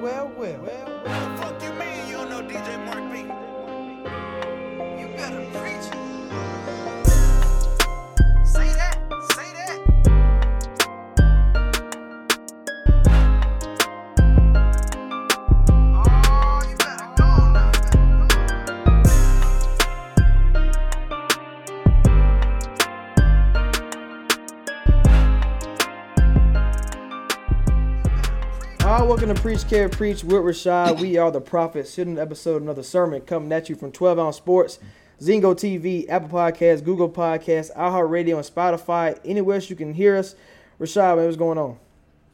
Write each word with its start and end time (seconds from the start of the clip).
well, 0.00 0.28
well, 0.28 0.58
well, 0.58 0.58
well, 0.62 1.02
well. 1.04 1.36
Fuck 1.36 1.62
you 1.62 1.72
mean 1.74 2.08
you 2.08 2.16
don't 2.16 2.30
know 2.30 2.42
DJ 2.42 2.84
Mark 2.84 3.12
B? 3.12 4.51
Welcome 29.22 29.36
to 29.36 29.40
Preach 29.40 29.68
Care 29.68 29.88
Preach 29.88 30.24
with 30.24 30.42
Rashad. 30.42 31.00
We 31.00 31.16
are 31.16 31.30
the 31.30 31.40
prophets. 31.40 31.94
Hidden 31.94 32.18
episode, 32.18 32.60
another 32.60 32.82
sermon 32.82 33.20
coming 33.20 33.52
at 33.52 33.68
you 33.68 33.76
from 33.76 33.92
12 33.92 34.18
Ounce 34.18 34.36
Sports, 34.36 34.80
Zingo 35.20 35.54
TV, 35.54 36.08
Apple 36.08 36.28
Podcasts, 36.28 36.82
Google 36.82 37.08
Podcasts, 37.08 37.72
iHeartRadio, 37.76 38.34
and 38.34 38.44
Spotify. 38.44 39.16
Anywhere 39.24 39.54
else 39.54 39.70
you 39.70 39.76
can 39.76 39.94
hear 39.94 40.16
us. 40.16 40.34
Rashad, 40.80 41.18
man, 41.18 41.26
what's 41.26 41.36
going 41.36 41.56
on? 41.56 41.78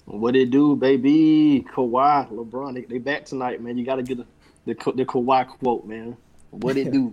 What 0.06 0.34
it 0.34 0.50
do, 0.50 0.76
baby? 0.76 1.62
Kawhi, 1.70 2.32
LeBron, 2.32 2.72
they, 2.72 2.80
they 2.80 2.96
back 2.96 3.26
tonight, 3.26 3.60
man. 3.62 3.76
You 3.76 3.84
got 3.84 3.96
to 3.96 4.02
get 4.02 4.16
the, 4.16 4.26
the 4.64 4.92
the 4.92 5.04
Kawhi 5.04 5.46
quote, 5.46 5.84
man. 5.84 6.16
What 6.52 6.78
it 6.78 6.90
do? 6.90 7.12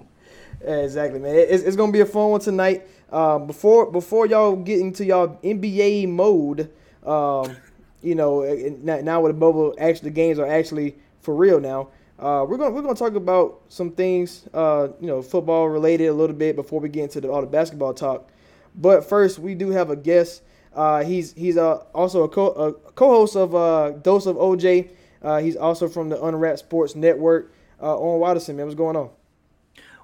Yeah, 0.64 0.70
exactly, 0.84 1.20
man. 1.20 1.36
It's, 1.36 1.64
it's 1.64 1.76
gonna 1.76 1.92
be 1.92 2.00
a 2.00 2.06
fun 2.06 2.30
one 2.30 2.40
tonight. 2.40 2.88
Um, 3.12 3.46
before 3.46 3.92
before 3.92 4.26
y'all 4.26 4.56
get 4.56 4.80
into 4.80 5.04
y'all 5.04 5.38
NBA 5.44 6.08
mode, 6.08 6.72
um, 7.04 7.58
you 8.06 8.16
know, 8.16 8.44
now, 8.82 9.22
with 9.22 9.32
the 9.32 9.40
bubble, 9.40 9.74
actually 9.80 10.10
the 10.10 10.16
games 10.16 10.40
are 10.40 10.48
actually 10.48 10.96
for 11.22 11.36
real 11.36 11.60
now. 11.60 11.90
Uh, 12.18 12.46
we're 12.48 12.58
gonna 12.58 12.72
we're 12.72 12.82
gonna 12.82 12.96
talk 12.96 13.16
about 13.16 13.62
some 13.68 13.92
things, 13.92 14.48
uh, 14.54 14.88
you 15.02 15.08
know, 15.08 15.22
football 15.22 15.68
related 15.68 16.08
a 16.08 16.14
little 16.14 16.36
bit 16.36 16.56
before 16.56 16.80
we 16.80 16.88
get 16.88 17.04
into 17.04 17.20
the, 17.20 17.30
all 17.30 17.42
the 17.42 17.48
basketball 17.48 17.94
talk. 17.94 18.30
But 18.76 19.08
first, 19.08 19.40
we 19.40 19.56
do 19.56 19.72
have 19.72 19.90
a 19.90 19.96
guest. 19.96 20.42
Uh, 20.74 21.04
he's 21.04 21.34
he's 21.34 21.58
uh, 21.58 21.78
also 21.94 22.24
a, 22.24 22.30
co- 22.30 22.54
a 22.54 22.74
co-host 22.92 23.36
of 23.36 23.54
uh, 23.56 23.92
Dose 23.92 24.28
of 24.28 24.38
OJ. 24.38 24.90
Uh, 25.22 25.40
he's 25.40 25.58
also 25.58 25.90
from 25.90 26.10
the 26.10 26.24
Unwrapped 26.24 26.60
Sports 26.60 26.96
Network. 26.96 27.52
Owen 27.82 28.20
Watterson, 28.20 28.56
man, 28.56 28.66
what's 28.66 28.76
going 28.76 28.96
on? 28.96 29.10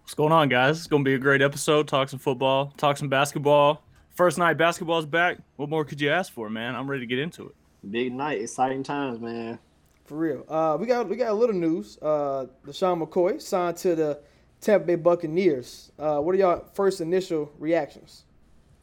What's 0.01 0.13
going 0.13 0.33
on, 0.33 0.49
guys? 0.49 0.77
It's 0.77 0.87
going 0.87 1.05
to 1.05 1.09
be 1.09 1.13
a 1.13 1.19
great 1.19 1.41
episode. 1.41 1.87
Talk 1.87 2.09
some 2.09 2.19
football, 2.19 2.73
talk 2.75 2.97
some 2.97 3.07
basketball. 3.07 3.81
First 4.09 4.37
night 4.37 4.57
basketball's 4.57 5.05
back. 5.05 5.37
What 5.55 5.69
more 5.69 5.85
could 5.85 6.01
you 6.01 6.09
ask 6.09 6.33
for, 6.33 6.49
man? 6.49 6.75
I'm 6.75 6.89
ready 6.89 7.01
to 7.01 7.07
get 7.07 7.19
into 7.19 7.47
it. 7.47 7.55
Big 7.89 8.13
night, 8.13 8.41
exciting 8.41 8.83
times, 8.83 9.19
man. 9.19 9.57
For 10.05 10.15
real. 10.17 10.45
Uh, 10.47 10.77
we 10.79 10.85
got 10.85 11.07
we 11.09 11.15
got 11.15 11.29
a 11.31 11.33
little 11.33 11.55
news. 11.55 11.97
Uh, 12.01 12.45
LeSean 12.65 13.01
McCoy 13.05 13.41
signed 13.41 13.77
to 13.77 13.95
the 13.95 14.19
Tampa 14.59 14.85
Bay 14.85 14.95
Buccaneers. 14.95 15.91
Uh, 15.97 16.19
what 16.19 16.35
are 16.35 16.37
y'all 16.37 16.65
first 16.73 17.01
initial 17.01 17.51
reactions? 17.57 18.23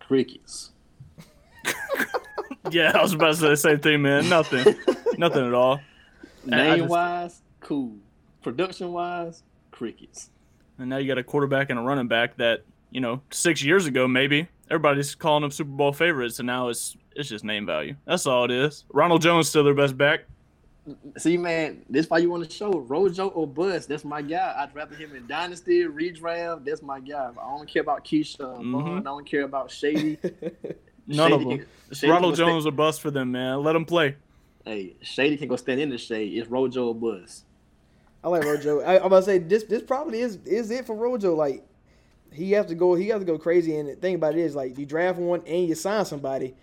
Crickets. 0.00 0.70
Yeah, 2.70 2.92
I 2.94 3.00
was 3.02 3.14
about 3.14 3.28
to 3.28 3.34
say 3.36 3.48
the 3.48 3.56
same 3.56 3.78
thing, 3.78 4.02
man. 4.02 4.28
Nothing. 4.28 4.74
Nothing 5.16 5.46
at 5.46 5.54
all. 5.54 5.80
I- 6.50 6.54
I 6.54 6.56
Name 6.56 6.78
just- 6.80 6.90
wise, 6.90 7.40
cool. 7.60 7.94
Production 8.42 8.92
wise, 8.92 9.42
crickets. 9.70 10.28
And 10.78 10.90
now 10.90 10.98
you 10.98 11.08
got 11.08 11.16
a 11.16 11.22
quarterback 11.24 11.70
and 11.70 11.78
a 11.78 11.82
running 11.82 12.08
back 12.08 12.36
that, 12.36 12.64
you 12.90 13.00
know, 13.00 13.22
six 13.30 13.62
years 13.62 13.86
ago, 13.86 14.06
maybe, 14.06 14.48
everybody's 14.70 15.14
calling 15.14 15.42
them 15.42 15.50
Super 15.50 15.70
Bowl 15.70 15.94
favorites, 15.94 16.40
and 16.40 16.46
now 16.46 16.68
it's 16.68 16.94
it's 17.18 17.28
just 17.28 17.44
name 17.44 17.66
value. 17.66 17.96
That's 18.06 18.26
all 18.26 18.44
it 18.44 18.50
is. 18.50 18.84
Ronald 18.92 19.20
Jones 19.22 19.48
still 19.48 19.64
their 19.64 19.74
best 19.74 19.96
back. 19.98 20.20
See, 21.18 21.36
man, 21.36 21.82
this 21.90 22.08
why 22.08 22.18
you 22.18 22.30
want 22.30 22.48
to 22.48 22.50
show 22.50 22.70
Rojo 22.70 23.28
or 23.28 23.46
Bust. 23.46 23.88
That's 23.90 24.04
my 24.06 24.22
guy. 24.22 24.54
I'd 24.58 24.74
rather 24.74 24.94
him 24.94 25.14
in 25.14 25.26
Dynasty, 25.26 25.82
redraft. 25.84 26.64
That's 26.64 26.80
my 26.80 27.00
guy. 27.00 27.28
I 27.38 27.56
don't 27.56 27.68
care 27.68 27.82
about 27.82 28.04
Keisha. 28.04 28.38
Mhm. 28.62 29.00
I 29.00 29.02
don't 29.02 29.26
care 29.26 29.42
about 29.42 29.70
Shady. 29.70 30.16
None 31.06 31.32
of 31.32 31.40
them. 31.40 31.58
can- 31.58 31.66
Shady 31.92 32.10
Ronald 32.12 32.36
can 32.36 32.46
go 32.46 32.50
Jones 32.52 32.66
a 32.66 32.70
bust 32.70 33.00
for 33.02 33.10
them, 33.10 33.32
man. 33.32 33.62
Let 33.62 33.72
them 33.74 33.84
play. 33.84 34.16
Hey, 34.64 34.96
Shady 35.02 35.36
can 35.36 35.48
go 35.48 35.56
stand 35.56 35.80
in 35.80 35.90
the 35.90 35.98
shade. 35.98 36.32
It's 36.38 36.48
Rojo 36.48 36.88
or 36.88 36.94
Bust. 36.94 37.44
I 38.24 38.28
like 38.28 38.44
Rojo. 38.44 38.80
I, 38.80 38.96
I'm 38.98 39.04
about 39.06 39.20
to 39.20 39.22
say 39.24 39.38
this. 39.38 39.64
This 39.64 39.82
probably 39.82 40.20
is 40.20 40.36
is 40.46 40.70
it 40.70 40.86
for 40.86 40.94
Rojo. 40.96 41.34
Like 41.34 41.64
he 42.32 42.52
has 42.52 42.66
to 42.66 42.74
go. 42.74 42.94
He 42.94 43.08
has 43.08 43.18
to 43.20 43.24
go 43.26 43.38
crazy. 43.38 43.76
And 43.76 43.88
the 43.90 43.94
thing 43.96 44.14
about 44.14 44.34
it 44.36 44.40
is, 44.40 44.54
like 44.54 44.78
you 44.78 44.86
draft 44.86 45.18
one 45.18 45.42
and 45.46 45.68
you 45.68 45.74
sign 45.74 46.04
somebody. 46.06 46.54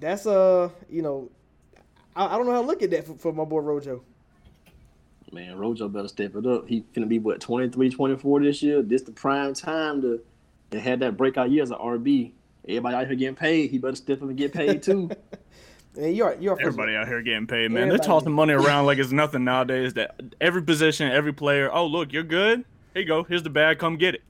That's 0.00 0.26
uh, 0.26 0.70
you 0.88 1.02
know, 1.02 1.30
I, 2.14 2.26
I 2.26 2.36
don't 2.36 2.46
know 2.46 2.52
how 2.52 2.60
to 2.62 2.66
look 2.66 2.82
at 2.82 2.90
that 2.90 3.06
for, 3.06 3.14
for 3.14 3.32
my 3.32 3.44
boy 3.44 3.60
Rojo. 3.60 4.02
Man, 5.32 5.58
Rojo 5.58 5.88
better 5.88 6.08
step 6.08 6.34
it 6.36 6.46
up. 6.46 6.68
He 6.68 6.84
finna 6.94 7.08
be 7.08 7.18
what 7.18 7.40
23, 7.40 7.90
24 7.90 8.40
this 8.40 8.62
year. 8.62 8.82
This 8.82 9.02
the 9.02 9.12
prime 9.12 9.54
time 9.54 10.00
to 10.02 10.20
to 10.70 10.80
have 10.80 11.00
that 11.00 11.16
breakout 11.16 11.50
year 11.50 11.62
as 11.62 11.70
an 11.70 11.78
RB. 11.78 12.32
Everybody 12.66 12.96
out 12.96 13.06
here 13.06 13.16
getting 13.16 13.34
paid. 13.34 13.70
He 13.70 13.78
better 13.78 13.96
step 13.96 14.22
up 14.22 14.28
and 14.28 14.36
get 14.36 14.52
paid 14.52 14.82
too. 14.82 15.10
And 15.96 16.14
you're 16.14 16.36
you're 16.38 16.60
Everybody 16.60 16.94
out 16.94 17.08
here 17.08 17.22
getting 17.22 17.46
paid, 17.46 17.72
man. 17.72 17.84
Everybody. 17.84 17.98
They're 17.98 18.06
tossing 18.06 18.32
money 18.32 18.52
around 18.54 18.86
like 18.86 18.98
it's 18.98 19.10
nothing 19.10 19.42
nowadays. 19.42 19.94
That 19.94 20.20
every 20.40 20.62
position, 20.62 21.10
every 21.10 21.32
player. 21.32 21.72
Oh, 21.72 21.86
look, 21.86 22.12
you're 22.12 22.22
good. 22.22 22.64
Here 22.94 23.02
you 23.02 23.08
go. 23.08 23.24
Here's 23.24 23.42
the 23.42 23.50
bag. 23.50 23.78
Come 23.78 23.96
get 23.96 24.14
it. 24.14 24.22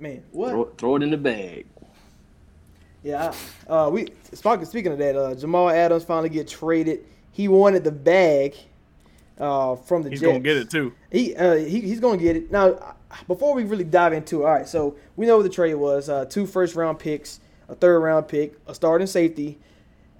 man. 0.00 0.24
What? 0.32 0.50
throw, 0.50 0.64
throw 0.76 0.96
it 0.96 1.02
in 1.04 1.10
the 1.10 1.16
bag. 1.16 1.66
Yeah, 3.04 3.34
uh, 3.68 3.90
we 3.92 4.08
speaking 4.32 4.64
speaking 4.64 4.92
of 4.92 4.98
that, 4.98 5.14
uh, 5.14 5.34
Jamal 5.34 5.68
Adams 5.68 6.04
finally 6.04 6.30
get 6.30 6.48
traded. 6.48 7.04
He 7.32 7.48
wanted 7.48 7.84
the 7.84 7.92
bag 7.92 8.56
uh, 9.38 9.76
from 9.76 10.02
the 10.02 10.08
He's 10.10 10.20
Jets. 10.20 10.28
gonna 10.32 10.40
get 10.40 10.56
it 10.56 10.70
too. 10.70 10.94
He, 11.12 11.36
uh, 11.36 11.56
he 11.56 11.80
he's 11.82 12.00
gonna 12.00 12.16
get 12.16 12.34
it 12.36 12.50
now. 12.50 12.96
Before 13.28 13.54
we 13.54 13.64
really 13.64 13.84
dive 13.84 14.14
into 14.14 14.42
it, 14.42 14.44
all 14.46 14.52
right. 14.52 14.66
So 14.66 14.96
we 15.16 15.26
know 15.26 15.36
what 15.36 15.42
the 15.42 15.50
trade 15.50 15.74
was: 15.74 16.08
uh, 16.08 16.24
two 16.24 16.46
first 16.46 16.74
round 16.76 16.98
picks, 16.98 17.40
a 17.68 17.74
third 17.74 18.00
round 18.00 18.26
pick, 18.26 18.54
a 18.66 18.74
starting 18.74 19.06
safety, 19.06 19.58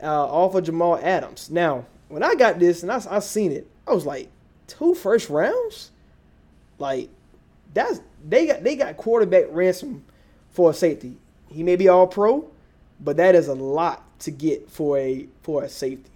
uh, 0.03 0.27
all 0.27 0.51
for 0.51 0.61
Jamal 0.61 0.99
Adams. 1.03 1.51
Now, 1.51 1.87
when 2.09 2.23
I 2.23 2.35
got 2.35 2.59
this 2.59 2.83
and 2.83 2.93
I, 2.93 3.01
I 3.11 3.21
seen 3.21 3.51
it, 3.51 3.67
I 3.89 3.95
was 3.95 4.05
like, 4.05 4.29
two 4.67 4.95
first 4.95 5.31
rounds, 5.31 5.91
like 6.79 7.09
that's 7.73 8.03
they 8.29 8.47
got 8.47 8.63
they 8.63 8.77
got 8.77 8.99
quarterback 8.99 9.45
ransom 9.49 10.05
for 10.51 10.71
a 10.71 10.75
safety. 10.75 11.17
He 11.51 11.63
may 11.63 11.77
be 11.77 11.89
all 11.89 12.07
pro, 12.07 12.51
but 13.05 13.19
that 13.19 13.35
is 13.35 13.49
a 13.49 13.55
lot 13.55 14.03
to 14.21 14.31
get 14.31 14.71
for 14.71 14.99
a 14.99 15.29
for 15.43 15.63
a 15.63 15.69
safety. 15.69 16.11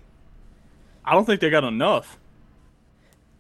I 1.05 1.13
don't 1.13 1.25
think 1.25 1.41
they 1.41 1.51
got 1.51 1.65
enough. 1.65 2.19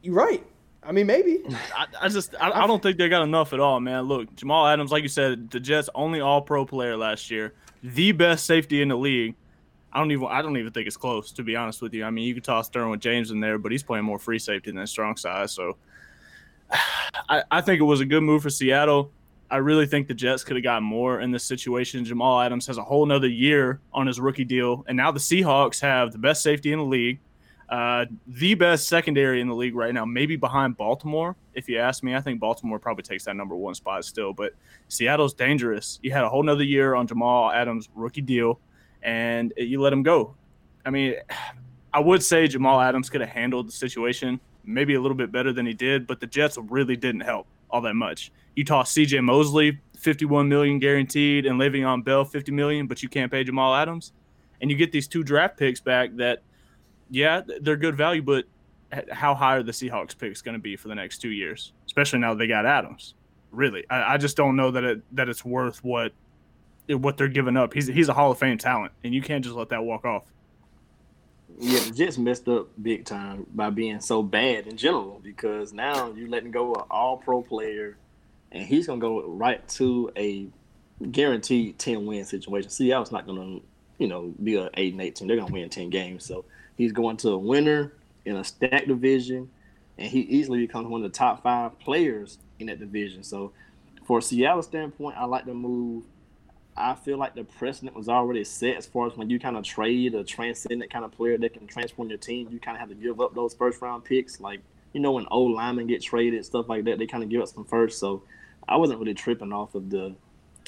You're 0.02 0.14
right. 0.14 0.44
I 0.82 0.92
mean, 0.92 1.06
maybe. 1.06 1.40
I, 1.74 1.86
I 2.02 2.08
just 2.08 2.34
I, 2.40 2.50
I 2.50 2.66
don't 2.66 2.82
think 2.82 2.98
they 2.98 3.08
got 3.08 3.22
enough 3.22 3.52
at 3.52 3.60
all, 3.60 3.80
man. 3.80 4.04
Look, 4.04 4.34
Jamal 4.36 4.66
Adams, 4.66 4.92
like 4.92 5.02
you 5.02 5.08
said, 5.08 5.50
the 5.50 5.58
Jets' 5.58 5.88
only 5.94 6.20
All 6.20 6.42
Pro 6.42 6.64
player 6.64 6.96
last 6.96 7.30
year, 7.30 7.54
the 7.82 8.12
best 8.12 8.46
safety 8.46 8.82
in 8.82 8.88
the 8.88 8.96
league. 8.96 9.34
I 9.92 9.98
don't 9.98 10.12
even 10.12 10.28
I 10.28 10.42
don't 10.42 10.56
even 10.58 10.72
think 10.72 10.86
it's 10.86 10.98
close, 10.98 11.32
to 11.32 11.42
be 11.42 11.56
honest 11.56 11.80
with 11.80 11.94
you. 11.94 12.04
I 12.04 12.10
mean, 12.10 12.26
you 12.26 12.34
could 12.34 12.44
toss 12.44 12.68
Derwin 12.68 13.00
James 13.00 13.30
in 13.30 13.40
there, 13.40 13.58
but 13.58 13.72
he's 13.72 13.82
playing 13.82 14.04
more 14.04 14.18
free 14.18 14.38
safety 14.38 14.70
than 14.70 14.86
strong 14.86 15.16
side. 15.16 15.48
So 15.48 15.76
I, 17.28 17.42
I 17.50 17.60
think 17.62 17.80
it 17.80 17.84
was 17.84 18.00
a 18.00 18.04
good 18.04 18.22
move 18.22 18.42
for 18.42 18.50
Seattle. 18.50 19.10
I 19.50 19.56
really 19.56 19.86
think 19.86 20.08
the 20.08 20.14
Jets 20.14 20.44
could 20.44 20.56
have 20.56 20.62
got 20.62 20.82
more 20.82 21.20
in 21.20 21.30
this 21.30 21.44
situation. 21.44 22.04
Jamal 22.04 22.40
Adams 22.40 22.66
has 22.66 22.76
a 22.76 22.82
whole 22.82 23.06
nother 23.06 23.28
year 23.28 23.80
on 23.92 24.06
his 24.06 24.20
rookie 24.20 24.44
deal, 24.44 24.84
and 24.88 24.96
now 24.96 25.10
the 25.10 25.18
Seahawks 25.18 25.80
have 25.80 26.12
the 26.12 26.18
best 26.18 26.42
safety 26.42 26.72
in 26.72 26.78
the 26.78 26.84
league, 26.84 27.18
uh, 27.70 28.04
the 28.26 28.54
best 28.54 28.88
secondary 28.88 29.40
in 29.40 29.48
the 29.48 29.54
league 29.54 29.74
right 29.74 29.94
now, 29.94 30.04
maybe 30.04 30.36
behind 30.36 30.76
Baltimore. 30.76 31.34
If 31.54 31.66
you 31.66 31.78
ask 31.78 32.02
me, 32.02 32.14
I 32.14 32.20
think 32.20 32.40
Baltimore 32.40 32.78
probably 32.78 33.04
takes 33.04 33.24
that 33.24 33.36
number 33.36 33.56
one 33.56 33.74
spot 33.74 34.04
still, 34.04 34.34
but 34.34 34.52
Seattle's 34.88 35.32
dangerous. 35.32 35.98
You 36.02 36.12
had 36.12 36.24
a 36.24 36.28
whole 36.28 36.42
nother 36.42 36.64
year 36.64 36.94
on 36.94 37.06
Jamal 37.06 37.50
Adams' 37.50 37.88
rookie 37.94 38.20
deal, 38.20 38.60
and 39.02 39.54
you 39.56 39.80
let 39.80 39.94
him 39.94 40.02
go. 40.02 40.34
I 40.84 40.90
mean, 40.90 41.14
I 41.94 42.00
would 42.00 42.22
say 42.22 42.48
Jamal 42.48 42.80
Adams 42.80 43.08
could 43.08 43.22
have 43.22 43.30
handled 43.30 43.68
the 43.68 43.72
situation 43.72 44.40
maybe 44.64 44.94
a 44.94 45.00
little 45.00 45.16
bit 45.16 45.32
better 45.32 45.54
than 45.54 45.64
he 45.64 45.72
did, 45.72 46.06
but 46.06 46.20
the 46.20 46.26
Jets 46.26 46.58
really 46.68 46.96
didn't 46.96 47.22
help 47.22 47.46
all 47.70 47.80
that 47.82 47.94
much. 47.94 48.32
You 48.54 48.64
toss 48.64 48.92
CJ 48.92 49.22
Mosley 49.22 49.78
51 49.98 50.48
million 50.48 50.78
guaranteed 50.78 51.46
and 51.46 51.60
Le'Veon 51.60 52.04
Bell 52.04 52.24
50 52.24 52.52
million, 52.52 52.86
but 52.86 53.02
you 53.02 53.08
can't 53.08 53.30
pay 53.30 53.44
Jamal 53.44 53.74
Adams, 53.74 54.12
and 54.60 54.70
you 54.70 54.76
get 54.76 54.92
these 54.92 55.08
two 55.08 55.22
draft 55.22 55.56
picks 55.56 55.80
back 55.80 56.14
that, 56.16 56.42
yeah, 57.10 57.42
they're 57.60 57.76
good 57.76 57.96
value, 57.96 58.22
but 58.22 58.44
how 59.10 59.34
high 59.34 59.56
are 59.56 59.62
the 59.62 59.72
Seahawks 59.72 60.16
picks 60.16 60.40
going 60.42 60.54
to 60.54 60.60
be 60.60 60.76
for 60.76 60.88
the 60.88 60.94
next 60.94 61.18
two 61.18 61.30
years, 61.30 61.72
especially 61.86 62.18
now 62.18 62.34
they 62.34 62.46
got 62.46 62.66
Adams? 62.66 63.14
Really, 63.50 63.84
I, 63.90 64.14
I 64.14 64.16
just 64.16 64.36
don't 64.36 64.56
know 64.56 64.70
that 64.70 64.84
it 64.84 65.02
that 65.12 65.28
it's 65.28 65.44
worth 65.44 65.82
what 65.82 66.12
what 66.88 67.16
they're 67.16 67.28
giving 67.28 67.56
up. 67.56 67.72
He's 67.72 67.86
he's 67.86 68.08
a 68.08 68.14
Hall 68.14 68.30
of 68.30 68.38
Fame 68.38 68.58
talent, 68.58 68.92
and 69.04 69.14
you 69.14 69.22
can't 69.22 69.42
just 69.42 69.56
let 69.56 69.70
that 69.70 69.82
walk 69.82 70.04
off. 70.04 70.24
Yeah, 71.60 71.80
the 71.80 71.90
Jets 71.90 72.18
messed 72.18 72.48
up 72.48 72.68
big 72.80 73.04
time 73.04 73.46
by 73.52 73.70
being 73.70 74.00
so 74.00 74.22
bad 74.22 74.68
in 74.68 74.76
general 74.76 75.20
because 75.24 75.72
now 75.72 76.12
you're 76.16 76.28
letting 76.28 76.52
go 76.52 76.72
of 76.74 76.86
all 76.88 77.16
pro 77.16 77.42
player 77.42 77.96
and 78.52 78.64
he's 78.64 78.86
gonna 78.86 79.00
go 79.00 79.26
right 79.26 79.66
to 79.70 80.10
a 80.16 80.46
guaranteed 81.10 81.78
ten 81.78 82.06
win 82.06 82.24
situation. 82.24 82.70
Seattle's 82.70 83.10
not 83.10 83.26
gonna, 83.26 83.58
you 83.98 84.06
know, 84.06 84.32
be 84.42 84.56
a 84.56 84.70
eight 84.74 84.92
and 84.92 85.02
eight 85.02 85.16
team. 85.16 85.26
They're 85.26 85.36
gonna 85.36 85.52
win 85.52 85.68
ten 85.68 85.90
games. 85.90 86.24
So 86.24 86.44
he's 86.76 86.92
going 86.92 87.16
to 87.18 87.30
a 87.30 87.38
winner 87.38 87.92
in 88.24 88.36
a 88.36 88.44
stacked 88.44 88.86
division, 88.86 89.50
and 89.98 90.08
he 90.08 90.20
easily 90.20 90.60
becomes 90.60 90.86
one 90.86 91.04
of 91.04 91.10
the 91.10 91.18
top 91.18 91.42
five 91.42 91.78
players 91.80 92.38
in 92.60 92.68
that 92.68 92.78
division. 92.78 93.24
So, 93.24 93.52
for 94.04 94.20
Seattle 94.20 94.62
standpoint, 94.62 95.16
I 95.18 95.24
like 95.24 95.44
the 95.44 95.54
move. 95.54 96.04
I 96.78 96.94
feel 96.94 97.18
like 97.18 97.34
the 97.34 97.44
precedent 97.44 97.96
was 97.96 98.08
already 98.08 98.44
set 98.44 98.76
as 98.76 98.86
far 98.86 99.06
as 99.06 99.16
when 99.16 99.28
you 99.30 99.38
kind 99.38 99.56
of 99.56 99.64
trade 99.64 100.14
a 100.14 100.24
transcendent 100.24 100.90
kind 100.92 101.04
of 101.04 101.12
player 101.12 101.36
that 101.38 101.52
can 101.52 101.66
transform 101.66 102.08
your 102.08 102.18
team, 102.18 102.48
you 102.50 102.58
kind 102.58 102.76
of 102.76 102.80
have 102.80 102.88
to 102.88 102.94
give 102.94 103.20
up 103.20 103.34
those 103.34 103.54
first 103.54 103.82
round 103.82 104.04
picks. 104.04 104.40
Like, 104.40 104.60
you 104.92 105.00
know, 105.00 105.12
when 105.12 105.26
old 105.30 105.52
linemen 105.52 105.86
get 105.86 106.02
traded, 106.02 106.44
stuff 106.44 106.68
like 106.68 106.84
that, 106.84 106.98
they 106.98 107.06
kind 107.06 107.22
of 107.22 107.28
give 107.28 107.42
up 107.42 107.48
some 107.48 107.64
first. 107.64 107.98
So 107.98 108.22
I 108.68 108.76
wasn't 108.76 109.00
really 109.00 109.14
tripping 109.14 109.52
off 109.52 109.74
of 109.74 109.90
the 109.90 110.14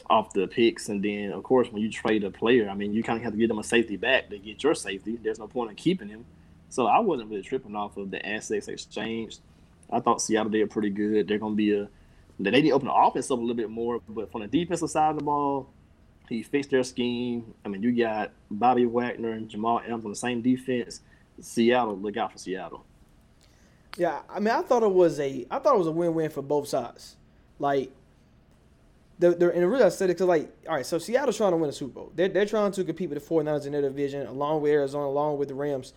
off 0.09 0.33
the 0.33 0.47
picks. 0.47 0.89
And 0.89 1.03
then, 1.03 1.33
of 1.33 1.43
course, 1.43 1.71
when 1.71 1.83
you 1.83 1.91
trade 1.91 2.25
a 2.25 2.31
player, 2.31 2.69
I 2.69 2.75
mean, 2.75 2.93
you 2.93 3.03
kind 3.03 3.17
of 3.17 3.23
have 3.23 3.33
to 3.33 3.39
give 3.39 3.49
them 3.49 3.59
a 3.59 3.65
safety 3.65 3.97
back 3.97 4.31
to 4.31 4.39
get 4.39 4.63
your 4.63 4.75
safety. 4.75 5.19
There's 5.23 5.39
no 5.39 5.47
point 5.47 5.71
in 5.71 5.77
keeping 5.77 6.09
him. 6.09 6.25
So 6.69 6.87
I 6.87 7.01
wasn't 7.01 7.31
really 7.31 7.43
tripping 7.43 7.77
off 7.77 7.97
of 7.97 8.11
the 8.11 8.25
assets 8.27 8.69
exchanged. 8.69 9.41
I 9.91 10.01
thought 10.01 10.23
Seattle 10.23 10.51
did 10.51 10.71
pretty 10.71 10.91
good. 10.91 11.27
They're 11.27 11.39
going 11.39 11.53
to 11.53 11.57
be 11.57 11.73
a 11.73 11.89
they 12.41 12.51
need 12.51 12.63
to 12.63 12.71
open 12.71 12.89
the 12.89 12.95
offense 12.95 13.31
up 13.31 13.39
a 13.39 13.41
little 13.41 13.55
bit 13.55 13.69
more, 13.71 14.01
but 14.09 14.33
from 14.33 14.41
the 14.41 14.47
defensive 14.47 14.89
side 14.91 15.11
of 15.11 15.19
the 15.19 15.25
ball, 15.25 15.69
he 16.31 16.45
fixed 16.45 16.71
their 16.71 16.85
scheme. 16.85 17.53
I 17.65 17.69
mean, 17.69 17.83
you 17.83 17.93
got 17.93 18.31
Bobby 18.51 18.87
Wagner 18.87 19.33
and 19.33 19.49
Jamal 19.49 19.81
Adams 19.81 20.05
on 20.05 20.13
the 20.13 20.17
same 20.17 20.41
defense. 20.41 21.01
Seattle, 21.41 21.99
look 21.99 22.17
out 22.17 22.33
for 22.33 22.39
Seattle. 22.39 22.85
Yeah, 23.99 24.21
I 24.31 24.39
mean, 24.39 24.55
I 24.55 24.63
thought 24.63 24.85
it 24.85 24.93
was 24.93 25.19
a, 25.19 25.45
I 25.51 25.59
thought 25.59 25.75
it 25.75 25.79
was 25.79 25.89
a 25.89 25.93
win-win 25.93 26.31
for 26.31 26.43
both 26.43 26.69
sides. 26.69 27.17
Like, 27.59 27.91
the, 29.19 29.33
the 29.33 29.53
and 29.53 29.63
the 29.63 29.67
reason 29.67 29.87
I 29.87 29.91
said 29.91 30.09
it 30.09 30.15
because 30.15 30.29
like, 30.29 30.51
all 30.67 30.77
right, 30.77 30.87
so 30.87 30.99
Seattle's 30.99 31.37
trying 31.37 31.51
to 31.51 31.57
win 31.59 31.69
a 31.69 31.73
Super 31.73 31.93
Bowl. 31.93 32.13
They're 32.15 32.29
they're 32.29 32.47
trying 32.47 32.73
to 32.73 32.85
compete 32.85 33.11
with 33.11 33.23
the 33.23 33.35
49ers 33.35 33.67
in 33.67 33.73
their 33.73 33.83
division, 33.83 34.27
along 34.27 34.63
with 34.63 34.71
Arizona, 34.71 35.07
along 35.07 35.37
with 35.37 35.49
the 35.49 35.55
Rams. 35.55 35.93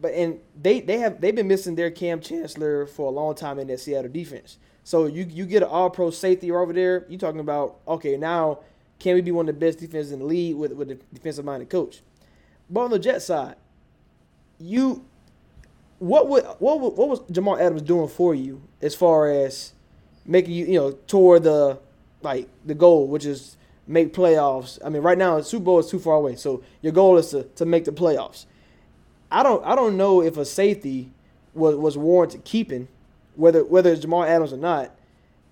But 0.00 0.14
and 0.14 0.40
they 0.60 0.80
they 0.80 0.98
have 0.98 1.20
they've 1.20 1.36
been 1.36 1.46
missing 1.46 1.76
their 1.76 1.92
Kam 1.92 2.20
Chancellor 2.20 2.86
for 2.86 3.06
a 3.06 3.10
long 3.10 3.36
time 3.36 3.60
in 3.60 3.68
that 3.68 3.78
Seattle 3.78 4.10
defense. 4.10 4.58
So 4.82 5.06
you 5.06 5.24
you 5.24 5.46
get 5.46 5.62
an 5.62 5.68
All 5.68 5.90
Pro 5.90 6.10
safety 6.10 6.50
over 6.50 6.72
there. 6.72 7.06
You 7.08 7.16
talking 7.16 7.40
about 7.40 7.78
okay 7.86 8.16
now 8.16 8.58
can 8.98 9.14
we 9.14 9.20
be 9.20 9.30
one 9.30 9.48
of 9.48 9.54
the 9.54 9.60
best 9.60 9.78
defenses 9.78 10.12
in 10.12 10.20
the 10.20 10.24
league 10.24 10.56
with 10.56 10.72
with 10.72 10.90
a 10.90 10.94
defensive 11.12 11.44
minded 11.44 11.70
coach? 11.70 12.02
But 12.70 12.80
on 12.82 12.90
the 12.90 12.98
Jet 12.98 13.22
side, 13.22 13.56
you 14.58 15.04
what 15.98 16.28
would 16.28 16.44
what 16.58 16.80
would, 16.80 16.94
what 16.94 17.08
was 17.08 17.20
Jamal 17.30 17.58
Adams 17.58 17.82
doing 17.82 18.08
for 18.08 18.34
you 18.34 18.62
as 18.80 18.94
far 18.94 19.30
as 19.30 19.72
making 20.24 20.54
you 20.54 20.66
you 20.66 20.78
know 20.78 20.92
toward 21.06 21.44
the 21.44 21.78
like 22.22 22.48
the 22.64 22.74
goal, 22.74 23.06
which 23.06 23.24
is 23.24 23.56
make 23.86 24.12
playoffs. 24.12 24.78
I 24.84 24.90
mean, 24.90 25.02
right 25.02 25.18
now 25.18 25.40
Super 25.40 25.64
Bowl 25.64 25.78
is 25.78 25.90
too 25.90 25.98
far 25.98 26.14
away, 26.14 26.36
so 26.36 26.62
your 26.82 26.92
goal 26.92 27.16
is 27.16 27.30
to, 27.30 27.44
to 27.44 27.64
make 27.64 27.84
the 27.84 27.92
playoffs. 27.92 28.46
I 29.30 29.42
don't 29.42 29.64
I 29.64 29.74
don't 29.74 29.96
know 29.96 30.22
if 30.22 30.36
a 30.36 30.44
safety 30.44 31.10
was 31.54 31.76
was 31.76 31.96
warranted 31.96 32.44
keeping, 32.44 32.88
whether 33.36 33.64
whether 33.64 33.90
it's 33.90 34.02
Jamal 34.02 34.24
Adams 34.24 34.52
or 34.52 34.58
not, 34.58 34.94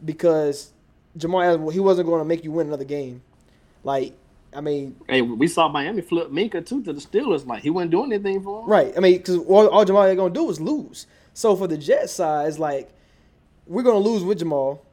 because 0.04 0.72
Jamal 1.16 1.42
Adams 1.42 1.72
he 1.72 1.80
wasn't 1.80 2.06
going 2.06 2.20
to 2.20 2.24
make 2.24 2.44
you 2.44 2.52
win 2.52 2.68
another 2.68 2.84
game. 2.84 3.22
Like, 3.86 4.14
I 4.52 4.60
mean, 4.60 4.96
hey, 5.08 5.22
we 5.22 5.46
saw 5.46 5.68
Miami 5.68 6.02
flip 6.02 6.28
Minkah 6.32 6.66
too 6.66 6.82
to 6.82 6.92
the 6.92 7.00
Steelers. 7.00 7.46
Like 7.46 7.62
he 7.62 7.70
wasn't 7.70 7.92
doing 7.92 8.12
anything 8.12 8.42
for 8.42 8.60
them. 8.60 8.68
Right. 8.68 8.92
I 8.96 9.00
mean, 9.00 9.18
because 9.18 9.38
all, 9.38 9.68
all 9.68 9.84
Jamal 9.84 10.12
going 10.16 10.34
to 10.34 10.40
do 10.40 10.50
is 10.50 10.60
lose. 10.60 11.06
So 11.34 11.54
for 11.54 11.68
the 11.68 11.78
Jets 11.78 12.14
side, 12.14 12.48
it's 12.48 12.58
like 12.58 12.90
we're 13.64 13.84
going 13.84 14.02
to 14.02 14.10
lose 14.10 14.24
with 14.24 14.40
Jamal. 14.40 14.84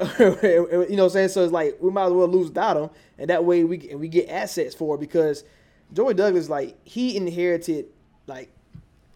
you 0.00 0.08
know 0.18 0.66
what 0.72 0.98
I'm 0.98 1.10
saying? 1.10 1.28
So 1.28 1.44
it's 1.44 1.52
like 1.52 1.76
we 1.80 1.92
might 1.92 2.06
as 2.06 2.12
well 2.12 2.26
lose 2.26 2.48
without 2.48 2.76
him, 2.76 2.90
and 3.16 3.30
that 3.30 3.44
way 3.44 3.62
we 3.62 3.94
we 3.94 4.08
get 4.08 4.28
assets 4.28 4.74
for 4.74 4.96
it 4.96 4.98
because 4.98 5.44
Joey 5.92 6.14
Douglas 6.14 6.48
like 6.48 6.76
he 6.82 7.16
inherited 7.16 7.86
like 8.26 8.50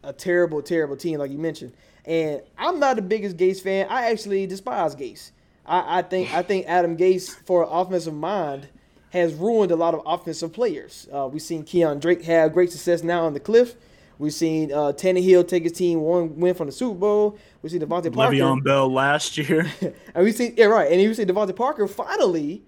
a 0.04 0.12
terrible, 0.12 0.62
terrible 0.62 0.96
team, 0.96 1.18
like 1.18 1.32
you 1.32 1.38
mentioned. 1.38 1.72
And 2.04 2.42
I'm 2.56 2.78
not 2.78 2.94
the 2.94 3.02
biggest 3.02 3.36
Gase 3.36 3.60
fan. 3.60 3.88
I 3.90 4.12
actually 4.12 4.46
despise 4.46 4.94
Gase. 4.94 5.32
I, 5.66 5.98
I 5.98 6.02
think 6.02 6.32
I 6.32 6.42
think 6.42 6.66
Adam 6.66 6.96
Gase 6.96 7.30
for 7.44 7.66
offensive 7.68 8.14
mind 8.14 8.68
has 9.10 9.34
ruined 9.34 9.70
a 9.70 9.76
lot 9.76 9.94
of 9.94 10.02
offensive 10.06 10.52
players. 10.52 11.08
Uh, 11.12 11.28
we've 11.30 11.42
seen 11.42 11.64
Kenyan 11.64 12.00
Drake 12.00 12.22
have 12.24 12.52
great 12.52 12.70
success 12.70 13.02
now 13.02 13.24
on 13.24 13.34
the 13.34 13.40
cliff. 13.40 13.76
We've 14.18 14.32
seen 14.32 14.72
uh, 14.72 14.92
Tannehill 14.92 15.46
take 15.46 15.64
his 15.64 15.72
team 15.72 16.00
one 16.00 16.36
win 16.36 16.54
from 16.54 16.66
the 16.66 16.72
Super 16.72 16.98
Bowl. 16.98 17.38
We've 17.60 17.70
seen 17.70 17.80
DeVante 17.80 18.12
Parker. 18.12 18.34
Le'Veon 18.34 18.64
Bell 18.64 18.90
last 18.90 19.36
year. 19.36 19.70
and 20.14 20.24
we 20.24 20.32
see 20.32 20.54
yeah 20.56 20.66
right, 20.66 20.90
and 20.90 21.00
you 21.00 21.12
see 21.14 21.24
DeVante 21.24 21.54
Parker 21.54 21.86
finally 21.86 22.62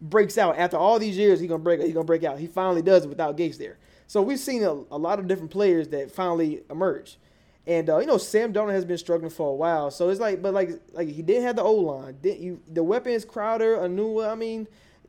breaks 0.00 0.38
out 0.38 0.58
after 0.58 0.76
all 0.76 0.98
these 0.98 1.16
years. 1.16 1.40
He's 1.40 1.48
gonna 1.48 1.62
break. 1.62 1.80
He's 1.80 1.94
gonna 1.94 2.04
break 2.04 2.24
out. 2.24 2.38
He 2.38 2.46
finally 2.46 2.82
does 2.82 3.04
it 3.04 3.08
without 3.08 3.36
Gase 3.36 3.58
there. 3.58 3.78
So 4.06 4.22
we've 4.22 4.38
seen 4.38 4.62
a, 4.62 4.70
a 4.70 4.98
lot 4.98 5.18
of 5.18 5.26
different 5.26 5.50
players 5.50 5.88
that 5.88 6.10
finally 6.12 6.62
emerge. 6.70 7.18
And 7.66 7.90
uh, 7.90 7.98
you 7.98 8.06
know 8.06 8.18
Sam 8.18 8.52
Darnold 8.52 8.72
has 8.72 8.84
been 8.84 8.98
struggling 8.98 9.30
for 9.30 9.50
a 9.50 9.54
while, 9.54 9.90
so 9.90 10.08
it's 10.08 10.20
like, 10.20 10.40
but 10.40 10.54
like, 10.54 10.70
like 10.92 11.08
he 11.08 11.20
didn't 11.22 11.42
have 11.42 11.56
the 11.56 11.62
O 11.62 11.74
line. 11.74 12.16
Didn't 12.22 12.40
you? 12.40 12.60
The 12.72 12.84
weapons, 12.84 13.24
Crowder, 13.24 13.78
Enunwa. 13.78 14.30
I 14.30 14.36
mean, 14.36 14.68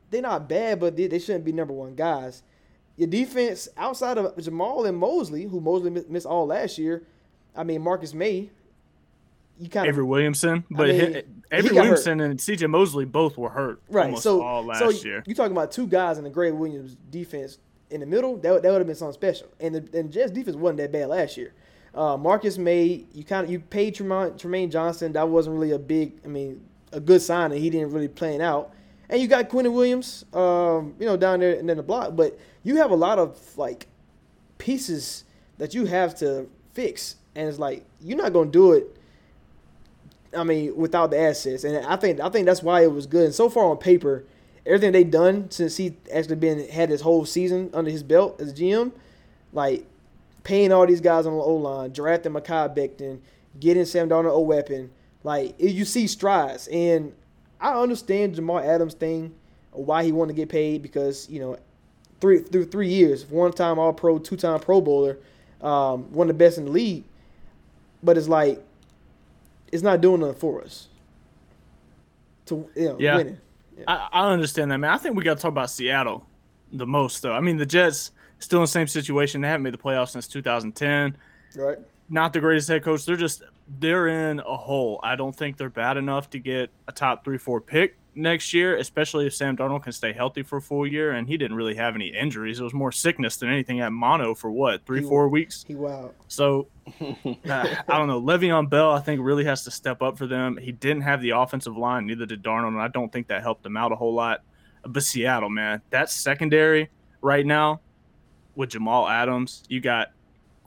they're 0.09 0.23
not 0.23 0.49
bad, 0.49 0.79
but 0.79 0.95
they, 0.95 1.07
they 1.07 1.19
shouldn't 1.19 1.45
be 1.45 1.51
number 1.51 1.73
one 1.73 1.93
guys. 1.93 2.41
Your 2.95 3.07
defense 3.07 3.69
outside 3.77 4.17
of 4.17 4.35
Jamal 4.41 4.85
and 4.85 4.97
Mosley, 4.97 5.43
who 5.43 5.59
Mosley 5.59 5.91
missed 6.09 6.25
all 6.25 6.47
last 6.47 6.79
year. 6.79 7.03
I 7.55 7.63
mean, 7.63 7.83
Marcus 7.83 8.13
Maye, 8.13 8.49
You 9.59 9.69
kind 9.69 9.87
of 9.87 9.93
Avery 9.93 10.03
Williamson, 10.03 10.63
but 10.71 10.89
I 10.89 10.93
mean, 10.93 11.43
Avery 11.51 11.75
Williamson 11.75 12.19
hurt. 12.19 12.31
and 12.31 12.41
C.J. 12.41 12.65
Mosley 12.67 13.05
both 13.05 13.37
were 13.37 13.49
hurt. 13.49 13.81
Right. 13.87 14.17
so 14.17 14.41
all 14.41 14.63
last 14.63 14.79
so 14.79 14.89
year. 14.89 15.23
You're 15.27 15.35
talking 15.35 15.51
about 15.51 15.71
two 15.71 15.85
guys 15.85 16.17
in 16.17 16.23
the 16.23 16.31
Gregg 16.31 16.53
Williams 16.53 16.97
defense 17.11 17.59
in 17.91 17.99
the 17.99 18.07
middle. 18.07 18.37
That, 18.37 18.63
that 18.63 18.71
would 18.71 18.79
have 18.79 18.87
been 18.87 18.95
something 18.95 19.13
special. 19.13 19.47
And 19.59 19.75
the 19.75 19.99
and 19.99 20.11
Jets 20.11 20.31
defense 20.31 20.57
wasn't 20.57 20.77
that 20.79 20.91
bad 20.91 21.09
last 21.09 21.37
year. 21.37 21.53
Uh, 21.97 22.15
Marcus 22.15 22.59
Maye, 22.59 23.05
you 23.11 23.23
kind 23.23 23.43
of 23.43 23.51
you 23.51 23.59
paid 23.59 23.95
Trumaine, 23.95 24.39
Trumaine 24.39 24.69
Johnson. 24.69 25.13
That 25.13 25.27
wasn't 25.29 25.55
really 25.55 25.71
a 25.71 25.79
big, 25.79 26.13
I 26.23 26.27
mean, 26.27 26.63
a 26.91 26.99
good 26.99 27.23
sign 27.23 27.49
that 27.49 27.57
he 27.57 27.71
didn't 27.71 27.91
really 27.91 28.07
plan 28.07 28.39
out. 28.39 28.71
And 29.09 29.19
you 29.19 29.27
got 29.27 29.49
Quinnen 29.49 29.73
Williams, 29.73 30.23
um, 30.31 30.93
you 30.99 31.07
know, 31.07 31.17
down 31.17 31.39
there 31.39 31.55
and 31.55 31.67
then 31.67 31.77
the 31.77 31.83
block. 31.83 32.15
But 32.15 32.37
you 32.61 32.75
have 32.75 32.91
a 32.91 32.95
lot 32.95 33.17
of 33.17 33.39
like 33.57 33.87
pieces 34.59 35.23
that 35.57 35.73
you 35.73 35.85
have 35.85 36.13
to 36.19 36.47
fix, 36.73 37.15
and 37.33 37.49
it's 37.49 37.57
like 37.57 37.83
you're 37.99 38.17
not 38.17 38.31
gonna 38.31 38.51
do 38.51 38.73
it. 38.73 38.95
I 40.37 40.43
mean, 40.43 40.75
without 40.75 41.09
the 41.09 41.19
assets, 41.19 41.63
and 41.63 41.83
I 41.83 41.95
think 41.95 42.19
I 42.19 42.29
think 42.29 42.45
that's 42.45 42.61
why 42.61 42.81
it 42.81 42.91
was 42.91 43.07
good. 43.07 43.25
And 43.25 43.33
so 43.33 43.49
far 43.49 43.65
on 43.65 43.77
paper, 43.77 44.23
everything 44.67 44.91
they've 44.91 45.09
done 45.09 45.49
since 45.49 45.77
he 45.77 45.97
actually 46.13 46.35
been 46.35 46.69
had 46.69 46.89
his 46.89 47.01
whole 47.01 47.25
season 47.25 47.71
under 47.73 47.89
his 47.89 48.03
belt 48.03 48.39
as 48.39 48.53
GM, 48.53 48.91
like 49.51 49.87
paying 50.47 50.71
all 50.71 50.87
these 50.87 51.01
guys 51.01 51.25
on 51.25 51.33
the 51.33 51.43
O 51.43 51.55
line, 51.55 51.91
drafting 51.91 52.31
Mekhi 52.31 52.73
Becton, 52.73 53.19
getting 53.59 53.83
Sam 53.83 54.07
Darnold 54.07 54.33
a 54.33 54.39
weapon. 54.39 54.89
Like 55.23 55.55
you 55.59 55.83
see 55.83 56.07
strides, 56.07 56.69
and 56.69 57.13
I 57.59 57.73
understand 57.73 58.35
Jamal 58.35 58.59
Adams 58.59 58.93
thing, 58.93 59.35
why 59.71 60.05
he 60.05 60.13
wanted 60.13 60.33
to 60.33 60.37
get 60.37 60.47
paid 60.47 60.81
because 60.81 61.29
you 61.29 61.41
know, 61.41 61.57
three 62.21 62.39
through 62.39 62.67
three 62.67 62.87
years, 62.87 63.25
one 63.25 63.51
time 63.51 63.77
All 63.77 63.91
Pro, 63.91 64.19
two 64.19 64.37
time 64.37 64.61
Pro 64.61 64.79
Bowler, 64.79 65.17
um, 65.61 66.13
one 66.13 66.29
of 66.29 66.37
the 66.37 66.45
best 66.45 66.57
in 66.57 66.65
the 66.65 66.71
league. 66.71 67.03
But 68.01 68.17
it's 68.17 68.29
like, 68.29 68.63
it's 69.69 69.83
not 69.83 69.99
doing 69.99 70.21
nothing 70.21 70.39
for 70.39 70.61
us. 70.61 70.87
To 72.45 72.69
you 72.73 72.85
know, 72.85 72.97
yeah. 72.97 73.17
winning. 73.17 73.37
Yeah. 73.77 73.83
I, 73.85 74.07
I 74.13 74.31
understand 74.31 74.71
that, 74.71 74.77
man. 74.77 74.91
I 74.91 74.97
think 74.97 75.17
we 75.17 75.25
got 75.25 75.35
to 75.35 75.41
talk 75.41 75.51
about 75.51 75.69
Seattle 75.69 76.25
the 76.71 76.87
most, 76.87 77.21
though. 77.21 77.33
I 77.33 77.41
mean, 77.41 77.57
the 77.57 77.65
Jets 77.65 78.11
still 78.39 78.59
in 78.59 78.63
the 78.63 78.67
same 78.67 78.87
situation. 78.87 79.41
They 79.41 79.47
haven't 79.47 79.63
made 79.63 79.73
the 79.73 79.79
playoffs 79.79 80.09
since 80.09 80.27
2010. 80.27 81.17
Right. 81.55 81.77
Not 82.09 82.33
the 82.33 82.39
greatest 82.39 82.67
head 82.69 82.83
coach. 82.83 83.05
They're 83.05 83.17
just 83.17 83.43
they're 83.79 84.07
in 84.07 84.39
a 84.39 84.55
hole. 84.55 84.99
I 85.03 85.15
don't 85.15 85.35
think 85.35 85.57
they're 85.57 85.69
bad 85.69 85.97
enough 85.97 86.29
to 86.31 86.39
get 86.39 86.69
a 86.87 86.91
top 86.91 87.23
three, 87.23 87.37
four 87.37 87.59
pick 87.59 87.97
next 88.15 88.53
year, 88.53 88.77
especially 88.77 89.27
if 89.27 89.35
Sam 89.35 89.55
Darnold 89.55 89.83
can 89.83 89.91
stay 89.91 90.11
healthy 90.11 90.41
for 90.41 90.57
a 90.57 90.61
full 90.61 90.87
year. 90.87 91.11
And 91.11 91.27
he 91.27 91.37
didn't 91.37 91.55
really 91.55 91.75
have 91.75 91.95
any 91.95 92.07
injuries. 92.07 92.59
It 92.59 92.63
was 92.63 92.73
more 92.73 92.91
sickness 92.91 93.37
than 93.37 93.49
anything 93.49 93.81
at 93.81 93.91
mono 93.91 94.33
for 94.33 94.49
what 94.49 94.85
three, 94.85 95.01
he, 95.01 95.07
four 95.07 95.27
weeks. 95.27 95.65
He 95.67 95.75
wow. 95.75 96.11
So 96.27 96.67
uh, 97.01 97.15
I 97.49 97.97
don't 97.97 98.07
know. 98.07 98.21
Le'Veon 98.21 98.69
Bell, 98.69 98.91
I 98.91 98.99
think, 98.99 99.21
really 99.21 99.43
has 99.43 99.63
to 99.65 99.71
step 99.71 100.01
up 100.01 100.17
for 100.17 100.27
them. 100.27 100.57
He 100.57 100.71
didn't 100.71 101.03
have 101.03 101.21
the 101.21 101.31
offensive 101.31 101.77
line, 101.77 102.07
neither 102.07 102.25
did 102.25 102.43
Darnold, 102.43 102.69
and 102.69 102.81
I 102.81 102.87
don't 102.87 103.11
think 103.11 103.27
that 103.27 103.41
helped 103.41 103.63
them 103.63 103.77
out 103.77 103.91
a 103.91 103.95
whole 103.95 104.13
lot. 104.13 104.43
But 104.83 105.03
Seattle, 105.03 105.49
man, 105.49 105.81
that 105.89 106.09
secondary 106.09 106.89
right 107.21 107.45
now 107.45 107.81
with 108.57 108.71
Jamal 108.71 109.07
Adams. 109.07 109.63
You 109.69 109.79
got 109.79 110.11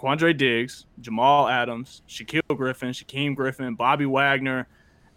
Quandre 0.00 0.34
Diggs, 0.34 0.86
Jamal 1.00 1.48
Adams, 1.48 2.02
Shaquill 2.08 2.56
Griffin, 2.56 2.90
Shaquem 2.90 3.34
Griffin, 3.36 3.74
Bobby 3.74 4.06
Wagner. 4.06 4.68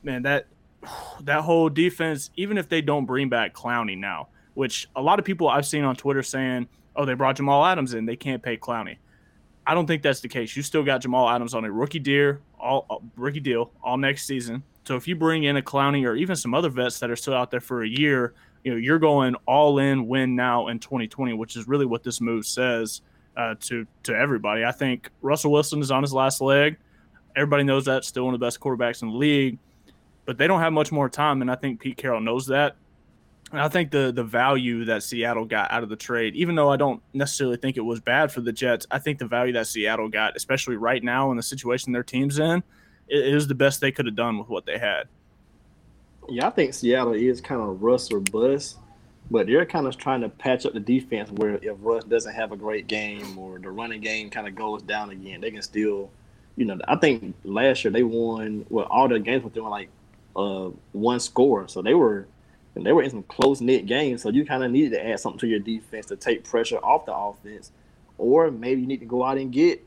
Man, 0.02 0.24
that 0.24 0.48
that 1.22 1.42
whole 1.42 1.70
defense, 1.70 2.32
even 2.36 2.58
if 2.58 2.68
they 2.68 2.82
don't 2.82 3.06
bring 3.06 3.30
back 3.30 3.54
Clowney 3.54 3.98
now, 3.98 4.28
which 4.56 4.90
a 4.98 5.02
lot 5.02 5.20
of 5.20 5.24
people 5.24 5.48
I've 5.48 5.66
seen 5.66 5.86
on 5.86 5.96
Twitter 5.96 6.24
saying, 6.24 6.68
oh, 6.98 7.06
they 7.06 7.14
brought 7.14 7.38
Jamal 7.38 7.64
Adams 7.64 7.94
in, 7.94 8.06
they 8.06 8.18
can't 8.18 8.44
pay 8.44 8.58
Clowney. 8.58 8.98
I 9.66 9.76
don't 9.76 9.88
think 9.88 10.02
that's 10.02 10.20
the 10.20 10.28
case. 10.28 10.58
You 10.58 10.64
still 10.64 10.84
got 10.84 11.02
Jamal 11.02 11.30
Adams 11.30 11.54
on 11.54 11.64
a 11.64 11.72
rookie 11.72 12.00
deal, 12.00 12.40
all 12.60 12.86
uh, 12.90 12.98
rookie 13.16 13.40
deal, 13.40 13.72
all 13.82 13.98
next 13.98 14.26
season. 14.26 14.64
So 14.86 14.98
if 14.98 15.08
you 15.08 15.16
bring 15.16 15.44
in 15.44 15.56
a 15.56 15.62
Clowney 15.62 16.06
or 16.06 16.16
even 16.16 16.36
some 16.36 16.54
other 16.54 16.70
vets 16.70 17.00
that 17.00 17.10
are 17.10 17.16
still 17.16 17.36
out 17.36 17.52
there 17.52 17.62
for 17.62 17.84
a 17.84 17.88
year, 17.88 18.34
you 18.64 18.72
know 18.72 18.78
you're 18.78 19.00
going 19.00 19.36
all 19.46 19.80
in 19.80 20.08
win 20.08 20.36
now 20.36 20.68
in 20.68 20.80
2020 20.80 21.34
which 21.34 21.56
is 21.56 21.68
really 21.68 21.86
what 21.86 22.04
this 22.04 22.22
move 22.22 22.46
says 22.46 23.02
uh, 23.36 23.56
to 23.62 23.86
to 24.04 24.16
everybody. 24.16 24.64
I 24.64 24.72
think 24.72 25.10
Russell 25.22 25.52
Wilson 25.52 25.82
is 25.82 25.92
on 25.92 26.04
his 26.04 26.14
last 26.14 26.42
leg. 26.42 26.78
Everybody 27.36 27.64
knows 27.64 27.86
that. 27.86 28.06
Still 28.06 28.26
one 28.26 28.34
of 28.34 28.40
the 28.40 28.46
best 28.46 28.60
quarterbacks 28.60 29.02
in 29.02 29.10
the 29.10 29.16
league, 29.16 29.58
but 30.26 30.38
they 30.38 30.48
don't 30.48 30.60
have 30.60 30.74
much 30.74 30.92
more 30.92 31.10
time, 31.10 31.42
and 31.42 31.50
I 31.50 31.56
think 31.56 31.80
Pete 31.80 31.98
Carroll 31.98 32.22
knows 32.22 32.48
that. 32.48 32.76
And 33.52 33.62
I 33.62 33.68
think 33.68 33.92
the 33.92 34.12
the 34.12 34.24
value 34.24 34.86
that 34.86 35.04
Seattle 35.04 35.46
got 35.46 35.72
out 35.72 35.84
of 35.84 35.90
the 35.90 35.96
trade, 35.96 36.36
even 36.36 36.56
though 36.56 36.70
I 36.70 36.78
don't 36.78 37.02
necessarily 37.14 37.58
think 37.58 37.78
it 37.78 37.82
was 37.82 38.00
bad 38.00 38.32
for 38.32 38.42
the 38.42 38.52
Jets, 38.52 38.86
I 38.92 39.00
think 39.00 39.20
the 39.20 39.28
value 39.28 39.54
that 39.54 39.68
Seattle 39.68 40.10
got, 40.10 40.36
especially 40.36 40.76
right 40.76 41.04
now 41.04 41.32
in 41.32 41.38
the 41.38 41.44
situation 41.44 41.92
their 41.92 42.04
team's 42.04 42.40
in, 42.40 42.64
is 43.10 43.48
the 43.48 43.56
best 43.56 43.82
they 43.82 43.92
could 43.92 44.06
have 44.06 44.16
done 44.16 44.38
with 44.38 44.50
what 44.50 44.66
they 44.66 44.78
had. 44.78 45.08
Yeah, 46.30 46.48
I 46.48 46.50
think 46.52 46.74
Seattle 46.74 47.14
is 47.14 47.42
kind 47.42 47.62
of 47.62 47.82
Russ 47.82 48.12
or 48.12 48.20
bust, 48.20 48.78
but 49.30 49.48
they're 49.48 49.66
kind 49.66 49.88
of 49.88 49.98
trying 49.98 50.22
to 50.22 50.30
patch 50.30 50.66
up 50.66 50.74
the 50.74 50.80
defense 50.80 51.32
where 51.32 51.60
if 51.62 51.76
Russ 51.80 52.04
doesn't 52.06 52.34
have 52.34 52.52
a 52.52 52.58
great 52.58 52.88
game 52.88 53.38
or 53.38 53.60
the 53.60 53.70
running 53.70 54.02
game 54.02 54.30
kind 54.30 54.48
of 54.48 54.56
goes 54.56 54.82
down 54.82 55.10
again, 55.12 55.42
they 55.42 55.52
can 55.52 55.62
still, 55.62 56.10
you 56.56 56.66
know, 56.66 56.80
I 56.88 56.96
think 56.96 57.36
last 57.44 57.84
year 57.84 57.92
they 57.92 58.04
won 58.04 58.66
well 58.70 58.88
all 58.90 59.08
their 59.08 59.20
games 59.20 59.44
were 59.44 59.50
doing 59.50 59.70
like 59.70 59.90
uh 60.36 60.70
one 60.94 61.20
score, 61.20 61.68
so 61.68 61.82
they 61.82 61.94
were 61.94 62.28
and 62.76 62.86
they 62.86 62.92
were 62.92 63.04
in 63.04 63.10
some 63.10 63.24
close 63.24 63.62
knit 63.62 63.86
games. 63.86 64.22
So 64.22 64.30
you 64.30 64.46
kind 64.46 64.64
of 64.64 64.72
needed 64.72 64.92
to 64.92 65.06
add 65.06 65.20
something 65.20 65.40
to 65.40 65.48
your 65.48 65.60
defense 65.60 66.08
to 66.08 66.16
take 66.16 66.44
pressure 66.44 66.78
off 66.78 67.06
the 67.06 67.14
offense, 67.14 67.72
or 68.18 68.50
maybe 68.50 68.82
you 68.82 68.88
need 68.88 69.02
to 69.02 69.06
go 69.06 69.24
out 69.24 69.38
and 69.38 69.52
get 69.52 69.86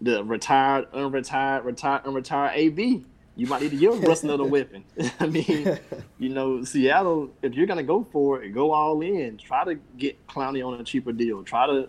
the 0.00 0.24
retired, 0.24 0.90
unretired, 0.92 1.64
retired, 1.64 2.04
unretired 2.04 2.52
AB. 2.54 3.04
You 3.36 3.46
might 3.46 3.62
need 3.62 3.70
to 3.70 3.76
give 3.76 4.02
Russ 4.02 4.22
another 4.22 4.44
weapon. 4.56 4.84
I 5.20 5.26
mean, 5.26 5.78
you 6.18 6.28
know, 6.28 6.64
Seattle, 6.64 7.30
if 7.42 7.54
you're 7.54 7.66
gonna 7.66 7.82
go 7.82 8.06
for 8.12 8.42
it, 8.42 8.50
go 8.50 8.72
all 8.72 9.00
in. 9.00 9.38
Try 9.38 9.64
to 9.64 9.76
get 9.96 10.26
Clowney 10.26 10.66
on 10.66 10.80
a 10.80 10.84
cheaper 10.84 11.12
deal. 11.12 11.42
Try 11.42 11.66
to 11.66 11.88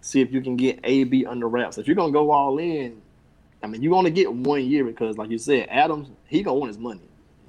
see 0.00 0.20
if 0.20 0.32
you 0.32 0.40
can 0.40 0.56
get 0.56 0.80
AB 0.84 1.26
under 1.26 1.48
wraps. 1.48 1.78
If 1.78 1.86
you're 1.86 1.96
gonna 1.96 2.12
go 2.12 2.30
all 2.30 2.58
in, 2.58 3.02
I 3.62 3.66
mean, 3.66 3.82
you 3.82 3.94
only 3.94 4.10
get 4.10 4.32
one 4.32 4.64
year 4.64 4.84
because, 4.84 5.18
like 5.18 5.30
you 5.30 5.38
said, 5.38 5.68
Adams, 5.70 6.08
he 6.26 6.42
gonna 6.42 6.58
want 6.58 6.68
his 6.68 6.78
money 6.78 7.00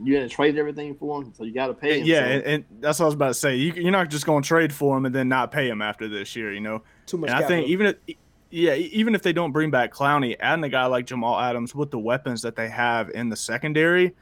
You're 0.04 0.20
gonna 0.20 0.30
trade 0.30 0.58
everything 0.58 0.96
for 0.96 1.22
him, 1.22 1.34
so 1.34 1.44
you 1.44 1.54
got 1.54 1.68
to 1.68 1.74
pay 1.74 2.00
him. 2.00 2.08
Yeah, 2.08 2.20
so. 2.20 2.26
and, 2.26 2.44
and, 2.44 2.66
that's 2.80 3.00
what 3.00 3.06
I 3.06 3.08
was 3.08 3.16
about 3.16 3.28
to 3.28 3.34
say. 3.34 3.56
You, 3.56 3.88
are 3.88 3.92
not 3.92 4.10
just 4.10 4.26
going 4.26 4.42
to 4.42 4.48
trade 4.48 4.74
for 4.74 4.98
him 4.98 5.06
and 5.06 5.14
then 5.14 5.30
not 5.30 5.52
pay 5.52 5.70
him 5.70 5.82
after 5.82 6.08
this 6.08 6.36
year. 6.36 6.54
You 6.54 6.62
know, 6.62 6.82
too 7.06 7.18
much. 7.18 7.30
And 7.30 7.44
I 7.44 7.48
think 7.48 7.68
even 7.68 7.88
if, 8.08 8.16
yeah, 8.50 8.76
even 8.76 9.16
if 9.16 9.22
they 9.22 9.34
don't 9.34 9.52
bring 9.52 9.72
back 9.72 9.94
Clowney, 9.94 10.36
adding 10.40 10.64
a 10.64 10.70
guy 10.70 10.86
like 10.86 11.06
Jamal 11.06 11.40
Adams 11.40 11.76
with 11.76 11.92
the 11.92 12.00
weapons 12.00 12.42
that 12.44 12.56
they 12.56 12.70
have 12.70 13.10
in 13.10 13.30
the 13.30 13.36
secondary, 13.36 14.16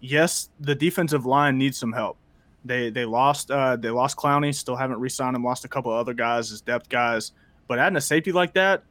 yes, 0.00 0.50
the 0.58 0.74
defensive 0.74 1.26
line 1.26 1.58
needs 1.58 1.78
some 1.78 1.92
help. 1.92 2.16
They 2.64 2.90
they 2.90 3.04
lost 3.04 3.50
uh, 3.50 3.76
they 3.76 3.90
lost 3.90 4.16
Clowney, 4.16 4.54
still 4.54 4.76
haven't 4.76 5.00
re-signed 5.00 5.34
him. 5.34 5.44
Lost 5.44 5.64
a 5.64 5.68
couple 5.68 5.92
other 5.92 6.14
guys 6.14 6.52
as 6.52 6.60
depth 6.60 6.88
guys, 6.88 7.32
but 7.68 7.78
adding 7.78 7.96
a 7.96 8.00
safety 8.00 8.32
like 8.32 8.52
that 8.54 8.82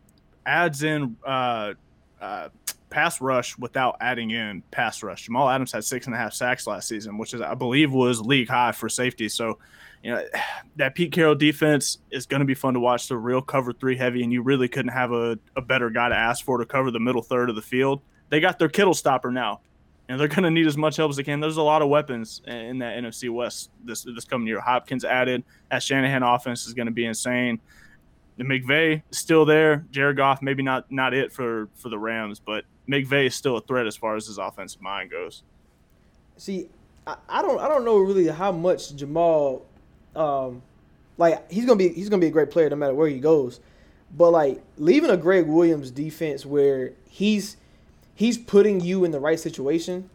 adds 0.46 0.84
in 0.84 1.16
uh, 1.26 1.74
uh, 2.20 2.50
pass 2.90 3.22
rush 3.22 3.58
without 3.58 3.98
adding 4.02 4.32
in 4.32 4.64
pass 4.72 5.04
rush. 5.04 5.24
Jamal 5.26 5.50
Adams 5.50 5.72
had 5.72 5.84
six 5.84 6.08
and 6.08 6.16
a 6.16 6.18
half 6.18 6.34
sacks 6.34 6.66
last 6.68 6.88
season, 6.88 7.18
which 7.18 7.34
is 7.34 7.42
I 7.42 7.54
believe 7.54 7.92
was 7.92 8.22
league 8.22 8.50
high 8.50 8.72
for 8.72 8.90
safety. 8.90 9.30
So, 9.30 9.60
you 10.04 10.12
know, 10.12 10.24
that 10.76 10.96
Pete 10.96 11.12
Carroll 11.12 11.36
defense 11.36 12.00
is 12.12 12.26
going 12.26 12.40
to 12.40 12.46
be 12.46 12.54
fun 12.54 12.74
to 12.74 12.80
watch. 12.80 13.08
The 13.08 13.18
real 13.18 13.42
cover 13.42 13.74
three 13.74 13.96
heavy, 13.96 14.24
and 14.24 14.32
you 14.32 14.42
really 14.42 14.68
couldn't 14.68 14.94
have 14.94 15.12
a, 15.12 15.38
a 15.56 15.62
better 15.62 15.90
guy 15.90 16.10
to 16.10 16.16
ask 16.16 16.46
for 16.46 16.58
to 16.58 16.66
cover 16.66 16.92
the 16.92 17.00
middle 17.00 17.22
third 17.22 17.50
of 17.50 17.56
the 17.56 17.62
field. 17.62 18.02
They 18.30 18.40
got 18.40 18.60
their 18.60 18.70
Kittle 18.70 18.94
stopper 18.94 19.32
now, 19.32 19.62
and 20.08 20.20
they're 20.20 20.28
going 20.28 20.44
to 20.44 20.52
need 20.52 20.68
as 20.68 20.78
much 20.78 20.98
help 20.98 21.10
as 21.10 21.18
they 21.18 21.24
can. 21.24 21.40
There's 21.40 21.58
a 21.58 21.62
lot 21.62 21.82
of 21.82 21.90
weapons 21.90 22.42
in 22.46 22.80
that 22.80 22.98
NFC 22.98 23.30
West 23.30 23.72
this 23.84 24.04
this 24.04 24.26
coming 24.26 24.48
year. 24.48 24.60
Hopkins 24.60 25.04
added. 25.04 25.44
That 25.72 25.84
Shanahan 25.84 26.24
offense 26.24 26.68
is 26.68 26.74
going 26.74 26.88
to 26.88 26.92
be 26.92 27.06
insane. 27.06 27.60
The 28.38 28.46
McVay 28.46 29.02
still 29.12 29.44
there. 29.44 29.86
Jared 29.92 30.16
Goff 30.16 30.42
maybe 30.42 30.64
not 30.64 30.90
not 30.92 31.14
it 31.14 31.34
for 31.34 31.68
for 31.76 31.90
the 31.90 32.00
Rams, 32.00 32.40
but 32.40 32.64
McVay 32.88 33.28
is 33.28 33.36
still 33.36 33.58
a 33.58 33.62
threat 33.62 33.86
as 33.86 33.98
far 33.98 34.16
as 34.16 34.28
his 34.28 34.38
offensive 34.38 34.82
mind 34.82 35.12
goes. 35.12 35.44
See, 36.38 36.70
I, 37.06 37.18
I 37.28 37.42
don't 37.42 37.60
I 37.60 37.68
don't 37.68 37.84
know 37.84 37.98
really 37.98 38.28
how 38.28 38.52
much 38.52 38.96
Jamal, 38.96 39.66
um, 40.20 40.62
like 41.18 41.50
he's 41.52 41.66
gonna 41.66 41.78
be 41.78 41.90
he's 41.90 42.10
gonna 42.10 42.22
be 42.22 42.28
a 42.28 42.32
great 42.32 42.52
player 42.52 42.70
no 42.70 42.76
matter 42.76 42.94
where 42.94 43.08
he 43.08 43.20
goes, 43.20 43.60
but 44.16 44.32
like 44.32 44.62
leaving 44.78 45.10
a 45.10 45.18
Gregg 45.18 45.48
Williams 45.48 45.92
defense 45.92 46.46
where 46.46 46.92
he's 47.10 47.58
he's 48.16 48.38
putting 48.38 48.82
you 48.82 49.06
in 49.06 49.12
the 49.12 49.20
right 49.20 49.40
situation, 49.40 50.10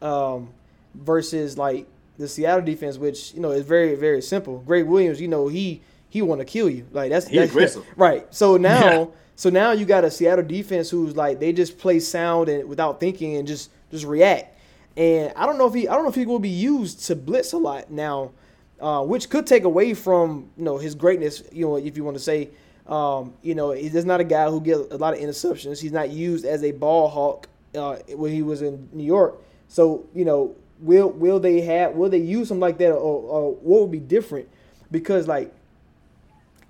um, 0.00 0.50
versus 0.94 1.58
like 1.58 1.86
the 2.18 2.28
Seattle 2.28 2.64
defense, 2.64 2.98
which 2.98 3.34
you 3.34 3.40
know 3.40 3.50
is 3.50 3.66
very 3.66 3.94
very 3.94 4.22
simple. 4.22 4.60
Gregg 4.60 4.86
Williams, 4.86 5.20
you 5.20 5.28
know 5.28 5.48
he 5.48 5.80
he 6.08 6.22
want 6.22 6.40
to 6.40 6.44
kill 6.44 6.70
you. 6.70 6.86
Like 6.92 7.10
that's, 7.10 7.28
He's 7.28 7.40
that's 7.40 7.50
aggressive. 7.52 7.84
right. 7.96 8.32
So 8.34 8.56
now, 8.68 9.00
yeah. 9.00 9.06
so 9.36 9.50
now 9.50 9.72
you 9.72 9.84
got 9.84 10.04
a 10.04 10.10
Seattle 10.10 10.44
defense 10.44 10.90
who's 10.90 11.16
like 11.16 11.40
they 11.40 11.52
just 11.52 11.78
play 11.78 12.00
sound 12.00 12.48
and 12.48 12.68
without 12.68 13.00
thinking 13.00 13.36
and 13.36 13.46
just 13.46 13.70
just 13.90 14.04
react. 14.04 14.56
And 14.96 15.32
I 15.36 15.46
don't 15.46 15.58
know 15.58 15.66
if 15.66 15.74
he 15.74 15.86
I 15.88 15.94
don't 15.94 16.04
know 16.04 16.10
if 16.10 16.16
he 16.16 16.26
will 16.26 16.38
be 16.38 16.48
used 16.48 17.04
to 17.06 17.16
blitz 17.16 17.52
a 17.52 17.58
lot 17.58 17.90
now, 17.90 18.32
uh, 18.80 19.02
which 19.02 19.28
could 19.30 19.46
take 19.46 19.64
away 19.64 19.94
from 19.94 20.50
you 20.56 20.64
know 20.64 20.78
his 20.78 20.94
greatness. 20.94 21.42
You 21.52 21.66
know 21.66 21.76
if 21.76 21.96
you 21.96 22.04
want 22.04 22.16
to 22.16 22.22
say. 22.22 22.50
Um, 22.86 23.34
you 23.42 23.54
know, 23.54 23.72
he's 23.72 24.06
not 24.06 24.18
a 24.18 24.24
guy 24.24 24.48
who 24.48 24.62
gets 24.62 24.80
a 24.90 24.96
lot 24.96 25.12
of 25.12 25.20
interceptions. 25.20 25.78
He's 25.78 25.92
not 25.92 26.08
used 26.08 26.46
as 26.46 26.64
a 26.64 26.70
ball 26.70 27.08
hawk 27.08 27.46
uh, 27.74 27.96
when 28.14 28.32
he 28.32 28.40
was 28.40 28.62
in 28.62 28.88
New 28.94 29.04
York. 29.04 29.36
So, 29.68 30.06
you 30.14 30.24
know, 30.24 30.56
will 30.80 31.10
will 31.10 31.38
they 31.38 31.60
have 31.60 31.92
will 31.94 32.08
they 32.08 32.16
use 32.16 32.50
him 32.50 32.60
like 32.60 32.78
that, 32.78 32.92
or, 32.92 32.96
or 32.96 33.54
what 33.56 33.82
would 33.82 33.90
be 33.90 34.00
different? 34.00 34.48
Because 34.90 35.28
like 35.28 35.52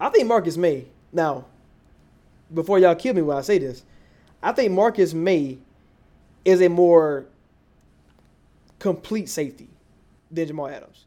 I 0.01 0.09
think 0.09 0.27
Marcus 0.27 0.57
Maye 0.57 0.87
Now, 1.13 1.47
before 2.53 2.79
y'all 2.79 2.95
kill 2.95 3.15
me 3.15 3.23
when 3.23 3.37
I 3.37 3.43
say 3.43 3.59
this, 3.59 3.83
I 4.43 4.53
think 4.53 4.73
Marcus 4.73 5.15
Maye 5.15 5.59
is 6.45 6.61
a 6.63 6.69
more 6.69 7.27
complete 8.79 9.29
safety 9.29 9.69
than 10.31 10.47
Jamal 10.47 10.69
Adams. 10.69 11.05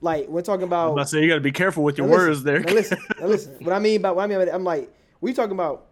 Like 0.00 0.28
we're 0.28 0.42
talking 0.42 0.64
about. 0.64 0.98
I 0.98 1.04
say 1.04 1.22
you 1.22 1.28
got 1.28 1.34
to 1.34 1.40
be 1.40 1.52
careful 1.52 1.82
with 1.84 1.98
your 1.98 2.06
words 2.06 2.42
there. 2.42 2.60
Now 2.60 2.72
listen, 2.72 2.98
now 3.20 3.26
listen. 3.26 3.56
What 3.60 3.74
I 3.74 3.78
mean 3.78 4.00
by 4.02 4.10
what 4.10 4.24
I 4.24 4.26
mean, 4.26 4.48
I'm 4.48 4.64
like 4.64 4.92
we 5.20 5.32
talking 5.32 5.52
about. 5.52 5.86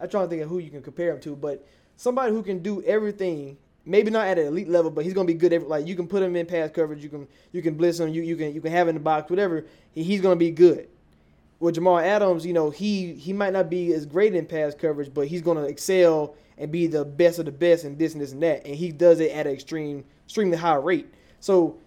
I'm 0.00 0.08
trying 0.08 0.26
to 0.26 0.30
think 0.30 0.42
of 0.42 0.48
who 0.48 0.58
you 0.58 0.70
can 0.70 0.82
compare 0.82 1.12
him 1.12 1.20
to, 1.20 1.36
but 1.36 1.66
somebody 1.96 2.32
who 2.32 2.42
can 2.42 2.60
do 2.60 2.82
everything. 2.82 3.56
Maybe 3.86 4.10
not 4.10 4.26
at 4.26 4.38
an 4.38 4.46
elite 4.46 4.68
level, 4.68 4.90
but 4.90 5.04
he's 5.04 5.14
gonna 5.14 5.26
be 5.26 5.34
good. 5.34 5.54
Every, 5.54 5.66
like 5.66 5.86
you 5.86 5.96
can 5.96 6.06
put 6.06 6.22
him 6.22 6.36
in 6.36 6.44
pass 6.44 6.70
coverage, 6.70 7.02
you 7.02 7.08
can 7.08 7.26
you 7.52 7.62
can 7.62 7.74
blitz 7.74 7.98
him, 7.98 8.10
you 8.10 8.22
you 8.22 8.36
can 8.36 8.54
you 8.54 8.60
can 8.60 8.70
have 8.70 8.86
him 8.86 8.90
in 8.90 8.94
the 8.96 9.00
box, 9.00 9.30
whatever. 9.30 9.64
He's 9.94 10.20
gonna 10.20 10.36
be 10.36 10.50
good 10.50 10.88
with 11.60 11.74
Jamal 11.74 11.98
Adams, 11.98 12.44
you 12.44 12.54
know, 12.54 12.70
he 12.70 13.14
he 13.14 13.32
might 13.32 13.52
not 13.52 13.70
be 13.70 13.92
as 13.92 14.06
great 14.06 14.34
in 14.34 14.46
pass 14.46 14.74
coverage, 14.74 15.12
but 15.12 15.28
he's 15.28 15.42
going 15.42 15.58
to 15.58 15.64
excel 15.64 16.34
and 16.58 16.72
be 16.72 16.86
the 16.86 17.04
best 17.04 17.38
of 17.38 17.44
the 17.44 17.52
best 17.52 17.84
in 17.84 17.96
this 17.96 18.14
and 18.14 18.20
this 18.20 18.32
and 18.32 18.42
that, 18.42 18.66
and 18.66 18.74
he 18.74 18.90
does 18.90 19.20
it 19.20 19.30
at 19.30 19.46
an 19.46 19.52
extreme, 19.52 20.04
extremely 20.24 20.56
high 20.56 20.74
rate. 20.74 21.06
So, 21.38 21.78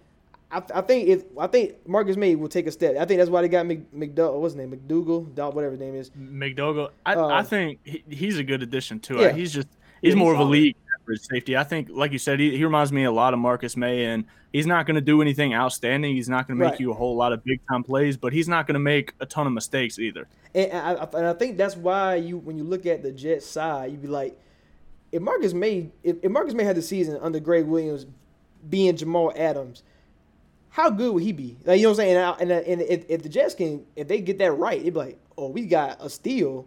I, 0.54 0.62
I 0.78 0.80
think 0.82 1.08
if 1.08 1.24
I 1.38 1.46
think 1.48 1.86
Marcus 1.86 2.16
Maye 2.16 2.36
will 2.36 2.48
take 2.48 2.66
a 2.66 2.72
step. 2.72 2.96
I 2.96 3.04
think 3.04 3.18
that's 3.18 3.30
why 3.30 3.42
they 3.42 3.48
got 3.48 3.66
Mc, 3.66 3.92
McDougald, 3.92 4.40
what's 4.40 4.54
his 4.54 4.56
name, 4.56 4.70
McDougald, 4.70 5.34
whatever 5.52 5.72
his 5.72 5.80
name 5.80 5.94
is. 5.96 6.10
McDougald. 6.10 6.90
I, 7.04 7.14
uh, 7.14 7.26
I 7.26 7.42
think 7.42 7.80
he, 7.84 8.04
he's 8.08 8.38
a 8.38 8.44
good 8.44 8.62
addition 8.62 9.00
to 9.00 9.16
yeah. 9.16 9.26
it. 9.28 9.34
He's 9.34 9.52
just 9.52 9.68
he's, 10.00 10.12
he's 10.12 10.16
more 10.16 10.34
solid. 10.34 10.42
of 10.44 10.48
a 10.48 10.50
league 10.50 10.76
average 11.02 11.20
safety. 11.20 11.56
I 11.56 11.64
think, 11.64 11.88
like 11.90 12.12
you 12.12 12.18
said, 12.18 12.38
he, 12.38 12.56
he 12.56 12.64
reminds 12.64 12.92
me 12.92 13.04
a 13.04 13.12
lot 13.12 13.34
of 13.34 13.40
Marcus 13.40 13.76
Maye, 13.76 14.04
and 14.06 14.24
he's 14.52 14.66
not 14.66 14.86
going 14.86 14.94
to 14.94 15.00
do 15.00 15.20
anything 15.20 15.54
outstanding. 15.54 16.14
He's 16.14 16.28
not 16.28 16.46
going 16.46 16.58
to 16.58 16.64
make 16.64 16.72
right. 16.72 16.80
you 16.80 16.92
a 16.92 16.94
whole 16.94 17.16
lot 17.16 17.32
of 17.32 17.44
big 17.44 17.60
time 17.68 17.82
plays, 17.82 18.16
but 18.16 18.32
he's 18.32 18.48
not 18.48 18.66
going 18.66 18.74
to 18.74 18.80
make 18.80 19.12
a 19.20 19.26
ton 19.26 19.46
of 19.46 19.52
mistakes 19.52 19.98
either. 19.98 20.28
And 20.54 20.72
I, 20.72 21.08
and 21.14 21.26
I 21.26 21.32
think 21.32 21.56
that's 21.56 21.76
why 21.76 22.14
you, 22.14 22.38
when 22.38 22.56
you 22.56 22.64
look 22.64 22.86
at 22.86 23.02
the 23.02 23.10
Jets 23.10 23.46
side, 23.46 23.90
you'd 23.90 24.02
be 24.02 24.08
like, 24.08 24.38
if 25.10 25.20
Marcus 25.20 25.52
Maye, 25.52 25.90
if, 26.02 26.16
if 26.22 26.30
Marcus 26.30 26.54
Maye 26.54 26.64
had 26.64 26.76
the 26.76 26.82
season 26.82 27.18
under 27.20 27.40
Gregg 27.40 27.66
Williams, 27.66 28.06
being 28.68 28.96
Jamal 28.96 29.32
Adams, 29.36 29.82
how 30.74 30.90
good 30.90 31.14
would 31.14 31.22
he 31.22 31.30
be? 31.30 31.56
Like 31.64 31.78
you 31.78 31.84
know 31.84 31.90
what 31.90 32.00
I'm 32.00 32.04
saying? 32.04 32.16
And, 32.40 32.50
and, 32.50 32.66
and 32.66 32.82
if, 32.82 33.04
if 33.08 33.22
the 33.22 33.28
Jets 33.28 33.54
can, 33.54 33.86
if 33.94 34.08
they 34.08 34.20
get 34.20 34.38
that 34.38 34.50
right, 34.54 34.80
it'd 34.80 34.92
be 34.92 34.98
like, 34.98 35.18
oh, 35.38 35.48
we 35.48 35.66
got 35.66 35.98
a 36.00 36.10
steal 36.10 36.66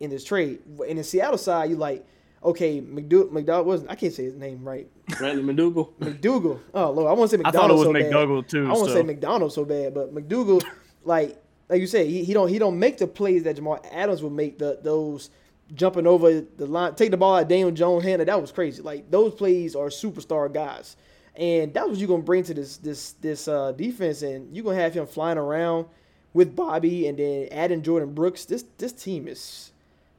in 0.00 0.10
this 0.10 0.24
trade. 0.24 0.58
In 0.88 0.96
the 0.96 1.04
Seattle 1.04 1.38
side, 1.38 1.70
you 1.70 1.76
like 1.76 2.04
okay, 2.42 2.80
McDougald, 2.80 3.30
McDougald 3.30 3.64
wasn't. 3.64 3.90
I 3.92 3.94
can't 3.94 4.12
say 4.12 4.24
his 4.24 4.34
name 4.34 4.64
right. 4.64 4.88
Bradley 5.18 5.44
McDougald. 5.44 5.92
McDougald. 6.00 6.60
Oh 6.74 6.90
Lord, 6.90 7.08
I 7.08 7.12
want 7.12 7.30
to 7.30 7.36
say 7.36 7.42
McDonald. 7.42 7.56
I 7.56 7.60
thought 7.60 7.70
it 7.70 7.74
was 7.74 8.10
so 8.10 8.10
McDougald 8.10 8.42
bad. 8.42 8.50
too. 8.50 8.66
I 8.66 8.72
want 8.72 8.86
to 8.86 8.90
so. 8.90 8.94
say 8.96 9.02
McDonald 9.02 9.52
so 9.52 9.64
bad, 9.64 9.94
but 9.94 10.12
McDougald, 10.12 10.64
like 11.04 11.40
like 11.68 11.80
you 11.80 11.86
said, 11.86 12.06
he, 12.06 12.24
he 12.24 12.32
don't 12.32 12.48
he 12.48 12.58
don't 12.58 12.78
make 12.78 12.98
the 12.98 13.06
plays 13.06 13.44
that 13.44 13.54
Jamal 13.54 13.80
Adams 13.92 14.20
would 14.22 14.32
make. 14.32 14.58
The 14.58 14.80
those 14.82 15.30
jumping 15.74 16.08
over 16.08 16.40
the 16.40 16.66
line, 16.66 16.96
take 16.96 17.12
the 17.12 17.16
ball 17.16 17.36
out 17.36 17.48
Daniel 17.48 17.70
Jones' 17.70 18.02
hand. 18.02 18.20
That 18.20 18.40
was 18.40 18.50
crazy. 18.50 18.82
Like 18.82 19.10
those 19.10 19.34
plays 19.34 19.76
are 19.76 19.86
superstar 19.86 20.52
guys, 20.52 20.96
and 21.38 21.72
that's 21.72 21.88
what 21.88 21.96
you're 21.96 22.08
gonna 22.08 22.22
bring 22.22 22.42
to 22.44 22.54
this 22.54 22.76
this 22.78 23.12
this 23.12 23.48
uh, 23.48 23.72
defense, 23.72 24.22
and 24.22 24.54
you're 24.54 24.64
gonna 24.64 24.76
have 24.76 24.94
him 24.94 25.06
flying 25.06 25.38
around 25.38 25.86
with 26.34 26.54
Bobby, 26.54 27.06
and 27.06 27.18
then 27.18 27.48
adding 27.50 27.82
Jordyn 27.82 28.14
Brooks. 28.14 28.44
This 28.44 28.64
this 28.76 28.92
team 28.92 29.28
is 29.28 29.72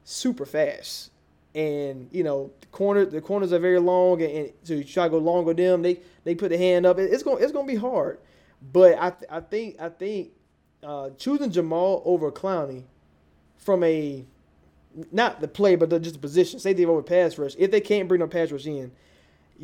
super 0.04 0.46
fast 0.46 1.10
and 1.54 2.08
you 2.12 2.22
know 2.22 2.50
the 2.60 2.66
corner 2.68 3.04
the 3.04 3.20
corners 3.20 3.52
are 3.52 3.58
very 3.58 3.80
long, 3.80 4.22
and, 4.22 4.32
and 4.32 4.52
so 4.62 4.74
you 4.74 4.84
try 4.84 5.04
to 5.04 5.10
go 5.10 5.18
long 5.18 5.44
with 5.44 5.56
them. 5.56 5.82
They 5.82 6.00
they 6.24 6.34
put 6.34 6.50
the 6.50 6.58
hand 6.58 6.86
up. 6.86 6.98
It, 6.98 7.12
it's 7.12 7.22
gonna 7.22 7.38
it's 7.38 7.52
to 7.52 7.62
be 7.64 7.74
hard, 7.74 8.18
but 8.72 8.96
I 8.98 9.12
I 9.28 9.40
think 9.40 9.80
I 9.80 9.88
think 9.88 10.30
uh, 10.82 11.10
choosing 11.18 11.50
Jamal 11.50 12.02
over 12.04 12.30
Clowney 12.30 12.84
from 13.58 13.82
a 13.82 14.24
not 15.12 15.40
the 15.40 15.48
play, 15.48 15.76
but 15.76 15.90
the, 15.90 16.00
just 16.00 16.16
the 16.16 16.20
position, 16.20 16.58
safety 16.58 16.84
over 16.84 17.02
pass 17.02 17.38
rush. 17.38 17.54
If 17.58 17.70
they 17.70 17.80
can't 17.80 18.08
bring 18.08 18.20
no 18.20 18.26
pass 18.26 18.50
rush 18.50 18.66
in, 18.66 18.92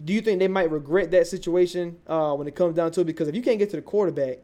do 0.04 0.12
you 0.12 0.20
think 0.20 0.38
they 0.38 0.48
might 0.48 0.70
regret 0.70 1.10
that 1.12 1.26
situation 1.26 1.96
uh, 2.06 2.34
when 2.34 2.46
it 2.46 2.54
comes 2.54 2.76
down 2.76 2.90
to 2.92 3.00
it? 3.00 3.04
Because 3.04 3.28
if 3.28 3.34
you 3.34 3.42
can't 3.42 3.58
get 3.58 3.70
to 3.70 3.76
the 3.76 3.82
quarterback, 3.82 4.38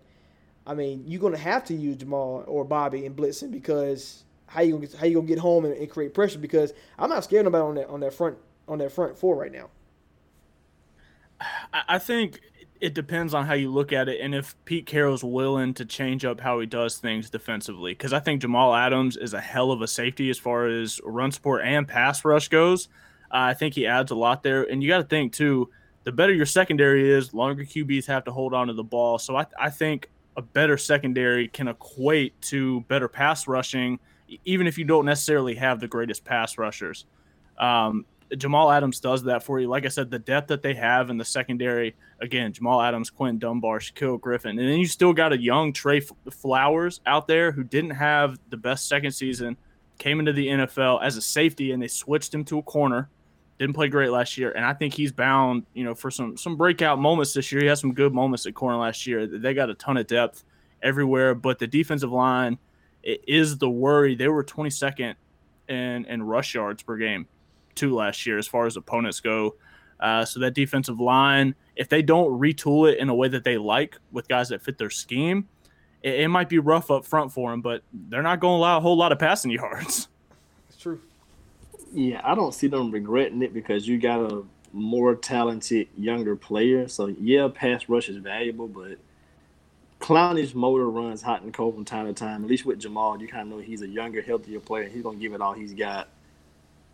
I 0.66 0.74
mean, 0.74 1.04
you're 1.06 1.20
gonna 1.20 1.36
have 1.36 1.64
to 1.66 1.74
use 1.74 1.96
Jamal 1.96 2.44
or 2.46 2.64
Bobby 2.64 3.04
in 3.04 3.14
blitzing 3.14 3.50
because 3.50 4.24
how 4.46 4.62
you 4.62 4.74
gonna 4.74 4.88
how 4.98 5.06
you 5.06 5.16
gonna 5.16 5.26
get 5.26 5.38
home 5.38 5.64
and, 5.64 5.74
and 5.74 5.90
create 5.90 6.14
pressure? 6.14 6.38
Because 6.38 6.72
I'm 6.98 7.10
not 7.10 7.24
scared 7.24 7.46
about 7.46 7.66
on 7.66 7.74
that 7.74 7.88
on 7.88 8.00
that 8.00 8.14
front 8.14 8.38
on 8.68 8.78
that 8.78 8.92
front 8.92 9.18
four 9.18 9.36
right 9.36 9.52
now. 9.52 9.68
I 11.72 11.98
think 11.98 12.40
it 12.80 12.94
depends 12.94 13.34
on 13.34 13.46
how 13.46 13.54
you 13.54 13.70
look 13.70 13.92
at 13.92 14.08
it 14.08 14.20
and 14.20 14.34
if 14.34 14.56
Pete 14.64 14.86
Carroll's 14.86 15.24
willing 15.24 15.74
to 15.74 15.84
change 15.84 16.24
up 16.24 16.40
how 16.40 16.60
he 16.60 16.66
does 16.66 16.98
things 16.98 17.30
defensively. 17.30 17.92
Because 17.92 18.12
I 18.12 18.20
think 18.20 18.40
Jamal 18.40 18.74
Adams 18.74 19.16
is 19.16 19.34
a 19.34 19.40
hell 19.40 19.70
of 19.70 19.82
a 19.82 19.88
safety 19.88 20.30
as 20.30 20.38
far 20.38 20.66
as 20.66 21.00
run 21.04 21.32
support 21.32 21.62
and 21.64 21.86
pass 21.86 22.24
rush 22.24 22.48
goes. 22.48 22.88
I 23.32 23.54
think 23.54 23.74
he 23.74 23.86
adds 23.86 24.10
a 24.10 24.14
lot 24.14 24.42
there. 24.42 24.64
And 24.64 24.82
you 24.82 24.88
got 24.88 24.98
to 24.98 25.04
think, 25.04 25.32
too, 25.32 25.70
the 26.04 26.12
better 26.12 26.32
your 26.32 26.46
secondary 26.46 27.10
is, 27.10 27.32
longer 27.32 27.64
QBs 27.64 28.06
have 28.06 28.24
to 28.24 28.32
hold 28.32 28.54
on 28.54 28.66
to 28.66 28.74
the 28.74 28.84
ball. 28.84 29.18
So 29.18 29.36
I, 29.36 29.46
I 29.58 29.70
think 29.70 30.10
a 30.36 30.42
better 30.42 30.76
secondary 30.76 31.48
can 31.48 31.68
equate 31.68 32.40
to 32.42 32.80
better 32.82 33.08
pass 33.08 33.46
rushing, 33.46 33.98
even 34.44 34.66
if 34.66 34.78
you 34.78 34.84
don't 34.84 35.04
necessarily 35.04 35.54
have 35.54 35.80
the 35.80 35.88
greatest 35.88 36.24
pass 36.24 36.58
rushers. 36.58 37.06
Um, 37.58 38.04
Jamal 38.36 38.70
Adams 38.70 39.00
does 39.00 39.24
that 39.24 39.42
for 39.42 39.60
you. 39.60 39.68
Like 39.68 39.84
I 39.84 39.88
said, 39.88 40.10
the 40.10 40.18
depth 40.18 40.48
that 40.48 40.62
they 40.62 40.74
have 40.74 41.10
in 41.10 41.18
the 41.18 41.24
secondary, 41.24 41.94
again, 42.20 42.52
Jamal 42.52 42.80
Adams, 42.80 43.10
Quinton 43.10 43.38
Dunbar, 43.38 43.78
Shaquill 43.78 44.20
Griffin, 44.20 44.58
and 44.58 44.68
then 44.68 44.78
you 44.78 44.86
still 44.86 45.12
got 45.12 45.32
a 45.32 45.38
young 45.38 45.72
Tre 45.72 46.00
Flowers 46.30 47.00
out 47.06 47.26
there 47.26 47.52
who 47.52 47.62
didn't 47.62 47.90
have 47.90 48.38
the 48.48 48.56
best 48.56 48.88
second 48.88 49.12
season, 49.12 49.56
came 49.98 50.18
into 50.18 50.32
the 50.32 50.46
NFL 50.46 51.02
as 51.02 51.16
a 51.16 51.22
safety, 51.22 51.72
and 51.72 51.82
they 51.82 51.88
switched 51.88 52.32
him 52.32 52.44
to 52.46 52.58
a 52.58 52.62
corner. 52.62 53.10
Didn't 53.62 53.76
play 53.76 53.86
great 53.86 54.10
last 54.10 54.36
year, 54.36 54.50
and 54.50 54.64
I 54.64 54.72
think 54.72 54.92
he's 54.92 55.12
bound, 55.12 55.66
you 55.72 55.84
know, 55.84 55.94
for 55.94 56.10
some 56.10 56.36
some 56.36 56.56
breakout 56.56 56.98
moments 56.98 57.32
this 57.32 57.52
year. 57.52 57.60
He 57.60 57.68
had 57.68 57.78
some 57.78 57.94
good 57.94 58.12
moments 58.12 58.44
at 58.44 58.54
corner 58.56 58.76
last 58.76 59.06
year. 59.06 59.24
They 59.24 59.54
got 59.54 59.70
a 59.70 59.74
ton 59.74 59.96
of 59.96 60.08
depth 60.08 60.42
everywhere, 60.82 61.36
but 61.36 61.60
the 61.60 61.68
defensive 61.68 62.10
line 62.10 62.58
is 63.04 63.58
the 63.58 63.70
worry. 63.70 64.16
They 64.16 64.26
were 64.26 64.42
22nd 64.42 65.14
in 65.68 66.04
in 66.06 66.24
rush 66.24 66.56
yards 66.56 66.82
per 66.82 66.96
game 66.96 67.28
two 67.76 67.94
last 67.94 68.26
year 68.26 68.36
as 68.36 68.48
far 68.48 68.66
as 68.66 68.76
opponents 68.76 69.20
go. 69.20 69.54
Uh, 70.00 70.24
so 70.24 70.40
that 70.40 70.54
defensive 70.54 70.98
line, 70.98 71.54
if 71.76 71.88
they 71.88 72.02
don't 72.02 72.40
retool 72.40 72.90
it 72.90 72.98
in 72.98 73.10
a 73.10 73.14
way 73.14 73.28
that 73.28 73.44
they 73.44 73.58
like 73.58 73.96
with 74.10 74.26
guys 74.26 74.48
that 74.48 74.60
fit 74.60 74.76
their 74.76 74.90
scheme, 74.90 75.48
it, 76.02 76.22
it 76.22 76.28
might 76.28 76.48
be 76.48 76.58
rough 76.58 76.90
up 76.90 77.04
front 77.04 77.30
for 77.30 77.52
them. 77.52 77.62
But 77.62 77.84
they're 77.92 78.22
not 78.22 78.40
going 78.40 78.54
to 78.54 78.58
allow 78.58 78.78
a 78.78 78.80
whole 78.80 78.96
lot 78.96 79.12
of 79.12 79.20
passing 79.20 79.50
yards. 79.62 80.08
Yeah, 81.92 82.20
I 82.24 82.34
don't 82.34 82.54
see 82.54 82.68
them 82.68 82.90
regretting 82.90 83.42
it 83.42 83.52
because 83.52 83.86
you 83.86 83.98
got 83.98 84.32
a 84.32 84.42
more 84.72 85.14
talented 85.14 85.88
younger 85.96 86.36
player. 86.36 86.88
So 86.88 87.06
yeah, 87.06 87.48
pass 87.52 87.88
rush 87.88 88.08
is 88.08 88.16
valuable, 88.16 88.68
but 88.68 88.98
Clowney's 90.00 90.54
motor 90.54 90.88
runs 90.88 91.22
hot 91.22 91.42
and 91.42 91.52
cold 91.52 91.74
from 91.74 91.84
time 91.84 92.06
to 92.06 92.12
time. 92.12 92.42
At 92.42 92.50
least 92.50 92.64
with 92.64 92.80
Jamal, 92.80 93.20
you 93.20 93.28
kind 93.28 93.42
of 93.42 93.48
know 93.48 93.62
he's 93.62 93.82
a 93.82 93.88
younger, 93.88 94.22
healthier 94.22 94.58
player. 94.60 94.88
He's 94.88 95.02
gonna 95.02 95.18
give 95.18 95.34
it 95.34 95.40
all 95.40 95.52
he's 95.52 95.74
got 95.74 96.08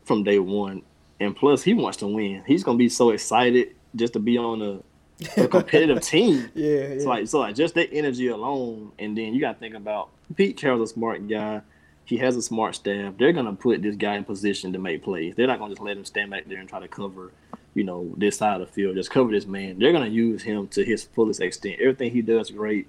from 0.05 0.25
day 0.25 0.39
one. 0.39 0.83
And 1.21 1.35
plus, 1.35 1.63
he 1.63 1.75
wants 1.75 1.99
to 1.99 2.07
win. 2.07 2.43
He's 2.47 2.65
gonna 2.65 2.79
be 2.79 2.89
so 2.89 3.11
excited 3.11 3.75
just 3.97 4.13
to 4.13 4.19
be 4.19 4.37
on 4.37 4.63
a, 4.63 5.43
a 5.43 5.49
competitive 5.49 6.01
team. 6.03 6.51
Yeah, 6.55 6.89
yeah. 6.89 7.01
So 7.01 7.09
like, 7.09 7.29
so 7.29 7.39
like, 7.41 7.55
just 7.55 7.75
that 7.75 7.93
energy 7.93 8.29
alone, 8.29 8.93
and 8.99 9.17
then 9.17 9.35
you 9.35 9.41
got 9.41 9.55
to 9.55 9.59
think 9.59 9.75
about 9.75 10.11
Pete 10.37 10.57
Carroll's 10.57 10.91
a 10.91 10.95
smart 10.95 11.27
guy. 11.29 11.63
He 12.09 12.17
has 12.17 12.37
a 12.37 12.43
smart 12.43 12.75
staff. 12.75 13.19
They're 13.19 13.35
gonna 13.35 13.53
put 13.53 13.83
this 13.83 13.95
guy 13.95 14.17
in 14.17 14.25
position 14.25 14.73
to 14.73 14.79
make 14.79 15.05
plays. 15.05 15.35
They're 15.37 15.47
not 15.47 15.59
gonna 15.59 15.73
just 15.75 15.83
let 15.83 15.95
him 15.95 16.07
stand 16.07 16.31
back 16.31 16.49
there 16.49 16.59
and 16.59 16.67
try 16.67 16.81
to 16.81 16.89
cover, 16.89 17.33
you 17.75 17.85
know, 17.85 18.15
this 18.17 18.39
side 18.39 18.59
of 18.63 18.67
the 18.67 18.73
field. 18.73 18.97
Just 18.97 19.11
cover 19.11 19.31
this 19.31 19.45
man. 19.45 19.79
They're 19.79 19.93
gonna 19.93 20.07
use 20.07 20.43
him 20.43 20.69
to 20.69 20.83
his 20.83 21.05
fullest 21.05 21.43
extent. 21.43 21.79
Everything 21.79 22.11
he 22.11 22.23
does 22.23 22.51
great. 22.51 22.89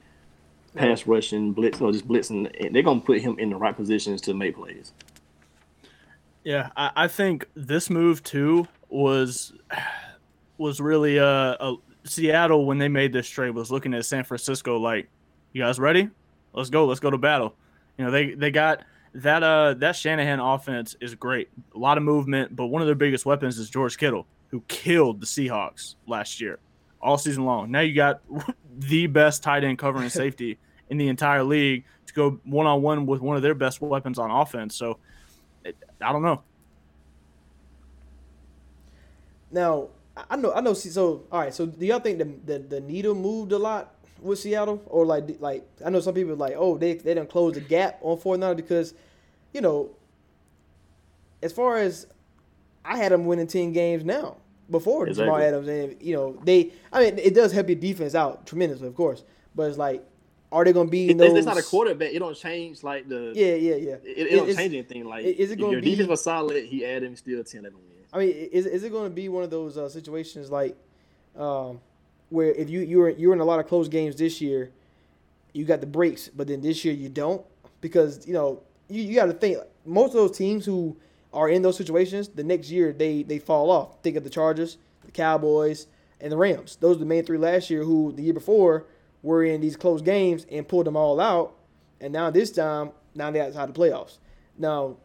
Pass 0.73 1.05
rushing, 1.05 1.51
blitz, 1.51 1.81
or 1.81 1.91
just 1.91 2.07
blitzing. 2.07 2.71
They're 2.71 2.81
gonna 2.81 3.01
put 3.01 3.19
him 3.19 3.37
in 3.39 3.49
the 3.49 3.57
right 3.57 3.75
positions 3.75 4.21
to 4.21 4.33
make 4.33 4.55
plays. 4.55 4.93
Yeah, 6.45 6.69
I, 6.77 6.91
I 6.95 7.07
think 7.09 7.45
this 7.55 7.89
move 7.89 8.23
too 8.23 8.69
was 8.87 9.51
was 10.57 10.79
really 10.79 11.17
a, 11.17 11.25
a 11.59 11.75
Seattle 12.05 12.65
when 12.65 12.77
they 12.77 12.87
made 12.87 13.11
this 13.11 13.27
trade 13.27 13.51
was 13.51 13.69
looking 13.69 13.93
at 13.93 14.05
San 14.05 14.23
Francisco 14.23 14.79
like, 14.79 15.09
you 15.51 15.61
guys 15.61 15.77
ready? 15.77 16.09
Let's 16.53 16.69
go. 16.69 16.85
Let's 16.85 17.01
go 17.01 17.09
to 17.09 17.17
battle. 17.17 17.53
You 17.97 18.05
know, 18.05 18.11
they 18.11 18.33
they 18.33 18.49
got 18.49 18.85
that 19.23 19.43
uh 19.43 19.73
that 19.75 19.95
Shanahan 19.95 20.39
offense 20.39 20.95
is 20.99 21.15
great. 21.15 21.49
A 21.75 21.77
lot 21.77 21.97
of 21.97 22.03
movement, 22.03 22.55
but 22.55 22.67
one 22.67 22.81
of 22.81 22.87
their 22.87 22.95
biggest 22.95 23.25
weapons 23.25 23.57
is 23.57 23.69
George 23.69 23.97
Kittle, 23.97 24.25
who 24.49 24.61
killed 24.67 25.21
the 25.21 25.25
Seahawks 25.25 25.95
last 26.07 26.41
year, 26.41 26.59
all 27.01 27.17
season 27.17 27.45
long. 27.45 27.71
Now 27.71 27.81
you 27.81 27.95
got 27.95 28.21
the 28.77 29.07
best 29.07 29.43
tight 29.43 29.63
end 29.63 29.77
covering 29.79 30.09
safety 30.09 30.57
in 30.89 30.97
the 30.97 31.07
entire 31.07 31.43
league 31.43 31.85
to 32.07 32.13
go 32.13 32.39
one 32.43 32.65
on 32.65 32.81
one 32.81 33.05
with 33.05 33.21
one 33.21 33.35
of 33.35 33.41
their 33.41 33.55
best 33.55 33.81
weapons 33.81 34.19
on 34.19 34.31
offense. 34.31 34.75
So 34.75 34.97
I 35.65 36.11
don't 36.11 36.23
know. 36.23 36.41
Now 39.51 39.89
I 40.29 40.35
know 40.35 40.53
I 40.53 40.61
know. 40.61 40.73
So 40.73 41.23
all 41.31 41.39
right. 41.41 41.53
So 41.53 41.65
do 41.65 41.85
y'all 41.85 41.99
think 41.99 42.19
the 42.19 42.25
the, 42.45 42.59
the 42.59 42.79
needle 42.81 43.15
moved 43.15 43.51
a 43.51 43.57
lot 43.57 43.95
with 44.21 44.39
Seattle, 44.39 44.81
or 44.87 45.05
like 45.05 45.37
like 45.39 45.67
I 45.85 45.89
know 45.89 45.99
some 45.99 46.13
people 46.13 46.35
like 46.35 46.53
oh 46.57 46.77
they 46.77 46.93
they 46.93 47.13
didn't 47.13 47.29
close 47.29 47.53
the 47.53 47.61
gap 47.61 47.99
on 48.01 48.17
Fortnite 48.17 48.55
because 48.55 48.93
you 49.53 49.61
know 49.61 49.89
as 51.41 51.51
far 51.51 51.77
as 51.77 52.07
I 52.83 52.97
had 52.97 53.11
them 53.11 53.25
winning 53.25 53.47
ten 53.47 53.73
games 53.73 54.03
now 54.03 54.37
before 54.69 55.07
exactly. 55.07 55.25
Jamal 55.25 55.41
Adams 55.41 55.67
and 55.67 56.01
you 56.01 56.15
know 56.15 56.39
they 56.43 56.71
I 56.91 57.05
mean 57.05 57.17
it 57.17 57.33
does 57.33 57.51
help 57.51 57.69
your 57.69 57.79
defense 57.79 58.15
out 58.15 58.45
tremendously 58.45 58.87
of 58.87 58.95
course 58.95 59.23
but 59.55 59.63
it's 59.63 59.77
like 59.77 60.05
are 60.51 60.63
they 60.63 60.73
going 60.73 60.87
to 60.87 60.91
be 60.91 61.09
in 61.09 61.17
those? 61.17 61.33
It's 61.33 61.45
not 61.45 61.57
a 61.57 61.63
quarterback. 61.63 62.11
It 62.11 62.19
don't 62.19 62.35
change 62.35 62.83
like 62.83 63.07
the. 63.07 63.33
Yeah, 63.35 63.53
yeah, 63.53 63.75
yeah. 63.75 63.95
It, 64.03 64.27
it 64.27 64.35
don't 64.35 64.55
change 64.55 64.73
anything. 64.73 65.05
Like 65.05 65.23
is 65.25 65.51
it 65.51 65.57
going 65.57 65.75
to 65.75 65.81
be? 65.81 65.89
Your 65.89 65.95
defense 65.95 66.09
was 66.09 66.23
solid. 66.23 66.65
He 66.65 66.85
added 66.85 67.03
him 67.03 67.15
still 67.15 67.43
ten 67.43 67.63
wins. 67.63 67.75
I 68.11 68.19
mean, 68.19 68.29
is 68.29 68.65
is 68.65 68.83
it 68.83 68.91
going 68.91 69.09
to 69.09 69.13
be 69.13 69.29
one 69.29 69.43
of 69.43 69.51
those 69.51 69.77
uh, 69.77 69.89
situations 69.89 70.49
like, 70.49 70.75
um, 71.37 71.79
where 72.29 72.51
if 72.51 72.69
you 72.69 72.79
you're 72.81 73.09
you're 73.09 73.33
in 73.33 73.39
a 73.39 73.45
lot 73.45 73.59
of 73.59 73.67
close 73.67 73.87
games 73.87 74.15
this 74.15 74.41
year, 74.41 74.71
you 75.53 75.65
got 75.65 75.81
the 75.81 75.87
breaks, 75.87 76.29
but 76.29 76.47
then 76.47 76.61
this 76.61 76.83
year 76.83 76.95
you 76.95 77.09
don't 77.09 77.45
because 77.81 78.27
you 78.27 78.33
know 78.33 78.63
you, 78.89 79.03
you 79.03 79.15
got 79.15 79.25
to 79.25 79.33
think 79.33 79.57
most 79.85 80.09
of 80.09 80.15
those 80.15 80.37
teams 80.37 80.65
who 80.65 80.97
are 81.31 81.49
in 81.49 81.61
those 81.61 81.77
situations 81.77 82.27
the 82.29 82.43
next 82.43 82.69
year 82.69 82.91
they 82.91 83.23
they 83.23 83.39
fall 83.39 83.69
off. 83.71 84.01
Think 84.01 84.17
of 84.17 84.23
the 84.23 84.29
Chargers, 84.29 84.77
the 85.05 85.11
Cowboys, 85.11 85.87
and 86.19 86.31
the 86.31 86.37
Rams. 86.37 86.77
Those 86.79 86.97
are 86.97 86.99
the 86.99 87.05
main 87.05 87.25
three 87.25 87.37
last 87.37 87.69
year. 87.69 87.83
Who 87.83 88.11
the 88.11 88.23
year 88.23 88.33
before 88.33 88.85
were 89.21 89.43
in 89.43 89.61
these 89.61 89.75
close 89.75 90.01
games 90.01 90.45
and 90.51 90.67
pulled 90.67 90.85
them 90.85 90.95
all 90.95 91.19
out. 91.19 91.55
And 92.01 92.13
now 92.13 92.29
this 92.29 92.51
time, 92.51 92.91
now 93.15 93.31
they're 93.31 93.43
outside 93.43 93.73
the 93.73 93.79
playoffs. 93.79 94.17
Now, 94.57 94.95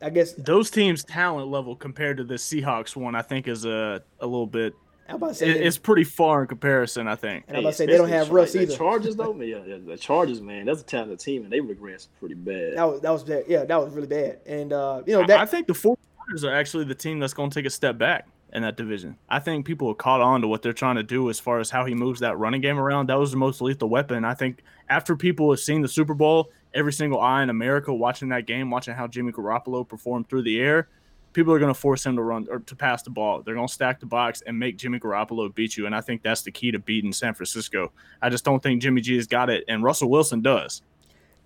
I 0.00 0.10
guess 0.10 0.32
those 0.32 0.70
teams' 0.70 1.04
talent 1.04 1.48
level 1.48 1.76
compared 1.76 2.16
to 2.16 2.24
the 2.24 2.34
Seahawks 2.34 2.96
one, 2.96 3.14
I 3.14 3.22
think, 3.22 3.46
is 3.46 3.64
a 3.64 4.02
a 4.20 4.26
little 4.26 4.46
bit. 4.46 4.74
I'm 5.08 5.16
about 5.16 5.28
to 5.28 5.34
say 5.34 5.50
it's 5.50 5.78
pretty 5.78 6.04
far 6.04 6.42
in 6.42 6.48
comparison. 6.48 7.08
I 7.08 7.16
think. 7.16 7.44
And 7.48 7.56
I'm 7.56 7.62
about 7.62 7.70
to 7.70 7.76
say 7.76 7.86
they 7.86 7.96
don't 7.96 8.08
have 8.08 8.30
Russ 8.30 8.54
either. 8.54 8.66
The 8.66 8.76
Chargers 8.76 9.16
though, 9.16 9.38
yeah, 9.40 9.58
yeah, 9.66 9.76
the 9.84 9.96
Chargers, 9.96 10.40
man, 10.40 10.66
that's 10.66 10.80
a 10.80 10.84
talented 10.84 11.20
team, 11.20 11.44
and 11.44 11.52
they 11.52 11.58
regressed 11.58 12.08
pretty 12.18 12.34
bad. 12.34 12.76
That 12.76 12.84
was 12.84 13.00
that 13.00 13.10
was 13.10 13.24
bad. 13.24 13.44
Yeah, 13.48 13.64
that 13.64 13.76
was 13.82 13.92
really 13.92 14.06
bad. 14.06 14.40
And 14.46 14.72
uh, 14.72 15.02
you 15.06 15.14
know, 15.14 15.26
that, 15.26 15.40
I 15.40 15.46
think 15.46 15.66
the 15.66 15.72
49ers 15.72 16.44
are 16.44 16.54
actually 16.54 16.84
the 16.84 16.94
team 16.94 17.18
that's 17.18 17.34
going 17.34 17.50
to 17.50 17.54
take 17.54 17.66
a 17.66 17.70
step 17.70 17.98
back 17.98 18.26
in 18.52 18.62
that 18.62 18.76
division. 18.76 19.16
I 19.28 19.38
think 19.38 19.66
people 19.66 19.88
have 19.88 19.98
caught 19.98 20.20
on 20.20 20.42
to 20.42 20.48
what 20.48 20.62
they're 20.62 20.72
trying 20.72 20.96
to 20.96 21.02
do 21.02 21.30
as 21.30 21.40
far 21.40 21.58
as 21.58 21.70
how 21.70 21.84
he 21.84 21.94
moves 21.94 22.20
that 22.20 22.38
running 22.38 22.60
game 22.60 22.78
around. 22.78 23.08
That 23.08 23.18
was 23.18 23.30
the 23.30 23.38
most 23.38 23.60
lethal 23.60 23.88
weapon. 23.88 24.24
I 24.24 24.34
think 24.34 24.62
after 24.88 25.16
people 25.16 25.50
have 25.50 25.60
seen 25.60 25.80
the 25.80 25.88
Super 25.88 26.14
Bowl, 26.14 26.50
every 26.74 26.92
single 26.92 27.20
eye 27.20 27.42
in 27.42 27.50
America 27.50 27.92
watching 27.92 28.28
that 28.28 28.46
game, 28.46 28.70
watching 28.70 28.94
how 28.94 29.06
Jimmy 29.06 29.32
Garoppolo 29.32 29.88
performed 29.88 30.28
through 30.28 30.42
the 30.42 30.60
air, 30.60 30.88
people 31.32 31.52
are 31.52 31.58
going 31.58 31.72
to 31.72 31.78
force 31.78 32.04
him 32.04 32.16
to 32.16 32.22
run 32.22 32.46
or 32.50 32.60
to 32.60 32.76
pass 32.76 33.02
the 33.02 33.10
ball. 33.10 33.42
They're 33.42 33.54
going 33.54 33.66
to 33.66 33.72
stack 33.72 34.00
the 34.00 34.06
box 34.06 34.42
and 34.46 34.58
make 34.58 34.76
Jimmy 34.76 34.98
Garoppolo 34.98 35.54
beat 35.54 35.76
you. 35.76 35.86
And 35.86 35.94
I 35.94 36.00
think 36.00 36.22
that's 36.22 36.42
the 36.42 36.50
key 36.50 36.70
to 36.70 36.78
beating 36.78 37.12
San 37.12 37.34
Francisco. 37.34 37.92
I 38.20 38.28
just 38.28 38.44
don't 38.44 38.62
think 38.62 38.82
Jimmy 38.82 39.00
G 39.00 39.16
has 39.16 39.26
got 39.26 39.50
it, 39.50 39.64
and 39.68 39.82
Russell 39.82 40.10
Wilson 40.10 40.42
does. 40.42 40.82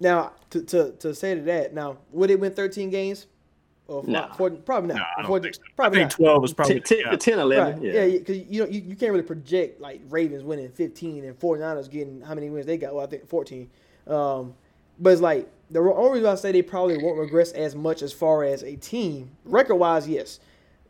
Now, 0.01 0.33
to, 0.51 0.62
to, 0.62 0.92
to 0.92 1.14
say 1.14 1.35
to 1.35 1.40
that, 1.42 1.75
now, 1.75 1.99
would 2.12 2.31
it 2.31 2.38
win 2.38 2.53
13 2.53 2.90
games? 2.90 3.27
Or 3.88 4.03
nah. 4.05 4.35
probably 4.35 4.59
not. 4.88 4.96
Nah, 4.96 5.22
so. 5.22 5.27
Probably 5.27 5.51
I 5.79 5.90
think 5.90 6.11
not. 6.11 6.11
12 6.11 6.44
is 6.44 6.53
probably 6.55 6.81
10, 6.81 6.99
yeah. 6.99 7.16
10 7.16 7.38
11. 7.38 7.75
Right. 7.75 7.83
Yeah, 7.83 8.07
because 8.18 8.37
yeah, 8.37 8.44
you 8.49 8.61
know 8.61 8.68
you, 8.68 8.81
you 8.81 8.96
can't 8.96 9.12
really 9.12 9.22
project 9.22 9.81
like 9.81 10.01
Ravens 10.09 10.42
winning 10.42 10.68
15 10.70 11.25
and 11.25 11.38
49ers 11.38 11.88
getting 11.88 12.20
how 12.20 12.35
many 12.35 12.51
wins 12.51 12.66
they 12.66 12.79
got. 12.79 12.94
Well, 12.94 13.05
I 13.05 13.09
think 13.09 13.29
14. 13.29 13.70
Um, 14.09 14.55
but 14.99 15.12
it's 15.12 15.22
like 15.22 15.49
the 15.70 15.81
only 15.81 16.18
reason 16.18 16.31
I 16.31 16.35
say 16.37 16.52
they 16.52 16.62
probably 16.62 16.98
won't 16.98 17.18
regress 17.18 17.52
as 17.52 17.74
much 17.74 18.02
as 18.02 18.12
far 18.12 18.44
as 18.44 18.62
a 18.62 18.76
team 18.76 19.31
record 19.44 19.76
wise. 19.76 20.09
Yes, 20.09 20.40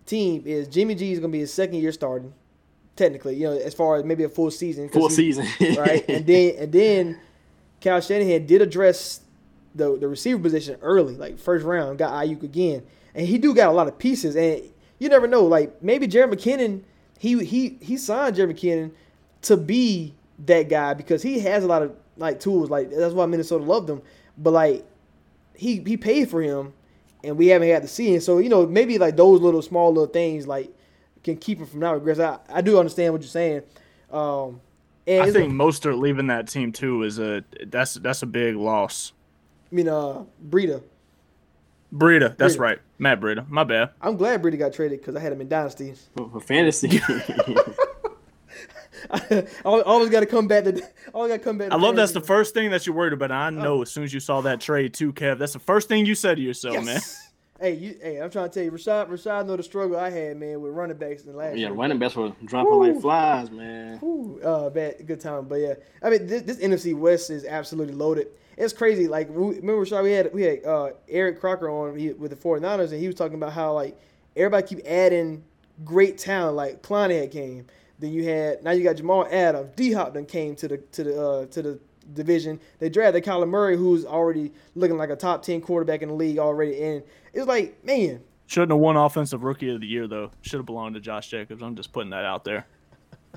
team 0.05 0.43
is 0.45 0.69
Jimmy 0.69 0.95
G 0.95 1.13
is 1.13 1.19
going 1.19 1.31
to 1.31 1.37
be 1.37 1.41
his 1.41 1.53
second 1.53 1.77
year 1.77 1.93
starting. 1.93 2.33
Technically, 2.95 3.37
you 3.37 3.45
know, 3.45 3.53
as 3.53 3.75
far 3.75 3.97
as 3.97 4.05
maybe 4.05 4.25
a 4.25 4.29
full 4.29 4.51
season. 4.51 4.89
Full 4.89 5.09
he, 5.09 5.15
season, 5.15 5.47
right? 5.77 6.03
And 6.09 6.27
then 6.27 6.55
and 6.59 6.73
then 6.73 7.21
Kyle 7.81 8.01
Shanahan 8.01 8.47
did 8.47 8.63
address 8.63 9.21
the 9.75 9.99
the 9.99 10.09
receiver 10.09 10.39
position 10.39 10.79
early, 10.81 11.15
like 11.15 11.39
first 11.39 11.65
round, 11.65 11.99
got 11.99 12.13
Aiyuk 12.13 12.43
again, 12.43 12.83
and 13.15 13.27
he 13.27 13.39
do 13.39 13.55
got 13.55 13.69
a 13.69 13.73
lot 13.73 13.87
of 13.87 13.99
pieces, 13.99 14.35
and 14.35 14.63
you 14.99 15.09
never 15.09 15.27
know, 15.27 15.45
like 15.45 15.83
maybe 15.83 16.09
Jerick 16.09 16.33
McKinnon, 16.33 16.83
he 17.19 17.45
he 17.45 17.79
he 17.81 17.97
signed 17.97 18.37
Jerick 18.37 18.55
McKinnon 18.55 18.93
to 19.43 19.57
be 19.57 20.15
that 20.47 20.69
guy 20.69 20.95
because 20.95 21.23
he 21.23 21.41
has 21.41 21.65
a 21.65 21.67
lot 21.67 21.83
of 21.83 21.95
like 22.17 22.41
tools, 22.41 22.71
like 22.71 22.91
that's 22.91 23.15
why 23.15 23.27
Minnesota 23.27 23.65
loved 23.65 23.89
him, 23.89 24.03
but 24.39 24.53
like 24.53 24.85
he 25.55 25.83
he 25.87 25.97
paid 25.97 26.31
for 26.31 26.43
him, 26.43 26.73
and 27.25 27.37
we 27.37 27.49
haven't 27.49 27.69
had 27.69 27.83
to 27.83 27.89
see 27.89 28.15
him, 28.15 28.21
so 28.21 28.39
you 28.39 28.49
know 28.49 28.67
maybe 28.67 28.99
like 28.99 29.17
those 29.17 29.41
little 29.41 29.63
small 29.63 29.89
little 29.93 30.07
things 30.07 30.47
like 30.47 30.71
can 31.25 31.37
keep 31.37 31.59
him 31.59 31.67
from 31.67 31.81
not 31.81 31.95
regress. 31.95 32.19
I 32.19 32.39
I 32.49 32.61
do 32.61 32.79
understand 32.79 33.13
what 33.13 33.23
you're 33.23 33.29
saying. 33.29 33.63
Um, 34.11 34.61
and 35.07 35.23
I 35.23 35.25
think 35.25 35.37
think 35.37 35.53
Mostert 35.53 35.99
leaving 35.99 36.29
that 36.29 36.49
team 36.49 36.73
too 36.73 37.03
is 37.03 37.19
a 37.19 37.45
that's 37.67 37.95
that's 37.95 38.23
a 38.23 38.27
big 38.27 38.57
loss. 38.57 39.13
I 39.71 39.75
mean, 39.75 39.89
uh, 39.89 40.25
Breida. 40.49 40.83
Breida, 41.95 42.37
that's 42.37 42.57
Breida. 42.57 42.61
right, 42.61 42.79
Matt 42.99 43.21
Breida. 43.21 43.49
My 43.49 43.65
bad. 43.65 43.91
I'm 44.01 44.17
glad 44.17 44.43
Breida 44.43 44.59
got 44.59 44.73
traded 44.73 45.01
because 45.01 45.15
I 45.17 45.21
had 45.21 45.33
him 45.33 45.41
in 45.41 45.49
Dynasty. 45.49 45.95
For, 46.17 46.29
for 46.29 46.41
fantasy, 46.41 47.01
I 49.11 49.47
always 49.65 50.11
got 50.11 50.21
to 50.21 50.27
come 50.27 50.49
back 50.49 50.65
to. 50.65 50.83
Always 51.13 51.31
got 51.31 51.39
to 51.39 51.45
come 51.45 51.59
back. 51.59 51.69
To 51.69 51.75
I 51.75 51.79
love 51.79 51.97
that's 51.97 52.13
the 52.13 52.21
first 52.21 52.55
thing 52.55 52.71
that 52.71 52.87
you're 52.87 52.95
worried 52.95 53.13
about. 53.13 53.31
I 53.31 53.51
know 53.51 53.83
as 53.83 53.91
soon 53.91 54.05
as 54.05 54.13
you 54.13 54.21
saw 54.21 54.41
that 54.43 54.61
trade 54.61 54.95
too, 54.95 55.13
Kev. 55.13 55.39
That's 55.39 55.53
the 55.53 55.59
first 55.59 55.89
thing 55.89 56.07
you 56.07 56.15
said 56.15 56.37
to 56.37 56.43
yourself, 56.43 56.85
man. 56.85 57.01
Hey, 57.59 57.73
you, 57.73 57.97
hey, 58.03 58.19
I'm 58.19 58.31
trying 58.31 58.51
to 58.51 58.55
tell 58.55 58.65
you, 58.65 58.71
Rashad, 58.71 59.09
Rashad 59.09 59.47
know 59.47 59.57
the 59.57 59.63
struggle 59.63 59.99
I 59.99 60.11
had, 60.11 60.37
man, 60.37 60.61
with 60.61 60.73
running 60.73 60.99
backs 60.99 61.23
in 61.25 61.33
the 61.33 61.39
last 61.39 61.57
yeah, 61.57 61.69
year. 61.69 61.73
running 61.73 61.99
backs 61.99 62.15
were 62.15 62.31
dropping 62.45 62.71
Woo. 62.71 62.93
like 62.93 63.01
flies, 63.01 63.51
man. 63.51 63.99
Ooh, 64.03 64.39
uh, 64.45 64.69
bad, 64.69 65.07
good 65.07 65.21
time, 65.21 65.47
but 65.47 65.55
yeah, 65.55 65.75
I 66.03 66.11
mean, 66.11 66.27
this, 66.27 66.43
this 66.43 66.59
NFC 66.59 66.95
West 66.95 67.31
is 67.31 67.47
absolutely 67.47 67.95
loaded. 67.95 68.29
It's 68.59 68.75
crazy. 68.75 69.09
Like, 69.09 69.31
we, 69.31 69.57
remember, 69.57 69.87
Rashad, 69.87 70.03
we 70.03 70.13
had 70.13 70.35
we 70.35 70.43
had 70.43 70.65
uh, 70.67 70.91
Eric 71.09 71.41
Crocker 71.41 71.71
on 71.71 71.97
he, 71.97 72.13
with 72.13 72.31
the 72.31 72.37
49ers, 72.37 72.93
and 72.93 73.01
he 73.01 73.07
was 73.07 73.17
talking 73.17 73.37
about 73.37 73.55
how 73.55 73.73
like 73.73 73.99
everybody 74.37 74.67
keep 74.67 74.87
adding 74.87 75.43
great 75.83 76.19
talent. 76.19 76.57
Like 76.57 76.83
Clowney 76.83 77.21
had 77.21 77.31
came, 77.31 77.67
then 77.99 78.13
you 78.13 78.25
had 78.25 78.63
now 78.63 78.73
you 78.73 78.83
got 78.85 78.97
Jamal 78.97 79.27
Adams, 79.31 79.71
D 79.77 79.93
Hop 79.93 80.15
then 80.15 80.27
came 80.27 80.55
to 80.57 80.69
the 80.69 80.79
to 80.79 81.05
the 81.05 81.27
uh, 81.27 81.47
to 81.47 81.63
the 81.63 81.81
division. 82.13 82.61
They 82.79 82.89
drafted 82.89 83.25
Kyler 83.25 83.49
Murray, 83.49 83.77
who's 83.77 84.05
already 84.05 84.53
looking 84.75 84.97
like 84.97 85.11
a 85.11 85.17
top 85.17 85.43
10 85.43 85.61
quarterback 85.61 86.03
in 86.03 86.09
the 86.09 86.15
league 86.15 86.39
already, 86.39 86.81
and 86.83 87.03
it's 87.33 87.47
like, 87.47 87.85
man, 87.85 88.21
Shouldn't 88.47 88.71
have 88.71 88.79
won 88.79 88.97
offensive 88.97 89.43
rookie 89.43 89.75
of 89.75 89.81
the 89.81 89.87
year 89.87 90.07
though. 90.07 90.31
Should 90.43 90.59
have 90.59 90.67
belonged 90.67 90.95
to 90.95 91.01
Josh 91.01 91.29
Jacobs. 91.29 91.63
I'm 91.63 91.75
just 91.75 91.93
putting 91.93 92.11
that 92.11 92.25
out 92.25 92.45
there. 92.45 92.67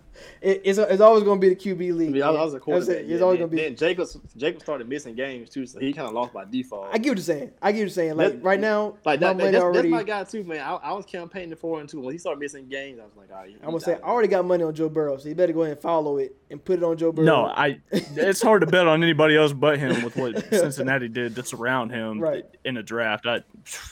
it, 0.41 0.61
it's 0.65 0.77
it's 0.79 1.01
always 1.01 1.23
going 1.23 1.39
to 1.39 1.47
be 1.47 1.53
the 1.53 1.55
QB 1.55 1.95
league. 1.97 2.15
Yeah, 2.15 2.29
I 2.29 2.31
man. 2.31 2.41
was 2.41 2.53
a 2.53 2.55
That's 2.57 2.65
quarterback. 2.65 2.95
it. 2.97 3.05
yeah. 3.07 3.13
It's 3.15 3.23
always 3.23 3.39
going 3.39 3.49
to 3.49 3.55
be. 3.55 3.61
then 3.63 3.75
Jacobs 3.75 4.17
Jacobs 4.37 4.63
started 4.63 4.87
missing 4.89 5.15
games 5.15 5.49
too, 5.49 5.65
so 5.65 5.79
he 5.79 5.93
kind 5.93 6.07
of 6.07 6.13
lost 6.13 6.33
by 6.33 6.45
default. 6.45 6.87
I 6.91 6.97
get 6.97 7.09
what 7.11 7.17
you're 7.17 7.23
saying. 7.23 7.51
I 7.61 7.71
get 7.71 7.77
what 7.77 7.81
you're 7.81 7.89
saying. 7.89 8.15
Like 8.17 8.33
That- 8.33 8.43
right 8.43 8.59
now, 8.59 8.95
like 9.05 9.19
my 9.21 9.27
that, 9.27 9.37
money 9.37 9.51
that's, 9.51 9.63
already. 9.63 9.89
that's 9.89 10.01
my 10.01 10.03
guy 10.03 10.23
too, 10.23 10.43
man. 10.43 10.59
I, 10.61 10.75
I 10.75 10.93
was 10.93 11.05
campaigning 11.05 11.55
for 11.55 11.79
him 11.79 11.87
too. 11.87 11.99
When 12.01 12.13
he 12.13 12.17
started 12.17 12.39
missing 12.39 12.67
games, 12.67 12.99
I 12.99 13.03
was 13.05 13.15
like, 13.15 13.29
all 13.31 13.37
right. 13.37 13.55
I'm 13.61 13.67
gonna 13.69 13.79
say 13.79 13.93
I 13.95 13.99
already 14.07 14.27
got 14.29 14.45
money 14.45 14.63
on 14.63 14.73
Joe 14.75 14.89
Burrow, 14.89 15.17
so 15.17 15.29
you 15.29 15.35
better 15.35 15.53
go 15.53 15.61
ahead 15.63 15.73
and 15.73 15.81
follow 15.81 16.17
it 16.17 16.35
and 16.49 16.63
put 16.63 16.77
it 16.79 16.83
on 16.83 16.97
Joe 16.97 17.11
Burrow. 17.11 17.25
No, 17.25 17.45
I. 17.45 17.79
It's 17.91 18.41
hard 18.41 18.61
to 18.61 18.67
bet 18.67 18.87
on 18.87 19.03
anybody 19.03 19.35
else 19.37 19.53
but 19.53 19.79
him 19.79 20.03
with 20.03 20.15
what 20.15 20.43
Cincinnati 20.53 21.07
did 21.07 21.35
to 21.35 21.43
surround 21.43 21.91
him 21.91 22.19
Right. 22.19 22.45
in 22.65 22.77
a 22.77 22.83
draft. 22.83 23.25
I, 23.27 23.43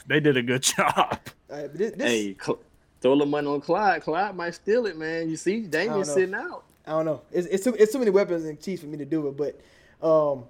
they 0.07 0.19
did 0.19 0.37
a 0.37 0.41
good 0.43 0.61
job. 0.77 1.19
All 1.49 1.57
right, 1.57 1.67
but 1.69 1.77
this, 1.77 1.91
this, 1.93 2.07
Hey, 2.07 2.35
Cl- 2.41 2.59
throw 3.01 3.11
a 3.11 3.13
little 3.13 3.27
money 3.27 3.47
on 3.47 3.61
Clyde. 3.61 4.01
Clyde 4.03 4.35
might 4.35 4.55
steal 4.55 4.85
it, 4.85 4.97
man. 4.97 5.29
You 5.29 5.37
see, 5.37 5.61
know. 5.61 5.67
Damien's 5.69 6.13
sitting 6.13 6.35
out. 6.35 6.63
I 6.85 6.91
don't 6.91 7.05
know. 7.05 7.21
It's 7.31 7.47
it's 7.47 7.63
too, 7.63 7.75
it's 7.77 7.91
too 7.91 7.99
many 7.99 8.11
weapons 8.11 8.45
and 8.45 8.59
Chiefs 8.61 8.81
for 8.81 8.87
me 8.87 8.97
to 8.97 9.05
do 9.05 9.27
it, 9.27 9.35
but 9.37 9.59
um, 10.07 10.45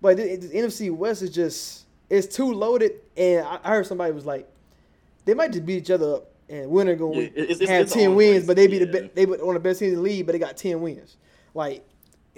but 0.00 0.16
the, 0.16 0.36
the 0.36 0.48
NFC 0.48 0.90
West 0.94 1.22
is 1.22 1.30
just 1.30 1.86
it's 2.10 2.34
too 2.34 2.52
loaded, 2.52 2.92
and 3.16 3.46
I, 3.46 3.58
I 3.64 3.68
heard 3.70 3.86
somebody 3.86 4.12
was 4.12 4.24
like, 4.26 4.48
they 5.24 5.34
might 5.34 5.52
just 5.52 5.64
beat 5.66 5.78
each 5.78 5.90
other 5.90 6.16
up, 6.16 6.30
and 6.48 6.70
winner 6.70 6.94
gonna 6.94 7.12
Yeah, 7.12 7.18
win, 7.18 7.32
it's- 7.36 7.56
it's- 7.56 7.68
have 7.70 7.82
it's 7.82 7.92
ten 7.92 8.14
wins, 8.14 8.30
crazy, 8.32 8.46
but 8.46 8.56
they 8.56 8.66
be 8.66 8.78
the 8.78 8.86
be, 8.86 9.10
they 9.14 9.22
of 9.24 9.54
the 9.54 9.60
best 9.60 9.78
team 9.80 9.90
in 9.90 9.94
the 9.96 10.00
league, 10.02 10.26
but 10.26 10.32
they 10.32 10.38
got 10.38 10.56
ten 10.56 10.80
wins, 10.80 11.16
like, 11.54 11.84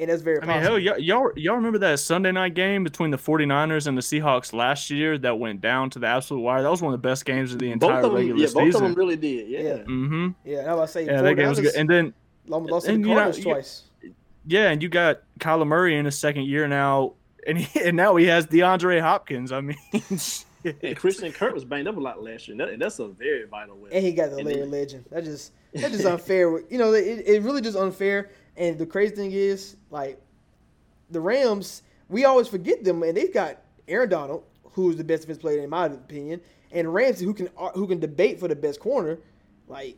and 0.01 0.11
that's 0.11 0.23
very 0.23 0.39
I 0.39 0.41
mean, 0.41 0.49
possible. 0.49 0.65
hell, 0.75 0.79
y'all, 0.79 0.99
y'all, 0.99 1.31
y'all 1.37 1.55
remember 1.57 1.79
that 1.79 2.01
Sunday 2.01 2.33
night 2.33 2.55
game 2.55 2.83
between 2.85 3.11
the 3.11 3.17
49ers 3.19 3.87
and 3.87 3.97
the 3.97 4.03
Seahawks 4.03 4.53
last 4.53 4.91
year 4.91 5.19
that 5.19 5.39
went 5.39 5.61
down 5.61 5.91
to 5.91 5.99
the 5.99 6.07
absolute 6.07 6.41
wire? 6.41 6.63
That 6.63 6.71
was 6.71 6.83
one 6.83 6.93
of 6.95 7.01
the 7.01 7.07
best 7.09 7.25
games 7.25 7.53
of 7.53 7.59
the 7.59 7.71
entire 7.71 7.89
Both 7.91 7.97
entire 7.97 8.05
of 8.07 8.11
them, 8.13 8.15
regular 8.17 8.41
yeah, 8.47 8.53
both 8.73 8.75
of 8.75 8.81
them 8.83 8.95
really 8.95 9.17
did. 9.17 9.49
Yeah. 9.49 9.61
Yeah. 9.61 9.75
mm-hmm. 9.79 10.29
yeah, 10.45 10.63
now 10.65 10.81
I 10.83 10.87
say 10.87 11.05
Yeah, 11.07 11.23
that 11.23 11.35
game 11.35 11.49
was 11.49 11.61
good. 11.61 11.75
And 11.75 11.89
then, 11.89 12.15
Almost 12.51 12.73
lost 12.73 12.87
to 12.87 12.93
and 12.93 13.05
the 13.05 13.09
you 13.09 13.15
know, 13.15 13.21
Cardinals 13.21 13.39
you- 13.39 13.45
twice. 13.53 13.83
yeah, 14.47 14.71
and 14.71 14.83
you 14.83 14.89
got 14.89 15.21
Kyler 15.39 15.67
Murray 15.67 15.97
in 15.97 16.05
his 16.07 16.19
second 16.19 16.47
year 16.47 16.67
now, 16.67 17.13
and, 17.47 17.59
he, 17.59 17.81
and 17.85 17.97
now 17.97 18.17
he 18.17 18.27
has 18.27 18.47
DeAndre 18.47 19.01
Hopkins. 19.01 19.53
I 19.53 19.61
mean, 19.61 19.77
And 20.83 20.95
Christian 20.95 21.33
Kirk 21.33 21.55
was 21.55 21.65
banged 21.65 21.89
up 21.89 21.97
a 21.97 22.01
lot 22.01 22.23
last 22.23 22.47
year. 22.47 22.53
and 22.53 22.61
that- 22.61 22.79
that's 22.79 22.99
a 22.99 23.09
very 23.09 23.47
vital 23.47 23.77
weapon. 23.77 23.97
And 23.97 24.05
he 24.05 24.13
got 24.13 24.31
the 24.31 24.37
And 24.39 24.47
Larry 24.47 24.67
legend. 24.67 25.05
That 25.11 25.25
just 25.25 25.53
that 25.75 25.91
just 25.93 26.05
unfair. 26.05 26.61
You 26.69 26.77
know, 26.79 26.93
it, 26.93 27.23
it 27.27 27.43
really 27.43 27.61
just 27.63 27.79
unfair. 27.79 28.31
And 28.61 28.79
the 28.79 28.85
crazy 28.85 29.17
thing 29.17 29.33
is, 29.33 29.77
like, 29.89 30.21
the 31.09 31.19
Rams, 31.19 31.83
we 32.11 32.27
always 32.27 32.47
forget 32.47 32.85
them, 32.85 33.03
and 33.03 33.17
they've 33.17 33.33
got 33.33 33.57
Aaron 33.89 34.11
Donald, 34.11 34.45
who's 34.73 34.97
the 34.97 35.03
best 35.03 35.23
defense 35.23 35.39
player 35.39 35.63
in 35.65 35.71
my 35.71 35.87
opinion, 35.87 36.43
and 36.71 36.93
Ramsey, 36.93 37.25
who 37.25 37.33
can 37.33 37.49
uh, 37.57 37.71
who 37.71 37.89
can 37.89 37.99
debate 37.99 38.39
for 38.39 38.49
the 38.49 38.55
best 38.55 38.79
corner. 38.79 39.19
Like, 39.67 39.97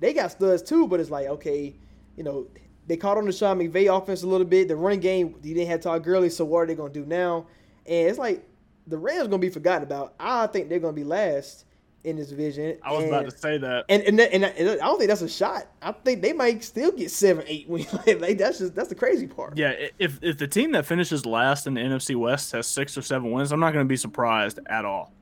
they 0.00 0.14
got 0.14 0.32
studs 0.32 0.62
too, 0.62 0.88
but 0.88 1.00
it's 1.00 1.10
like, 1.10 1.26
okay, 1.26 1.76
you 2.16 2.24
know, 2.24 2.46
they 2.86 2.96
caught 2.96 3.18
on 3.18 3.26
the 3.26 3.32
Sean 3.32 3.58
McVay 3.58 3.94
offense 3.94 4.22
a 4.22 4.26
little 4.26 4.46
bit. 4.46 4.68
The 4.68 4.76
running 4.76 5.00
game, 5.00 5.34
you 5.42 5.54
didn't 5.54 5.68
have 5.68 5.82
Todd 5.82 6.02
Gurley, 6.02 6.30
so 6.30 6.46
what 6.46 6.60
are 6.60 6.66
they 6.66 6.74
gonna 6.74 6.90
do 6.90 7.04
now? 7.04 7.46
And 7.84 8.08
it's 8.08 8.18
like 8.18 8.42
the 8.86 8.96
Rams 8.96 9.28
gonna 9.28 9.38
be 9.38 9.50
forgotten 9.50 9.82
about. 9.82 10.14
I 10.18 10.46
think 10.46 10.70
they're 10.70 10.78
gonna 10.78 10.94
be 10.94 11.04
last 11.04 11.66
in 12.04 12.16
this 12.16 12.28
division. 12.28 12.78
I 12.82 12.92
was 12.92 13.04
and, 13.04 13.12
about 13.12 13.30
to 13.30 13.36
say 13.36 13.58
that. 13.58 13.84
and 13.88 14.02
and, 14.02 14.20
and, 14.20 14.44
and 14.44 14.70
I 14.70 14.76
don't 14.76 14.98
think 14.98 15.08
that's 15.08 15.22
a 15.22 15.28
shot. 15.28 15.66
I 15.82 15.92
think 15.92 16.22
they 16.22 16.32
might 16.32 16.62
still 16.64 16.92
get 16.92 17.10
seven, 17.10 17.44
eight 17.46 17.68
wins. 17.68 17.92
like 18.06 18.38
that's 18.38 18.58
just 18.58 18.74
that's 18.74 18.88
the 18.88 18.94
crazy 18.94 19.26
part. 19.26 19.56
Yeah, 19.56 19.74
if 19.98 20.18
if 20.22 20.38
the 20.38 20.48
team 20.48 20.72
that 20.72 20.86
finishes 20.86 21.26
last 21.26 21.66
in 21.66 21.74
the 21.74 21.80
NFC 21.80 22.16
West 22.16 22.52
has 22.52 22.66
six 22.66 22.96
or 22.96 23.02
seven 23.02 23.30
wins, 23.32 23.52
I'm 23.52 23.60
not 23.60 23.72
going 23.72 23.84
to 23.84 23.88
be 23.88 23.96
surprised 23.96 24.58
at 24.66 24.84
all. 24.84 25.12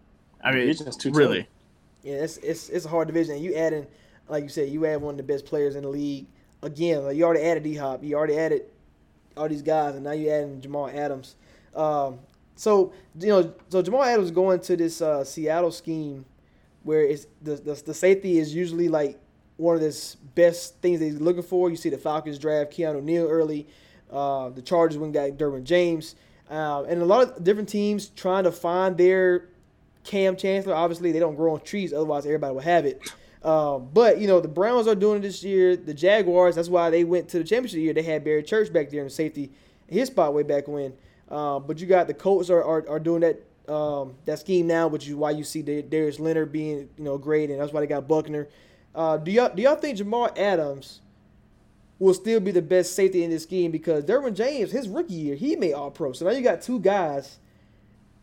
I 0.42 0.52
mean, 0.52 0.68
It's 0.68 0.80
just 0.80 1.00
too 1.00 1.10
really, 1.10 1.42
tough. 1.42 1.48
Yeah, 2.02 2.14
it's 2.16 2.36
it's 2.38 2.68
it's 2.68 2.84
a 2.84 2.88
hard 2.88 3.08
division. 3.08 3.36
And 3.36 3.44
you 3.44 3.54
add 3.54 3.72
in, 3.72 3.86
like 4.28 4.42
you 4.44 4.48
said, 4.48 4.68
you 4.68 4.84
add 4.86 5.00
one 5.00 5.14
of 5.14 5.16
the 5.16 5.22
best 5.32 5.46
players 5.46 5.76
in 5.76 5.82
the 5.82 5.88
league. 5.88 6.26
Again, 6.62 7.04
like 7.04 7.16
you 7.16 7.24
already 7.24 7.42
added 7.42 7.62
D 7.62 7.74
Hop, 7.74 8.04
you 8.04 8.16
already 8.16 8.38
added 8.38 8.62
all 9.36 9.48
these 9.48 9.62
guys, 9.62 9.94
and 9.94 10.04
now 10.04 10.12
you 10.12 10.30
adding 10.30 10.60
Jamal 10.60 10.88
Adams. 10.88 11.36
Um, 11.74 12.20
so 12.54 12.92
you 13.18 13.28
know, 13.28 13.54
so 13.68 13.82
Jamal 13.82 14.02
Adams 14.02 14.30
going 14.30 14.60
to 14.60 14.76
this 14.76 15.02
uh, 15.02 15.24
Seattle 15.24 15.70
scheme 15.70 16.24
where 16.86 17.02
it's 17.02 17.26
the, 17.42 17.56
the 17.56 17.82
the 17.86 17.94
safety 17.94 18.38
is 18.38 18.54
usually 18.54 18.88
like 18.88 19.18
one 19.56 19.74
of 19.74 19.82
the 19.82 20.16
best 20.34 20.80
things 20.80 21.00
that 21.00 21.06
he's 21.06 21.20
looking 21.20 21.42
for. 21.42 21.68
You 21.68 21.76
see 21.76 21.90
the 21.90 21.98
Falcons 21.98 22.38
draft 22.38 22.72
Keanu 22.72 23.02
Neal 23.02 23.26
early. 23.26 23.66
Uh, 24.10 24.50
the 24.50 24.62
Chargers 24.62 24.96
went 24.96 25.12
got 25.12 25.30
Derwin 25.30 25.64
James, 25.64 26.14
uh, 26.48 26.84
and 26.84 27.02
a 27.02 27.04
lot 27.04 27.24
of 27.24 27.42
different 27.42 27.68
teams 27.68 28.08
trying 28.10 28.44
to 28.44 28.52
find 28.52 28.96
their 28.96 29.48
Kam 30.04 30.36
Chancellor. 30.36 30.74
Obviously, 30.74 31.10
they 31.10 31.18
don't 31.18 31.34
grow 31.34 31.54
on 31.54 31.60
trees, 31.60 31.92
otherwise 31.92 32.24
everybody 32.24 32.54
would 32.54 32.64
have 32.64 32.86
it. 32.86 33.02
Um, 33.42 33.88
but 33.92 34.18
you 34.18 34.28
know, 34.28 34.40
the 34.40 34.48
Browns 34.48 34.86
are 34.86 34.94
doing 34.94 35.18
it 35.18 35.22
this 35.22 35.42
year. 35.42 35.76
The 35.76 35.94
Jaguars, 35.94 36.54
that's 36.54 36.68
why 36.68 36.90
they 36.90 37.02
went 37.02 37.28
to 37.30 37.38
the 37.38 37.44
championship 37.44 37.80
year. 37.80 37.94
They 37.94 38.02
had 38.02 38.22
Barry 38.22 38.44
Church 38.44 38.72
back 38.72 38.90
there 38.90 39.02
in 39.02 39.10
safety, 39.10 39.50
his 39.88 40.06
spot 40.06 40.34
way 40.34 40.44
back 40.44 40.68
when. 40.68 40.92
Um, 41.28 41.64
but 41.66 41.80
you 41.80 41.88
got 41.88 42.06
the 42.06 42.14
Colts 42.14 42.48
are, 42.48 42.62
are, 42.62 42.88
are 42.88 43.00
doing 43.00 43.22
that 43.22 43.42
um, 43.68 44.14
that 44.24 44.38
scheme 44.38 44.66
now, 44.66 44.88
which 44.88 45.06
is 45.06 45.14
why 45.14 45.30
you 45.30 45.44
see 45.44 45.62
Dar- 45.62 45.82
Darius 45.82 46.18
Leonard 46.20 46.52
being 46.52 46.88
you 46.96 47.04
know 47.04 47.18
great, 47.18 47.50
and 47.50 47.60
that's 47.60 47.72
why 47.72 47.80
they 47.80 47.86
got 47.86 48.08
Buckner. 48.08 48.48
Uh, 48.94 49.16
do 49.16 49.30
y'all 49.30 49.54
do 49.54 49.62
y'all 49.62 49.76
think 49.76 49.98
Jamal 49.98 50.30
Adams 50.36 51.00
will 51.98 52.14
still 52.14 52.40
be 52.40 52.50
the 52.50 52.62
best 52.62 52.94
safety 52.94 53.24
in 53.24 53.30
this 53.30 53.42
scheme 53.42 53.70
because 53.70 54.04
Derwin 54.04 54.34
James, 54.34 54.70
his 54.70 54.88
rookie 54.88 55.14
year, 55.14 55.34
he 55.34 55.56
made 55.56 55.72
All 55.72 55.90
Pro. 55.90 56.12
So 56.12 56.26
now 56.26 56.32
you 56.32 56.42
got 56.42 56.60
two 56.60 56.78
guys 56.78 57.38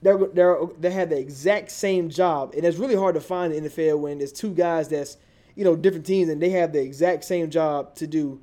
that 0.01 0.35
that 0.35 0.75
that 0.79 0.91
have 0.91 1.09
the 1.09 1.17
exact 1.17 1.71
same 1.71 2.09
job, 2.09 2.53
and 2.55 2.65
it's 2.65 2.77
really 2.77 2.95
hard 2.95 3.15
to 3.15 3.21
find 3.21 3.53
in 3.53 3.63
the 3.63 3.69
NFL 3.69 3.99
when 3.99 4.19
there's 4.19 4.31
two 4.31 4.53
guys 4.53 4.89
that's 4.89 5.17
you 5.55 5.63
know 5.63 5.75
different 5.75 6.05
teams 6.05 6.29
and 6.29 6.41
they 6.41 6.49
have 6.49 6.73
the 6.73 6.81
exact 6.81 7.23
same 7.25 7.49
job 7.49 7.95
to 7.95 8.07
do. 8.07 8.41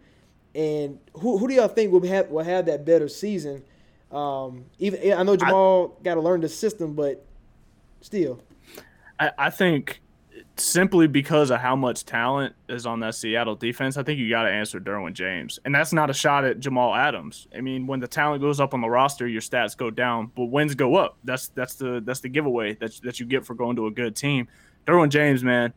And 0.54 0.98
who 1.14 1.38
who 1.38 1.48
do 1.48 1.54
y'all 1.54 1.68
think 1.68 1.92
will 1.92 2.06
have 2.06 2.28
will 2.28 2.44
have 2.44 2.66
that 2.66 2.84
better 2.84 3.08
season? 3.08 3.62
Um, 4.12 4.64
even 4.78 5.12
I 5.12 5.22
know 5.22 5.36
Jamal 5.36 5.88
got 6.02 6.14
to 6.14 6.20
learn 6.20 6.40
the 6.40 6.48
system, 6.48 6.94
but 6.94 7.24
still, 8.00 8.42
I, 9.18 9.30
I 9.38 9.50
think 9.50 10.00
simply 10.56 11.06
because 11.06 11.50
of 11.50 11.60
how 11.60 11.76
much 11.76 12.04
talent 12.04 12.54
is 12.68 12.86
on 12.86 13.00
that 13.00 13.14
Seattle 13.14 13.54
defense, 13.54 13.96
I 13.96 14.02
think 14.02 14.18
you 14.18 14.28
got 14.28 14.42
to 14.42 14.50
answer 14.50 14.80
Derwin 14.80 15.12
James, 15.12 15.58
and 15.64 15.74
that's 15.74 15.92
not 15.92 16.10
a 16.10 16.12
shot 16.12 16.44
at 16.44 16.58
Jamal 16.58 16.94
Adams. 16.94 17.46
I 17.56 17.60
mean, 17.60 17.86
when 17.86 18.00
the 18.00 18.08
talent 18.08 18.42
goes 18.42 18.58
up 18.58 18.74
on 18.74 18.80
the 18.80 18.90
roster, 18.90 19.28
your 19.28 19.42
stats 19.42 19.76
go 19.76 19.90
down, 19.90 20.32
but 20.34 20.46
wins 20.46 20.74
go 20.74 20.96
up. 20.96 21.16
That's 21.24 21.48
that's 21.48 21.76
the 21.76 22.02
that's 22.04 22.20
the 22.20 22.28
giveaway 22.28 22.74
that 22.74 23.00
that 23.02 23.20
you 23.20 23.26
get 23.26 23.46
for 23.46 23.54
going 23.54 23.76
to 23.76 23.86
a 23.86 23.90
good 23.90 24.16
team. 24.16 24.48
Derwin 24.86 25.10
James, 25.10 25.44
man, 25.44 25.72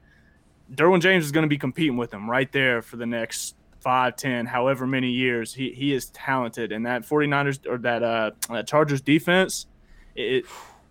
Derwin 0.73 1.01
James 1.01 1.25
is 1.25 1.31
going 1.31 1.43
to 1.43 1.49
be 1.49 1.57
competing 1.57 1.97
with 1.97 2.13
him 2.13 2.29
right 2.29 2.51
there 2.51 2.81
for 2.81 2.97
the 2.97 3.05
next 3.05 3.55
five, 3.83 4.15
ten, 4.15 4.45
however 4.45 4.87
many 4.87 5.09
years. 5.11 5.53
He 5.53 5.71
he 5.71 5.93
is 5.93 6.05
talented, 6.07 6.71
and 6.71 6.85
that 6.85 7.03
49ers 7.03 7.59
or 7.69 7.77
that 7.79 8.01
uh 8.01 8.31
that 8.49 8.67
Chargers 8.67 9.01
defense, 9.01 9.67
it 10.15 10.45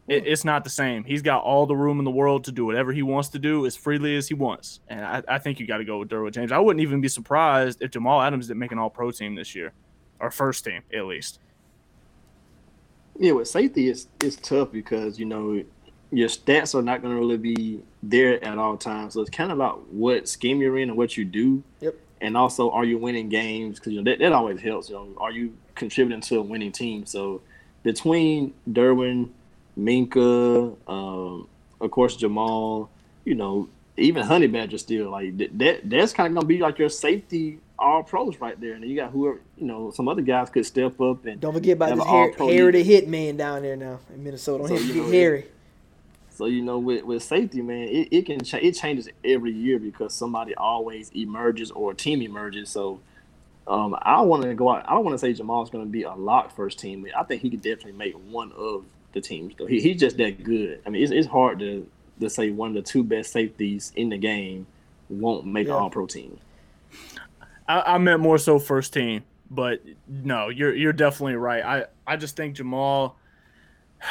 It, 0.08 0.26
it's 0.26 0.44
not 0.44 0.64
the 0.64 0.70
same. 0.70 1.04
He's 1.04 1.22
got 1.22 1.44
all 1.44 1.64
the 1.66 1.76
room 1.76 2.00
in 2.00 2.04
the 2.04 2.10
world 2.10 2.44
to 2.44 2.52
do 2.52 2.64
whatever 2.66 2.92
he 2.92 3.02
wants 3.02 3.28
to 3.30 3.38
do 3.38 3.66
as 3.66 3.76
freely 3.76 4.16
as 4.16 4.26
he 4.26 4.34
wants, 4.34 4.80
and 4.88 5.04
I, 5.04 5.22
I 5.28 5.38
think 5.38 5.60
you 5.60 5.66
got 5.66 5.78
to 5.78 5.84
go 5.84 5.98
with 6.00 6.08
Derwin 6.08 6.32
James. 6.32 6.50
I 6.50 6.58
wouldn't 6.58 6.82
even 6.82 7.00
be 7.00 7.08
surprised 7.08 7.80
if 7.80 7.92
Jamal 7.92 8.20
Adams 8.20 8.48
didn't 8.48 8.58
make 8.58 8.72
an 8.72 8.78
All 8.78 8.90
Pro 8.90 9.12
team 9.12 9.36
this 9.36 9.54
year, 9.54 9.72
or 10.18 10.30
first 10.30 10.64
team 10.64 10.82
at 10.92 11.06
least. 11.06 11.38
Yeah, 13.18 13.32
with 13.32 13.46
safety, 13.46 13.88
it's 13.88 14.08
it's 14.20 14.36
tough 14.36 14.72
because 14.72 15.20
you 15.20 15.26
know 15.26 15.62
your 16.10 16.28
stats 16.28 16.74
are 16.74 16.82
not 16.82 17.00
going 17.00 17.14
to 17.14 17.20
really 17.20 17.38
be 17.38 17.80
there 18.02 18.42
at 18.44 18.58
all 18.58 18.76
times. 18.76 19.14
So 19.14 19.20
it's 19.20 19.30
kind 19.30 19.52
of 19.52 19.58
about 19.58 19.88
what 19.92 20.28
scheme 20.28 20.60
you're 20.60 20.78
in 20.78 20.88
and 20.90 20.98
what 20.98 21.16
you 21.16 21.24
do. 21.24 21.62
Yep. 21.80 21.94
And 22.22 22.36
also, 22.36 22.70
are 22.70 22.84
you 22.84 22.98
winning 22.98 23.28
games? 23.28 23.78
Because 23.78 23.92
you 23.92 24.00
know 24.00 24.10
that, 24.10 24.20
that 24.20 24.32
always 24.32 24.60
helps. 24.60 24.88
You 24.88 24.94
know, 24.94 25.08
are 25.18 25.32
you 25.32 25.54
contributing 25.74 26.20
to 26.22 26.38
a 26.38 26.42
winning 26.42 26.72
team? 26.72 27.04
So 27.04 27.42
between 27.82 28.54
Derwin, 28.70 29.30
Minkah, 29.76 30.76
um, 30.86 31.48
of 31.80 31.90
course 31.90 32.16
Jamal, 32.16 32.88
you 33.24 33.34
know, 33.34 33.68
even 33.96 34.24
Honey 34.24 34.46
Badger 34.46 34.78
still 34.78 35.10
like 35.10 35.36
that. 35.38 35.58
that 35.58 35.90
that's 35.90 36.12
kind 36.12 36.28
of 36.28 36.34
gonna 36.34 36.46
be 36.46 36.58
like 36.58 36.78
your 36.78 36.88
safety 36.88 37.58
all 37.78 38.04
pros 38.04 38.40
right 38.40 38.58
there. 38.60 38.74
And 38.74 38.84
you 38.84 38.94
got 38.96 39.10
whoever 39.10 39.40
you 39.58 39.66
know 39.66 39.90
some 39.90 40.08
other 40.08 40.22
guys 40.22 40.48
could 40.48 40.64
step 40.64 41.00
up 41.00 41.26
and 41.26 41.40
Don't 41.40 41.52
forget 41.52 41.76
about 41.76 41.96
this 41.96 42.06
Harry, 42.06 42.32
Harry 42.38 42.72
the 42.72 42.78
league. 42.78 42.86
Hit 42.86 43.08
Man 43.08 43.36
down 43.36 43.62
there 43.62 43.76
now 43.76 43.98
in 44.14 44.22
Minnesota. 44.22 44.68
Don't 44.68 44.78
So, 44.78 44.84
you 44.84 45.02
know, 45.02 45.10
Harry. 45.10 45.46
So 46.34 46.46
you 46.46 46.62
know, 46.62 46.78
with, 46.78 47.04
with 47.04 47.22
safety, 47.22 47.62
man, 47.62 47.88
it, 47.88 48.08
it 48.10 48.26
can 48.26 48.42
cha- 48.42 48.58
it 48.58 48.72
changes 48.72 49.08
every 49.24 49.52
year 49.52 49.78
because 49.78 50.14
somebody 50.14 50.54
always 50.54 51.10
emerges 51.14 51.70
or 51.70 51.92
a 51.92 51.94
team 51.94 52.22
emerges. 52.22 52.70
So 52.70 53.00
um, 53.66 53.94
I 54.00 54.22
want 54.22 54.42
to 54.44 54.54
go 54.54 54.70
out. 54.70 54.84
I 54.88 54.94
don't 54.94 55.04
want 55.04 55.14
to 55.14 55.18
say 55.18 55.32
Jamal's 55.32 55.70
going 55.70 55.84
to 55.84 55.90
be 55.90 56.02
a 56.04 56.12
lock 56.14 56.54
first 56.56 56.78
team. 56.78 57.06
I 57.16 57.22
think 57.24 57.42
he 57.42 57.50
could 57.50 57.62
definitely 57.62 57.92
make 57.92 58.14
one 58.14 58.52
of 58.56 58.84
the 59.12 59.20
teams. 59.20 59.54
Though 59.58 59.66
he, 59.66 59.80
he's 59.80 60.00
just 60.00 60.16
that 60.16 60.42
good. 60.42 60.80
I 60.86 60.90
mean, 60.90 61.02
it's, 61.02 61.12
it's 61.12 61.26
hard 61.28 61.58
to 61.60 61.86
to 62.20 62.30
say 62.30 62.50
one 62.50 62.68
of 62.70 62.74
the 62.74 62.82
two 62.82 63.02
best 63.04 63.32
safeties 63.32 63.92
in 63.96 64.08
the 64.08 64.18
game 64.18 64.66
won't 65.08 65.44
make 65.46 65.66
Yeah. 65.66 65.74
an 65.74 65.80
All 65.82 65.90
Pro 65.90 66.06
team. 66.06 66.38
I, 67.68 67.94
I 67.94 67.98
meant 67.98 68.20
more 68.20 68.38
so 68.38 68.58
first 68.58 68.92
team, 68.92 69.22
but 69.50 69.82
no, 70.08 70.48
you're 70.48 70.74
you're 70.74 70.92
definitely 70.92 71.36
right. 71.36 71.64
I 71.64 71.84
I 72.06 72.16
just 72.16 72.36
think 72.36 72.56
Jamal. 72.56 73.16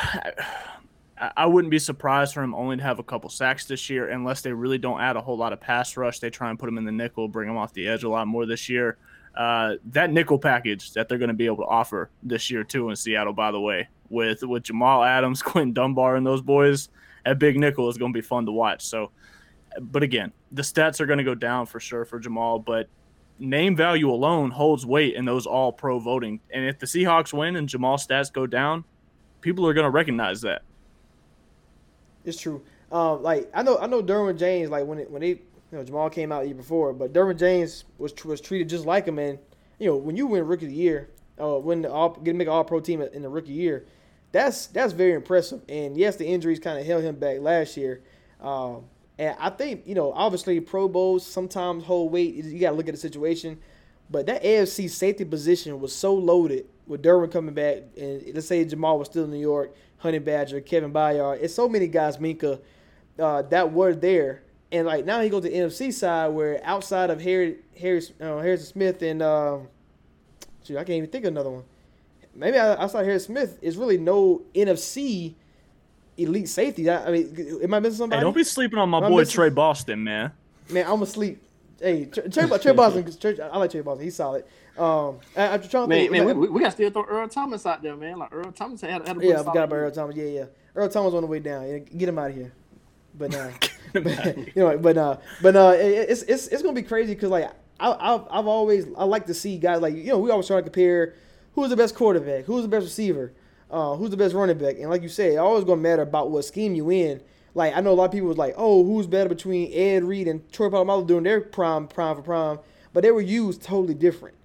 I, 1.22 1.46
wouldn't 1.46 1.70
be 1.70 1.78
surprised 1.78 2.34
for 2.34 2.42
him 2.42 2.56
only 2.56 2.78
to 2.78 2.84
have 2.84 2.98
a 2.98 3.04
couple 3.04 3.30
sacks 3.30 3.66
this 3.66 3.90
year, 3.90 4.10
unless 4.10 4.42
they 4.42 4.52
really 4.52 4.80
don't 4.80 5.00
add 5.00 5.16
a 5.16 5.22
whole 5.22 5.38
lot 5.38 5.54
of 5.54 5.62
pass 5.62 5.96
rush. 5.96 6.20
They 6.20 6.32
try 6.32 6.50
and 6.50 6.58
put 6.58 6.68
him 6.68 6.80
in 6.80 6.86
the 6.86 6.92
nickel, 6.92 7.28
bring 7.28 7.48
him 7.48 7.58
off 7.58 7.74
the 7.74 7.88
edge 7.88 8.04
a 8.04 8.10
lot 8.10 8.28
more 8.28 8.46
this 8.48 8.70
year. 8.70 8.98
Uh, 9.36 9.76
that 9.86 10.12
nickel 10.12 10.40
package 10.40 10.92
that 10.94 11.08
they're 11.08 11.18
going 11.18 11.30
to 11.30 11.34
be 11.34 11.46
able 11.46 11.58
to 11.58 11.66
offer 11.66 12.10
this 12.24 12.50
year 12.50 12.64
too 12.64 12.90
in 12.90 12.96
Seattle, 12.96 13.34
by 13.34 13.52
the 13.52 13.60
way, 13.60 13.88
with 14.10 14.44
with 14.44 14.64
Jamal 14.64 15.04
Adams, 15.04 15.42
Quinton 15.44 15.74
Dunbar, 15.74 16.16
and 16.16 16.26
those 16.26 16.42
boys 16.42 16.90
at 17.26 17.40
big 17.40 17.58
nickel 17.58 17.88
is 17.88 17.98
going 17.98 18.12
to 18.12 18.18
be 18.18 18.26
fun 18.26 18.46
to 18.48 18.52
watch. 18.52 18.84
So, 18.84 19.12
but 19.80 20.04
again, 20.04 20.34
the 20.52 20.64
stats 20.64 21.00
are 21.00 21.06
going 21.06 21.20
to 21.20 21.24
go 21.24 21.36
down 21.36 21.68
for 21.68 21.80
sure 21.80 22.04
for 22.04 22.20
Jamal, 22.20 22.60
but 22.60 22.90
name 23.38 23.76
value 23.76 24.10
alone 24.10 24.52
holds 24.52 24.86
weight 24.86 25.16
in 25.16 25.26
those 25.26 25.46
all 25.46 25.72
pro 25.72 26.00
voting. 26.00 26.40
And 26.52 26.66
if 26.66 26.80
the 26.80 26.86
Seahawks 26.86 27.32
win 27.32 27.56
and 27.56 27.70
Jamal 27.70 27.98
stats 27.98 28.34
go 28.34 28.48
down, 28.48 28.84
people 29.42 29.68
are 29.68 29.74
going 29.74 29.86
to 29.86 29.92
recognize 29.92 30.42
that. 30.42 30.64
It's 32.26 32.40
true. 32.40 32.64
Um, 32.92 33.24
like 33.24 33.50
I 33.54 33.64
know, 33.64 33.78
I 33.78 33.88
know 33.88 34.04
Derwin 34.04 34.38
James. 34.38 34.70
Like 34.70 34.86
when 34.86 35.00
it, 35.00 35.10
when 35.10 35.22
they, 35.22 35.30
you 35.30 35.40
know, 35.72 35.84
Jamal 35.84 36.10
came 36.10 36.32
out 36.32 36.42
the 36.42 36.48
year 36.48 36.56
before, 36.56 36.94
but 36.94 37.14
Derwin 37.14 37.38
James 37.38 37.86
was 37.98 38.14
was 38.26 38.42
treated 38.42 38.70
just 38.70 38.86
like 38.86 39.08
him. 39.08 39.20
And 39.20 39.40
you 39.80 39.88
know, 39.88 39.96
when 39.96 40.16
you 40.16 40.28
win 40.28 40.46
Rookie 40.46 40.66
of 40.66 40.72
the 40.72 40.78
Year, 40.78 41.10
uh, 41.40 41.60
the 41.60 41.92
all, 41.92 42.10
get 42.10 42.36
make 42.36 42.48
an 42.48 42.54
All 42.54 42.64
Pro 42.64 42.80
team 42.80 43.02
in 43.02 43.22
the 43.22 43.30
rookie 43.30 43.54
year, 43.54 43.86
that's 44.32 44.68
that's 44.68 44.94
very 44.94 45.14
impressive. 45.14 45.62
And 45.68 45.98
yes, 45.98 46.18
the 46.18 46.26
injuries 46.26 46.60
kind 46.60 46.80
of 46.80 46.86
held 46.86 47.04
him 47.04 47.16
back 47.16 47.40
last 47.40 47.78
year. 47.78 48.02
Um, 48.40 48.84
and 49.18 49.36
I 49.40 49.50
think 49.50 49.88
you 49.88 49.96
know, 49.96 50.12
obviously, 50.14 50.60
Pro 50.60 50.88
Bowls 50.88 51.26
sometimes 51.26 51.84
hold 51.84 52.12
weight. 52.12 52.36
You 52.36 52.60
got 52.60 52.72
to 52.72 52.76
look 52.76 52.88
at 52.88 52.94
the 52.94 53.00
situation. 53.00 53.60
But 54.10 54.26
that 54.26 54.44
AFC 54.44 54.90
safety 54.90 55.24
position 55.24 55.80
was 55.80 55.96
so 55.96 56.14
loaded 56.14 56.66
with 56.86 57.02
Derwin 57.02 57.32
coming 57.32 57.54
back, 57.56 57.84
and 57.98 58.22
let's 58.34 58.48
say 58.48 58.66
Jamal 58.66 59.00
was 59.00 59.08
still 59.08 59.24
in 59.24 59.32
New 59.32 59.40
York, 59.40 59.74
Honey 60.02 60.20
Badger, 60.20 60.62
Kevin 60.62 60.92
Byard. 60.92 61.40
It's 61.42 61.54
so 61.54 61.70
many 61.70 61.88
guys, 61.88 62.18
Minkah, 62.18 62.60
uh, 63.20 63.42
that 63.44 63.72
were 63.72 63.94
there. 63.94 64.42
And 64.72 64.88
like 64.88 65.06
now 65.06 65.22
he 65.22 65.30
goes 65.30 65.44
to 65.44 65.50
the 65.50 65.56
NFC 65.56 65.92
side 65.94 66.30
where 66.30 66.60
outside 66.64 67.10
of 67.10 67.22
Harry, 67.22 67.58
Harry, 67.80 68.02
uh, 68.20 68.38
Harrison 68.40 68.68
Smith 68.68 69.02
and 69.02 69.22
um, 69.22 69.68
shoot, 70.64 70.78
I 70.78 70.84
can't 70.84 70.98
even 70.98 71.10
think 71.10 71.26
of 71.26 71.32
another 71.34 71.50
one. 71.50 71.64
Maybe 72.34 72.58
I 72.58 72.76
outside 72.82 73.04
Harrison 73.06 73.36
Smith 73.36 73.60
is 73.62 73.76
really 73.78 73.98
no 73.98 74.42
NFC 74.56 75.34
elite 76.18 76.48
safety. 76.50 76.90
I, 76.90 77.06
I 77.08 77.12
mean, 77.12 77.60
am 77.64 77.74
I 77.74 77.80
missing 77.80 77.96
Hey, 77.96 77.98
somebody? 77.98 78.22
don't 78.22 78.36
be 78.36 78.44
sleeping 78.44 78.80
on 78.80 78.90
my 78.90 79.00
I'm 79.00 79.12
boy 79.12 79.26
Tre 79.26 79.50
Boston, 79.50 80.04
man. 80.04 80.32
Man, 80.70 80.86
I'm 80.88 81.02
asleep. 81.02 81.42
Hey, 81.82 82.06
Trey, 82.06 82.28
Trey, 82.30 82.48
Tre 82.60 82.74
Boston. 82.74 83.12
Trey, 83.20 83.40
I 83.42 83.58
like 83.58 83.72
Tre 83.72 83.82
Boston. 83.82 84.04
He's 84.04 84.16
solid. 84.16 84.46
Um, 84.78 85.20
I, 85.36 85.48
I'm 85.48 85.62
trying 85.62 85.84
to 85.84 85.88
Man, 85.88 86.00
think. 86.00 86.12
man, 86.12 86.26
like, 86.28 86.36
we, 86.38 86.48
we 86.50 86.60
got 86.60 86.68
to 86.68 86.72
still 86.72 86.90
throw 86.92 87.04
Earl 87.06 87.28
Thomas 87.28 87.66
out 87.66 87.82
there, 87.82 87.96
man. 87.96 88.20
Like 88.20 88.34
Earl 88.34 88.52
Thomas 88.52 88.82
had, 88.82 89.08
had 89.08 89.18
a 89.18 89.26
yeah, 89.26 89.32
I 89.32 89.36
solid 89.38 89.46
forgot 89.48 89.64
about. 89.66 89.76
Earl 89.76 89.92
Thomas. 89.92 90.16
Yeah, 90.16 90.24
yeah. 90.26 90.46
Earl 90.76 90.90
Thomas 90.90 91.14
on 91.14 91.22
the 91.22 91.28
way 91.28 91.40
down. 91.40 91.68
Yeah, 91.68 91.80
get 91.80 92.08
him 92.10 92.18
out 92.20 92.30
of 92.30 92.36
here. 92.36 92.54
But 93.18 93.36
uh, 93.36 93.50
him 93.94 94.08
outta 94.08 94.32
here. 94.32 94.46
you 94.56 94.64
know, 94.64 94.78
but 94.78 94.98
uh, 94.98 95.18
but 95.42 95.56
uh, 95.56 95.74
it- 95.78 96.10
it's 96.10 96.22
it's 96.24 96.48
it's 96.48 96.62
gonna 96.62 96.74
be 96.76 96.84
crazy 96.84 97.14
because 97.16 97.30
like 97.30 97.50
I 97.80 97.92
I've, 97.92 98.22
I've 98.32 98.48
always 98.48 98.86
I 98.98 99.04
like 99.04 99.26
to 99.26 99.34
see 99.34 99.58
guys 99.58 99.82
like 99.82 99.94
you 99.96 100.06
know 100.06 100.20
we 100.20 100.30
always 100.32 100.48
try 100.48 100.58
to 100.58 100.64
compare 100.64 101.16
who's 101.56 101.70
the 101.70 101.76
best 101.76 101.96
quarterback, 101.96 102.46
who's 102.46 102.62
the 102.62 102.70
best 102.70 102.86
receiver, 102.86 103.34
uh, 103.70 103.96
who's 103.96 104.10
the 104.12 104.18
best 104.18 104.34
running 104.34 104.58
back, 104.58 104.76
and 104.80 104.90
like 104.90 105.02
you 105.02 105.10
say, 105.10 105.34
it 105.36 105.38
always 105.38 105.66
gonna 105.66 105.82
matter 105.82 106.04
about 106.04 106.32
what 106.32 106.46
scheme 106.46 106.74
you 106.76 106.90
in. 106.92 107.22
Like 107.54 107.76
I 107.76 107.82
know 107.82 107.92
a 107.92 107.94
lot 107.94 108.06
of 108.06 108.12
people 108.12 108.28
was 108.30 108.38
like, 108.38 108.54
oh, 108.58 108.86
who's 108.86 109.08
better 109.08 109.30
between 109.30 109.72
Ed 109.74 110.04
Reed 110.04 110.28
and 110.28 110.50
Troy 110.52 110.70
Polamalu 110.70 111.08
during 111.08 111.24
their 111.24 111.42
prime 111.42 111.88
prime 111.88 112.16
for 112.16 112.22
prime, 112.22 112.60
but 112.94 113.04
they 113.04 113.12
were 113.12 113.22
used 113.22 113.62
totally 113.62 113.94
different. 113.94 114.36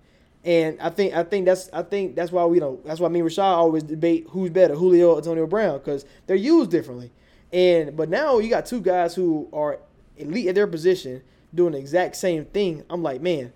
And 0.44 0.80
I 0.80 0.90
think 0.90 1.14
I 1.14 1.24
think 1.24 1.46
that's 1.46 1.68
I 1.72 1.82
think 1.82 2.14
that's 2.14 2.30
why 2.32 2.44
we 2.44 2.60
don't 2.60 2.84
that's 2.84 3.00
why 3.00 3.08
me 3.08 3.20
and 3.20 3.28
Rashad 3.28 3.42
always 3.42 3.82
debate 3.82 4.26
who's 4.30 4.50
better, 4.50 4.74
Julio 4.74 5.12
or 5.12 5.18
Antonio 5.18 5.46
Brown, 5.46 5.78
because 5.78 6.04
they're 6.26 6.36
used 6.36 6.70
differently. 6.70 7.10
And 7.52 7.96
but 7.96 8.08
now 8.08 8.38
you 8.38 8.50
got 8.50 8.66
two 8.66 8.80
guys 8.80 9.14
who 9.14 9.48
are 9.52 9.80
elite 10.16 10.48
at 10.48 10.54
their 10.54 10.66
position 10.66 11.22
doing 11.54 11.72
the 11.72 11.78
exact 11.78 12.16
same 12.16 12.44
thing. 12.44 12.84
I'm 12.90 13.02
like, 13.02 13.20
man, 13.20 13.52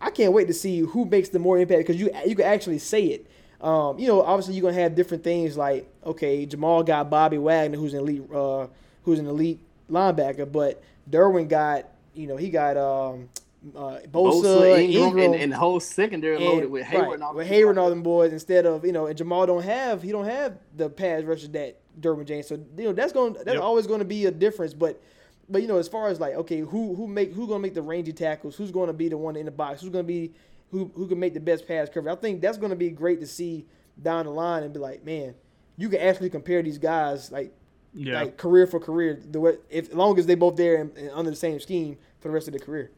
I 0.00 0.10
can't 0.10 0.32
wait 0.32 0.46
to 0.48 0.54
see 0.54 0.80
who 0.80 1.04
makes 1.04 1.28
the 1.30 1.38
more 1.38 1.58
impact 1.58 1.80
because 1.80 2.00
you 2.00 2.10
you 2.26 2.36
can 2.36 2.46
actually 2.46 2.78
say 2.78 3.04
it. 3.04 3.26
Um, 3.60 3.98
you 3.98 4.06
know, 4.06 4.22
obviously 4.22 4.54
you're 4.54 4.62
gonna 4.62 4.80
have 4.80 4.94
different 4.94 5.24
things 5.24 5.56
like 5.56 5.90
okay, 6.04 6.46
Jamal 6.46 6.82
got 6.82 7.10
Bobby 7.10 7.38
Wagner, 7.38 7.76
who's 7.76 7.94
an 7.94 8.00
elite, 8.00 8.22
uh, 8.32 8.68
who's 9.08 9.18
an 9.18 9.26
elite 9.26 9.58
linebacker, 9.90 10.50
but 10.50 10.82
Derwin 11.10 11.48
got 11.48 11.86
you 12.14 12.26
know 12.26 12.36
he 12.36 12.50
got 12.50 12.76
um, 12.76 13.28
uh, 13.76 13.98
Bosa, 14.10 14.10
Bosa, 14.10 14.78
Ingram, 14.82 15.02
Ingram, 15.08 15.32
and, 15.32 15.42
and 15.42 15.52
the 15.52 15.56
whole 15.56 15.80
secondary 15.80 16.36
and- 16.36 16.44
loaded 16.44 16.70
with 16.70 16.84
Hayward 16.84 17.06
right, 17.06 17.14
and 17.14 17.22
all 17.24 17.34
with 17.34 17.46
Hayward 17.46 17.70
and 17.70 17.78
all 17.78 17.90
them 17.90 18.02
boys 18.02 18.32
instead 18.32 18.66
of 18.66 18.84
you 18.84 18.92
know 18.92 19.06
and 19.06 19.16
Jamal 19.16 19.46
don't 19.46 19.62
have 19.64 20.02
he 20.02 20.12
don't 20.12 20.26
have 20.26 20.58
the 20.76 20.88
pass 20.90 21.22
rushes 21.24 21.48
that 21.50 21.78
Derwin 22.00 22.26
James 22.26 22.46
so 22.48 22.56
you 22.76 22.84
know 22.84 22.92
that's 22.92 23.12
going 23.12 23.32
that's 23.32 23.46
Yep. 23.54 23.60
always 23.62 23.86
going 23.86 24.00
to 24.00 24.04
be 24.04 24.26
a 24.26 24.30
difference 24.30 24.74
but 24.74 25.00
but 25.48 25.62
you 25.62 25.68
know 25.68 25.78
as 25.78 25.88
far 25.88 26.08
as 26.08 26.20
like 26.20 26.34
okay 26.34 26.60
who 26.60 26.94
who 26.94 27.06
make 27.08 27.32
who's 27.32 27.46
going 27.48 27.60
to 27.60 27.62
make 27.66 27.74
the 27.74 27.82
rangy 27.82 28.12
tackles 28.12 28.54
who's 28.56 28.70
going 28.70 28.88
to 28.88 28.92
be 28.92 29.08
the 29.08 29.16
one 29.16 29.34
in 29.36 29.46
the 29.46 29.50
box 29.50 29.80
who's 29.80 29.90
going 29.90 30.04
to 30.04 30.08
be 30.08 30.32
who 30.70 30.90
who 30.94 31.06
can 31.08 31.18
make 31.18 31.32
the 31.34 31.40
best 31.40 31.66
pass 31.66 31.88
coverage 31.88 32.16
I 32.16 32.20
think 32.20 32.40
that's 32.42 32.58
going 32.58 32.70
to 32.70 32.76
be 32.76 32.90
great 32.90 33.20
to 33.20 33.26
see 33.26 33.64
down 34.00 34.26
the 34.26 34.30
line 34.32 34.62
and 34.62 34.72
be 34.72 34.78
like 34.78 35.04
man 35.04 35.34
you 35.76 35.88
can 35.88 36.00
actually 36.00 36.30
compare 36.30 36.62
these 36.62 36.78
guys 36.78 37.32
like 37.32 37.52
Yeah. 38.00 38.20
like 38.20 38.36
career 38.36 38.66
for 38.66 38.78
career 38.78 39.18
the 39.30 39.40
way 39.40 39.56
if 39.70 39.88
as 39.90 39.94
long 39.94 40.18
as 40.18 40.26
they 40.26 40.36
both 40.36 40.56
there 40.56 40.76
and, 40.76 40.96
and 40.96 41.10
under 41.10 41.30
the 41.30 41.36
same 41.36 41.58
scheme 41.58 41.96
for 42.20 42.28
the 42.28 42.34
rest 42.34 42.46
of 42.46 42.52
their 42.52 42.60
career 42.60 42.92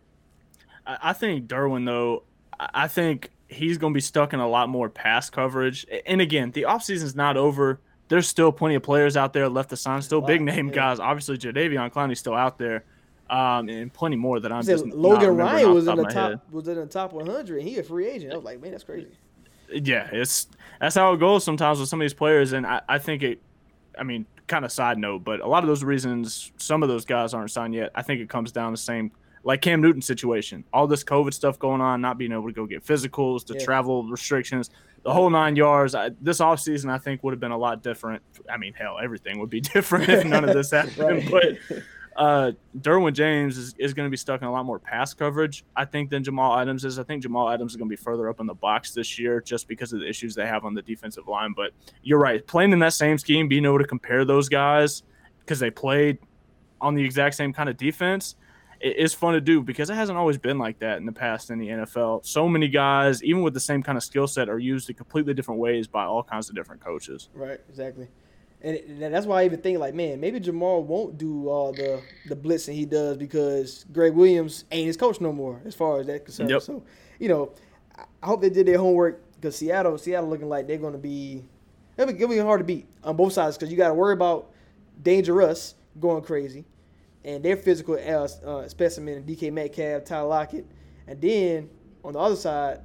I 0.87 0.99
I 1.03 1.13
think 1.15 1.47
Derwin 1.47 1.87
though, 1.87 2.25
I 2.59 2.87
think 2.89 3.31
he's 3.49 3.79
going 3.79 3.93
to 3.93 3.97
be 3.97 4.03
stuck 4.03 4.33
in 4.33 4.41
a 4.41 4.49
lot 4.49 4.69
more 4.69 4.89
pass 4.89 5.31
coverage. 5.31 5.87
And 6.07 6.21
again, 6.21 6.51
the 6.51 6.63
offseason's 6.63 7.17
not 7.17 7.37
over. 7.37 7.81
There's 8.09 8.29
still 8.29 8.53
plenty 8.53 8.75
of 8.75 8.83
players 8.83 9.17
out 9.17 9.33
there 9.33 9.49
left 9.49 9.71
to 9.71 9.77
sign. 9.77 10.03
Still 10.03 10.21
big 10.21 10.43
name 10.43 10.69
yeah. 10.69 10.75
guys. 10.75 11.01
Obviously, 11.01 11.39
Jadeveon 11.39 11.93
Clowney's 11.93 12.19
still 12.19 12.35
out 12.35 12.59
there, 12.59 12.85
um, 13.31 13.69
and 13.69 13.93
plenty 13.93 14.17
more 14.17 14.41
that 14.41 14.53
I'm 14.53 14.65
just 14.65 14.85
Logan 14.87 15.37
Ryan 15.37 15.73
was 15.73 15.87
the 15.87 15.93
in 15.93 15.97
the 15.97 16.03
my 16.03 16.13
head. 16.13 16.33
top 16.33 16.53
was 16.53 16.69
in 16.69 16.75
the 16.77 16.87
top 16.87 17.13
100 17.13 17.59
and 17.59 17.69
he 17.69 17.79
a 17.79 17.83
free 17.83 18.09
agent 18.09 18.33
I 18.33 18.37
was 18.37 18.45
like 18.45 18.61
man 18.61 18.73
that's 18.73 18.85
crazy 18.85 19.17
yeah, 19.73 20.09
it's 20.13 20.49
that's 20.81 20.95
how 20.95 21.13
it 21.13 21.19
goes 21.19 21.45
sometimes 21.45 21.79
with 21.79 21.89
some 21.89 22.01
of 22.01 22.05
these 22.05 22.15
players, 22.15 22.53
and 22.53 22.67
I, 22.67 22.81
I 22.89 22.99
think 22.99 23.23
it. 23.23 23.41
I 23.99 24.03
mean, 24.03 24.27
kind 24.51 24.65
of 24.67 24.73
side 24.73 24.99
note, 24.99 25.25
but 25.25 25.41
a 25.41 25.47
lot 25.47 25.63
of 25.65 25.69
those 25.69 25.83
reasons, 25.83 26.53
some 26.59 26.83
of 26.83 26.89
those 26.91 27.07
guys 27.07 27.33
aren't 27.33 27.51
signed 27.51 27.75
yet. 27.75 27.91
I 27.95 28.03
think 28.03 28.21
it 28.21 28.29
comes 28.29 28.53
down 28.53 28.73
to 28.73 28.73
the 28.73 28.77
same, 28.77 29.11
like 29.45 29.63
Cam 29.63 29.81
Newton 29.81 30.03
situation, 30.03 30.65
all 30.73 30.87
this 30.87 31.03
COVID 31.03 31.33
stuff 31.33 31.59
going 31.59 31.81
on, 31.81 32.03
not 32.03 32.19
being 32.19 32.33
able 32.33 32.47
to 32.49 32.53
go 32.53 32.67
get 32.67 32.85
physicals, 32.85 33.47
the 33.47 33.55
Yeah. 33.55 33.65
travel 33.65 34.05
restrictions, 34.05 34.69
the 35.03 35.13
whole 35.13 35.31
nine 35.31 35.57
yards. 35.57 35.95
I, 35.95 36.11
this 36.21 36.41
offseason, 36.41 36.91
I 36.91 36.99
think 36.99 37.23
would 37.23 37.33
have 37.33 37.41
been 37.41 37.53
a 37.53 37.57
lot 37.57 37.83
different. 37.83 38.23
I 38.51 38.59
mean, 38.59 38.75
hell, 38.75 38.99
everything 39.03 39.39
would 39.39 39.49
be 39.49 39.61
different 39.75 40.09
if 40.11 40.25
none 40.27 40.45
of 40.47 40.55
this 40.55 40.71
happened. 40.79 40.99
Right. 41.33 41.59
But 41.69 41.79
uh, 42.21 42.53
Derwin 42.79 43.15
James 43.15 43.57
is, 43.57 43.75
is 43.79 43.95
going 43.95 44.07
to 44.07 44.11
be 44.11 44.17
stuck 44.17 44.43
in 44.43 44.47
a 44.47 44.53
lot 44.53 44.67
more 44.67 44.79
pass 44.79 45.15
coverage, 45.15 45.65
I 45.75 45.87
think, 45.87 46.11
than 46.11 46.23
Jamal 46.23 46.59
Adams 46.59 46.85
is. 46.85 46.99
I 46.99 47.03
think 47.03 47.23
Jamal 47.23 47.49
Adams 47.49 47.73
is 47.73 47.77
going 47.77 47.89
to 47.89 47.97
be 47.97 48.01
further 48.01 48.29
up 48.29 48.41
in 48.41 48.47
the 48.47 48.55
box 48.55 48.93
this 48.93 49.19
year 49.19 49.41
just 49.41 49.67
because 49.67 49.95
of 49.95 50.01
the 50.01 50.07
issues 50.07 50.35
they 50.35 50.47
have 50.47 50.67
on 50.67 50.75
the 50.75 50.83
defensive 50.83 51.27
line. 51.27 51.55
But 51.57 51.73
you're 52.03 52.19
right. 52.19 52.47
Playing 52.47 52.73
in 52.73 52.79
that 52.81 52.93
same 52.93 53.17
scheme, 53.17 53.49
being 53.49 53.65
able 53.65 53.79
to 53.79 53.87
compare 53.87 54.27
those 54.27 54.51
guys 54.51 55.03
because 55.41 55.59
they 55.59 55.71
played 55.71 56.19
on 56.79 56.95
the 56.95 57.03
exact 57.03 57.37
same 57.37 57.55
kind 57.55 57.71
of 57.71 57.79
defense 57.79 58.37
it 58.81 58.97
is 58.97 59.13
fun 59.13 59.35
to 59.35 59.41
do 59.41 59.63
because 59.63 59.91
it 59.91 59.95
hasn't 59.95 60.17
always 60.17 60.39
been 60.39 60.59
like 60.59 60.79
that 60.79 60.97
in 60.97 61.05
the 61.05 61.13
past 61.13 61.51
in 61.51 61.59
the 61.59 61.69
NFL. 61.69 62.25
So 62.25 62.49
many 62.49 62.67
guys, 62.67 63.23
even 63.23 63.43
with 63.43 63.53
the 63.53 63.61
same 63.61 63.83
kind 63.83 63.99
of 63.99 64.03
skill 64.03 64.27
set, 64.27 64.49
are 64.49 64.59
used 64.59 64.89
in 64.89 64.97
completely 64.97 65.35
different 65.35 65.61
ways 65.61 65.87
by 65.87 66.05
all 66.05 66.23
kinds 66.23 66.49
of 66.49 66.55
different 66.55 66.81
coaches. 66.81 67.29
Right, 67.35 67.61
exactly. 67.69 68.09
And, 68.63 68.77
it, 68.77 68.87
and 68.89 69.15
that's 69.15 69.27
why 69.27 69.43
I 69.43 69.45
even 69.47 69.61
think 69.61 69.79
like, 69.79 69.95
man, 69.95 70.21
maybe 70.21 70.39
Jamal 70.39 70.83
won't 70.85 71.17
do 71.17 71.49
all 71.49 71.73
the 71.73 72.03
the 72.27 72.37
blitzing 72.37 72.75
he 72.75 72.85
does 72.85 73.17
because 73.17 73.87
Gregg 73.93 74.13
Williams 74.13 74.65
ain't 74.71 74.87
his 74.87 74.97
coach 74.97 75.21
no 75.21 75.33
more, 75.33 75.61
as 75.65 75.75
far 75.75 76.01
as 76.01 76.07
that 76.09 76.25
concerned. 76.25 76.51
Yep. 76.51 76.63
So, 76.63 76.83
you 77.19 77.29
know, 77.29 77.53
I 78.23 78.27
hope 78.27 78.43
they 78.43 78.51
did 78.51 78.67
their 78.67 78.79
homework 78.79 79.23
because 79.37 79.57
Seattle, 79.57 79.97
Seattle 79.97 80.29
looking 80.29 80.49
like 80.49 80.67
they're 80.67 80.77
going 80.77 80.93
to 80.93 80.99
be, 80.99 81.45
it'll 81.97 82.13
be, 82.13 82.23
it'll 82.23 82.29
be 82.29 82.39
hard 82.39 82.61
to 82.61 82.65
beat 82.65 82.87
on 83.03 83.17
both 83.17 83.33
sides 83.33 83.57
because 83.57 83.71
you 83.71 83.79
got 83.79 83.89
to 83.89 83.95
worry 83.95 84.13
about 84.13 84.51
DangeRuss 85.03 85.75
going 85.99 86.23
crazy, 86.23 86.65
and 87.25 87.43
their 87.43 87.57
physical 87.57 87.95
uh, 87.95 88.29
uh, 88.47 88.69
specimen, 88.69 89.23
DK 89.25 89.53
Metcalf, 89.53 90.05
Tyler 90.05 90.29
Lockett, 90.29 90.67
and 91.07 91.21
then 91.21 91.71
on 92.05 92.13
the 92.13 92.19
other 92.19 92.37
side. 92.37 92.81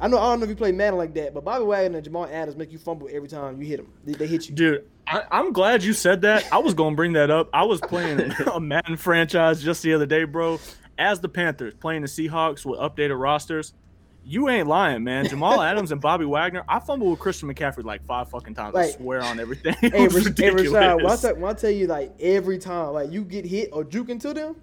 I 0.00 0.08
know 0.08 0.18
I 0.18 0.30
don't 0.30 0.40
know 0.40 0.44
if 0.44 0.50
you 0.50 0.56
play 0.56 0.72
Madden 0.72 0.98
like 0.98 1.14
that, 1.14 1.32
but 1.32 1.44
Bobby 1.44 1.64
Wagner 1.64 1.98
and 1.98 2.04
Jamal 2.04 2.26
Adams 2.26 2.56
make 2.56 2.72
you 2.72 2.78
fumble 2.78 3.08
every 3.12 3.28
time 3.28 3.60
you 3.60 3.68
hit 3.68 3.76
them. 3.76 3.92
They, 4.04 4.14
they 4.14 4.26
hit 4.26 4.48
you. 4.48 4.54
Dude, 4.54 4.88
I, 5.06 5.24
I'm 5.30 5.52
glad 5.52 5.82
you 5.82 5.92
said 5.92 6.22
that. 6.22 6.50
I 6.52 6.58
was 6.58 6.74
going 6.74 6.92
to 6.92 6.96
bring 6.96 7.12
that 7.14 7.30
up. 7.30 7.48
I 7.52 7.64
was 7.64 7.80
playing 7.80 8.32
a 8.52 8.60
Madden 8.60 8.96
franchise 8.96 9.62
just 9.62 9.82
the 9.82 9.94
other 9.94 10.06
day, 10.06 10.24
bro. 10.24 10.60
As 10.98 11.20
the 11.20 11.28
Panthers 11.28 11.74
playing 11.74 12.02
the 12.02 12.08
Seahawks 12.08 12.64
with 12.64 12.78
updated 12.78 13.20
rosters, 13.20 13.72
you 14.24 14.48
ain't 14.48 14.68
lying, 14.68 15.02
man. 15.04 15.26
Jamal 15.26 15.60
Adams 15.62 15.92
and 15.92 16.00
Bobby 16.00 16.24
Wagner. 16.24 16.64
I 16.68 16.78
fumbled 16.78 17.10
with 17.10 17.18
Christian 17.18 17.52
McCaffrey 17.52 17.84
like 17.84 18.04
five 18.04 18.30
fucking 18.30 18.54
times. 18.54 18.76
I 18.76 18.90
swear 18.90 19.22
on 19.22 19.40
everything. 19.40 19.74
Hey, 19.80 20.06
ridiculous. 20.06 20.70
Rashad, 20.70 20.96
when 20.96 21.06
I, 21.10 21.16
tell, 21.16 21.34
when 21.36 21.50
I 21.50 21.54
tell 21.54 21.70
you 21.70 21.86
like 21.86 22.12
every 22.20 22.58
time 22.58 22.92
like 22.92 23.10
you 23.10 23.24
get 23.24 23.44
hit 23.44 23.70
or 23.72 23.84
juke 23.84 24.10
into 24.10 24.32
them, 24.32 24.56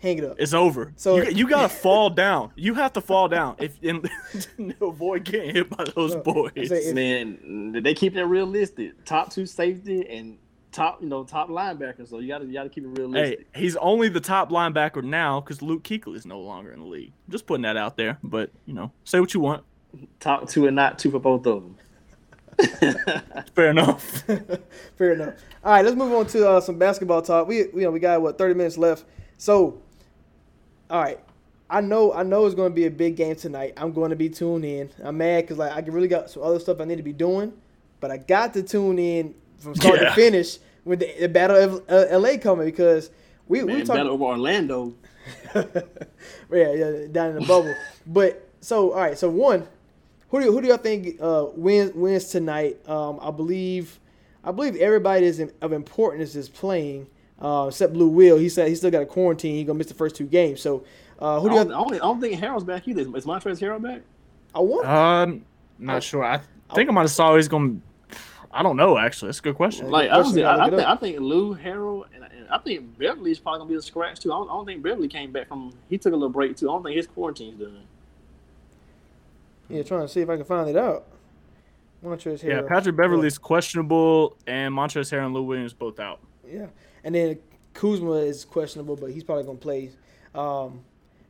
hang 0.00 0.18
it 0.18 0.24
up. 0.24 0.36
It's 0.38 0.52
over. 0.54 0.92
So- 0.96 1.18
So 1.22 1.28
you, 1.28 1.36
you 1.38 1.48
gotta 1.48 1.68
fall 1.86 2.10
down. 2.10 2.52
You 2.56 2.74
have 2.74 2.92
to 2.94 3.00
fall 3.00 3.28
down 3.28 3.56
if 3.58 3.78
in, 3.82 4.02
to 4.56 4.86
avoid 4.86 5.24
getting 5.24 5.54
hit 5.54 5.70
by 5.70 5.84
those 5.94 6.14
Look, 6.14 6.24
boys. 6.24 6.68
Say 6.68 6.78
if- 6.86 6.94
Man, 6.94 7.72
they 7.82 7.94
keep 7.94 8.16
it 8.16 8.24
realistic. 8.24 9.04
Top 9.04 9.30
two 9.30 9.46
safety 9.46 10.06
and 10.08 10.38
top, 10.72 11.02
you 11.02 11.08
know, 11.08 11.24
top 11.24 11.48
linebacker. 11.48 12.08
So 12.08 12.18
you 12.20 12.28
gotta 12.28 12.44
you 12.46 12.52
gotta 12.52 12.68
keep 12.68 12.84
it 12.84 12.88
realistic. 12.98 13.46
Hey, 13.52 13.60
he's 13.60 13.76
only 13.76 14.08
the 14.08 14.20
top 14.20 14.50
linebacker 14.50 15.02
now 15.02 15.40
because 15.40 15.62
Luke 15.62 15.82
Kuechly 15.82 16.16
is 16.16 16.26
no 16.26 16.40
longer 16.40 16.72
in 16.72 16.80
the 16.80 16.86
league. 16.86 17.12
Just 17.28 17.46
putting 17.46 17.62
that 17.62 17.76
out 17.76 17.96
there. 17.96 18.18
But 18.22 18.50
you 18.66 18.74
know, 18.74 18.92
say 19.04 19.20
what 19.20 19.34
you 19.34 19.40
want. 19.40 19.64
Top 20.20 20.48
two 20.48 20.66
and 20.66 20.76
not 20.76 20.98
two 20.98 21.10
for 21.10 21.18
both 21.18 21.46
of 21.46 21.62
them. 21.64 21.76
Fair 23.54 23.70
enough. 23.70 24.22
Fair 24.96 25.12
enough. 25.14 25.34
All 25.64 25.72
right, 25.72 25.84
let's 25.84 25.96
move 25.96 26.12
on 26.12 26.26
to 26.28 26.48
uh, 26.48 26.60
some 26.60 26.78
basketball 26.78 27.22
talk. 27.22 27.48
We 27.48 27.58
you 27.58 27.70
know 27.74 27.90
we 27.90 27.98
got 28.00 28.20
what 28.22 28.38
thirty 28.38 28.54
minutes 28.54 28.78
left. 28.78 29.04
So, 29.38 29.80
all 30.90 31.00
right, 31.00 31.18
I 31.70 31.80
know 31.80 32.12
I 32.12 32.24
know 32.24 32.44
it's 32.46 32.54
going 32.54 32.70
to 32.70 32.74
be 32.74 32.86
a 32.86 32.90
big 32.90 33.16
game 33.16 33.36
tonight. 33.36 33.74
I'm 33.76 33.92
going 33.92 34.10
to 34.10 34.16
be 34.16 34.28
tuned 34.28 34.64
in. 34.64 34.90
I'm 35.02 35.18
mad 35.18 35.44
because 35.44 35.58
like 35.58 35.72
I 35.72 35.80
really 35.88 36.08
got 36.08 36.28
some 36.28 36.42
other 36.42 36.58
stuff 36.58 36.80
I 36.80 36.84
need 36.84 36.96
to 36.96 37.02
be 37.02 37.12
doing, 37.12 37.52
but 38.00 38.10
I 38.10 38.16
got 38.16 38.52
to 38.54 38.62
tune 38.62 38.98
in 38.98 39.34
from 39.58 39.74
start 39.76 40.00
to 40.00 40.12
finish 40.12 40.58
with 40.84 41.00
the, 41.00 41.14
the 41.20 41.28
battle 41.28 41.56
of 41.56 41.84
uh, 41.88 42.18
LA 42.18 42.36
coming 42.38 42.66
because 42.66 43.10
we 43.46 43.62
we 43.62 43.74
Man, 43.74 43.86
talking 43.86 44.00
better 44.00 44.10
over 44.10 44.24
Orlando. 44.24 44.94
yeah, 45.54 45.62
yeah, 46.50 47.06
down 47.10 47.30
in 47.30 47.34
the 47.36 47.44
bubble. 47.46 47.74
But 48.06 48.48
so, 48.60 48.92
all 48.92 49.00
right. 49.00 49.16
So 49.16 49.28
one, 49.30 49.68
who 50.30 50.40
do 50.40 50.46
you, 50.46 50.52
who 50.52 50.60
do 50.60 50.68
y'all 50.68 50.78
think 50.78 51.20
uh, 51.20 51.46
wins 51.54 51.92
wins 51.94 52.24
tonight? 52.26 52.78
Um, 52.88 53.20
I 53.22 53.30
believe, 53.30 54.00
I 54.42 54.50
believe 54.50 54.76
everybody 54.76 55.26
is 55.26 55.38
in, 55.38 55.52
of 55.60 55.72
importance 55.72 56.34
is 56.34 56.48
playing, 56.48 57.06
uh, 57.40 57.66
except 57.68 57.94
Lou 57.94 58.08
Will. 58.08 58.38
He 58.38 58.48
said 58.48 58.68
he 58.68 58.74
still 58.74 58.90
got 58.90 59.02
a 59.02 59.06
quarantine. 59.06 59.54
He 59.54 59.64
gonna 59.64 59.78
miss 59.78 59.88
the 59.88 59.94
first 59.94 60.16
two 60.16 60.26
games. 60.26 60.60
So, 60.60 60.84
uh, 61.18 61.40
who 61.40 61.48
I 61.48 61.50
do 61.50 61.56
don't, 61.56 61.68
you? 61.68 61.74
I 61.74 61.78
don't, 61.78 61.94
I 61.94 61.98
don't 61.98 62.20
think 62.20 62.40
Harrell's 62.40 62.64
back 62.64 62.86
either. 62.86 63.02
Is 63.02 63.24
Montrezl 63.24 63.60
Harrell 63.60 63.82
back? 63.82 64.02
I 64.54 64.60
want. 64.60 64.86
Um, 64.86 65.44
not 65.78 66.02
sure. 66.02 66.24
I 66.24 66.40
think 66.74 66.88
I 66.88 66.92
might 66.92 67.02
have 67.02 67.10
saw 67.10 67.36
he's 67.36 67.48
going. 67.48 67.82
To. 68.10 68.18
I 68.52 68.62
don't 68.62 68.76
know. 68.76 68.98
Actually, 68.98 69.28
that's 69.28 69.38
a 69.38 69.42
good 69.42 69.54
question. 69.54 69.90
Like 69.90 70.08
question, 70.08 70.24
honestly, 70.24 70.42
gotta 70.42 70.62
I, 70.62 70.66
I 70.66 70.70
think. 70.70 70.88
I 70.88 70.96
think 70.96 71.20
Lou 71.20 71.54
Harrell 71.54 72.04
and, 72.14 72.24
and 72.24 72.48
I 72.50 72.58
think 72.58 72.98
Beverley's 72.98 73.38
probably 73.38 73.60
gonna 73.60 73.70
be 73.70 73.76
a 73.76 73.82
scratch 73.82 74.20
too. 74.20 74.32
I 74.32 74.36
don't, 74.36 74.48
I 74.48 74.52
don't 74.52 74.66
think 74.66 74.82
Beverley 74.82 75.08
came 75.08 75.32
back 75.32 75.48
from. 75.48 75.72
He 75.88 75.98
took 75.98 76.12
a 76.12 76.16
little 76.16 76.30
break 76.30 76.56
too. 76.56 76.68
I 76.68 76.72
don't 76.72 76.82
think 76.82 76.96
his 76.96 77.06
quarantine's 77.06 77.60
done. 77.60 77.82
Yeah, 79.68 79.84
trying 79.84 80.02
to 80.02 80.08
see 80.08 80.20
if 80.20 80.28
I 80.28 80.36
can 80.36 80.44
find 80.44 80.68
it 80.68 80.76
out. 80.76 81.06
Montrezl 82.04 82.42
Yeah, 82.42 82.62
Patrick 82.62 82.96
Beverley's 82.96 83.38
questionable, 83.38 84.36
and 84.46 84.74
Montrezl 84.74 85.12
Harrell 85.12 85.26
and 85.26 85.34
Lou 85.34 85.42
Williams 85.42 85.72
both 85.72 86.00
out. 86.00 86.18
Yeah, 86.50 86.66
and 87.04 87.14
then 87.14 87.38
Kuzma 87.74 88.12
is 88.14 88.44
questionable, 88.44 88.96
but 88.96 89.10
he's 89.10 89.24
probably 89.24 89.44
gonna 89.44 89.58
play. 89.58 89.90
Um, 90.34 90.80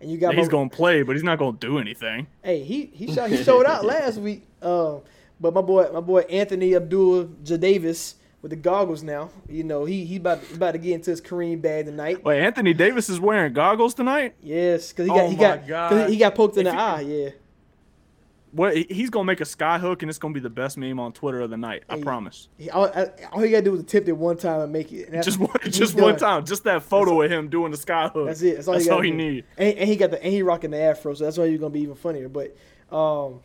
and 0.01 0.11
you 0.11 0.17
got 0.19 0.35
he's 0.35 0.49
going 0.49 0.71
to 0.71 0.75
play, 0.77 1.03
but 1.03 1.15
he's 1.15 1.23
not 1.23 1.39
going 1.39 1.59
to 1.59 1.67
do 1.67 1.79
anything. 1.79 2.27
Hey, 2.43 2.63
he 2.65 2.87
he 2.87 3.13
shot, 3.13 3.29
he 3.31 3.43
showed 3.43 3.67
out 3.67 3.85
last 3.85 4.17
week. 4.19 4.47
Um, 4.63 5.01
but 5.39 5.53
my 5.53 5.61
boy 5.61 5.91
my 5.93 6.01
boy 6.01 6.21
Anthony 6.23 6.75
Abdul 6.75 7.27
Jadavis 7.45 8.15
with 8.41 8.51
the 8.51 8.57
goggles 8.57 9.03
now. 9.03 9.29
You 9.49 9.63
know 9.65 9.85
he 9.85 10.07
he 10.07 10.17
about 10.17 10.41
he 10.43 10.55
about 10.55 10.73
to 10.73 10.79
get 10.79 10.95
into 10.95 11.11
his 11.11 11.21
Kareem 11.21 11.61
bag 11.61 11.85
tonight. 11.85 12.25
Wait, 12.25 12.41
Anthony 12.41 12.73
Davis 12.73 13.11
is 13.11 13.21
wearing 13.21 13.53
goggles 13.53 13.93
tonight. 13.93 14.35
Yes, 14.43 14.91
because 14.93 15.05
he 15.07 15.11
got 15.11 15.25
Oh 15.25 15.29
he 15.29 15.37
got 15.37 16.09
he 16.11 16.17
got 16.17 16.35
poked 16.35 16.57
in 16.57 16.67
If 16.67 16.73
the 16.73 16.79
he- 16.79 16.83
eye. 16.83 17.01
Yeah, 17.03 17.29
What 18.53 18.77
he's 18.77 19.11
going 19.11 19.25
to 19.25 19.27
make 19.27 19.41
a 19.41 19.45
sky 19.45 19.79
hook, 19.79 20.03
and 20.03 20.11
it's 20.11 20.19
going 20.19 20.35
to 20.35 20.41
be 20.41 20.43
the 20.43 20.51
best 20.51 20.77
meme 20.77 20.99
on 20.99 21.13
Twitter 21.13 21.41
of 21.41 21.51
the 21.51 21.57
night. 21.57 21.85
I 21.89 21.97
Hey, 21.97 22.03
promise. 22.03 22.49
he, 22.59 22.69
all, 22.69 22.89
all 23.31 23.41
he 23.41 23.51
got 23.51 23.59
to 23.59 23.63
do 23.63 23.77
is 23.77 23.85
tip 23.85 24.09
it 24.09 24.17
one 24.17 24.37
time 24.37 24.61
and 24.61 24.73
make 24.73 24.93
it. 24.93 25.09
And 25.09 25.23
Just 25.23 25.39
one, 25.39 25.51
just 25.67 25.95
one 25.95 26.17
time, 26.17 26.45
just 26.45 26.65
that 26.65 26.83
photo 26.83 27.23
of 27.23 27.31
him 27.31 27.49
doing 27.49 27.71
the 27.71 27.77
sky 27.77 28.09
hook. 28.09 28.27
That's 28.27 28.43
it. 28.43 28.57
That's 28.57 28.67
all 28.67 28.75
That's 28.75 28.87
he, 28.87 28.91
all 28.91 29.01
he 29.03 29.11
do. 29.13 29.17
need. 29.17 29.45
And, 29.57 29.79
and 29.79 29.89
he 29.89 29.95
got 29.97 30.11
the 30.11 30.21
and 30.23 30.33
he 30.33 30.43
rocking 30.43 30.73
the 30.73 30.79
afro, 30.81 31.15
so 31.15 31.25
that's 31.25 31.39
why 31.39 31.49
he's 31.49 31.61
gonna 31.61 31.71
be 31.71 31.81
even 31.83 31.95
funnier. 31.95 32.29
But 32.29 32.57
um, 32.91 33.41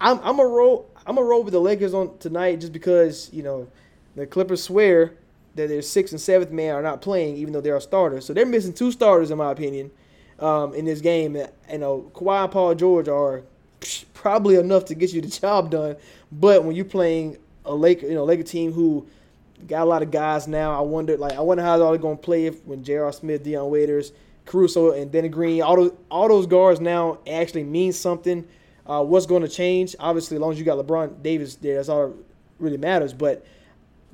I'm 0.00 0.18
I'm 0.24 0.40
a 0.40 0.44
roll 0.46 0.90
I'm 1.06 1.18
a 1.18 1.22
roll 1.22 1.44
with 1.44 1.52
the 1.52 1.60
Lakers 1.60 1.94
on 1.94 2.18
tonight 2.18 2.60
just 2.60 2.72
because 2.72 3.30
you 3.32 3.44
know 3.44 3.68
the 4.16 4.26
Clippers 4.26 4.62
swear 4.62 5.14
that 5.54 5.68
their 5.68 5.82
sixth 5.82 6.12
and 6.12 6.20
seventh 6.20 6.50
man 6.50 6.74
are 6.74 6.82
not 6.82 7.00
playing, 7.00 7.36
even 7.36 7.52
though 7.52 7.60
they 7.60 7.70
are 7.70 7.80
starters. 7.80 8.24
So 8.26 8.34
they're 8.34 8.44
missing 8.44 8.72
two 8.72 8.90
starters, 8.90 9.30
in 9.30 9.38
my 9.38 9.52
opinion, 9.52 9.90
um, 10.40 10.74
in 10.74 10.84
this 10.84 11.00
game. 11.00 11.36
You 11.70 11.78
know, 11.78 12.10
Kawhi 12.12 12.42
and 12.44 12.52
Paul 12.52 12.74
George 12.74 13.08
are 13.08 13.42
probably 14.14 14.56
enough 14.56 14.84
to 14.86 14.94
get 14.94 15.12
you 15.12 15.20
the 15.20 15.28
job 15.40 15.70
done. 15.70 15.96
But 16.32 16.64
when 16.64 16.76
you're 16.76 16.84
playing 16.84 17.38
a 17.64 17.74
Laker, 17.74 18.06
you 18.06 18.14
know, 18.14 18.24
Laker 18.24 18.42
team 18.42 18.72
who 18.72 19.06
got 19.66 19.82
a 19.82 19.84
lot 19.84 20.02
of 20.02 20.10
guys 20.10 20.48
now, 20.48 20.76
I 20.76 20.80
wonder, 20.82 21.16
like, 21.16 21.32
I 21.32 21.40
wonder 21.40 21.62
how 21.62 21.78
they're 21.78 21.98
going 21.98 22.16
to 22.16 22.22
play 22.22 22.46
if 22.46 22.64
when 22.64 22.84
J.R. 22.84 23.12
Smith, 23.12 23.42
Dion 23.42 23.70
Waiters, 23.70 24.12
Caruso, 24.44 24.92
and 24.92 25.10
Danny 25.10 25.28
Green, 25.28 25.62
all 25.62 25.76
those, 25.76 25.92
all 26.10 26.28
those 26.28 26.46
guards 26.46 26.80
now 26.80 27.18
actually 27.28 27.64
mean 27.64 27.92
something. 27.92 28.46
Uh, 28.86 29.02
what's 29.02 29.26
going 29.26 29.42
to 29.42 29.48
change? 29.48 29.96
Obviously, 29.98 30.36
as 30.36 30.40
long 30.40 30.52
as 30.52 30.58
you 30.58 30.64
got 30.64 30.78
LeBron 30.78 31.22
Davis 31.22 31.56
there, 31.56 31.76
that's 31.76 31.88
all 31.88 32.08
that 32.08 32.16
really 32.58 32.76
matters. 32.76 33.12
But 33.12 33.44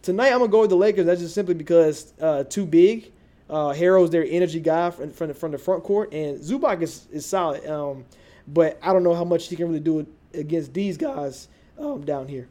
tonight, 0.03 0.33
I'm 0.33 0.39
gonna 0.39 0.49
go 0.49 0.63
with 0.63 0.71
the 0.71 0.77
Lakers. 0.77 1.07
That's 1.07 1.21
just 1.21 1.35
simply 1.35 1.55
because 1.55 2.13
uh, 2.21 2.45
too 2.45 2.67
big. 2.67 3.13
Uh, 3.49 3.73
Harrell's 3.75 4.11
their 4.11 4.25
energy 4.25 4.61
guy 4.61 4.91
from, 4.91 5.11
from, 5.11 5.29
the, 5.29 5.35
from 5.35 5.53
the 5.53 5.59
front 5.59 5.85
court, 5.85 6.13
and 6.13 6.39
Zubac 6.39 6.81
is, 6.81 7.07
is 7.13 7.27
solid. 7.27 7.67
Um, 7.67 8.05
but 8.49 8.79
I 8.83 8.93
don't 8.93 9.03
know 9.03 9.15
how 9.15 9.25
much 9.25 9.49
he 9.49 9.57
can 9.57 9.69
really 9.69 9.81
do 9.81 10.01
it 10.01 10.07
against 10.35 10.73
these 10.73 10.97
guys 10.97 11.49
um, 11.79 12.05
down 12.05 12.29
here. 12.29 12.49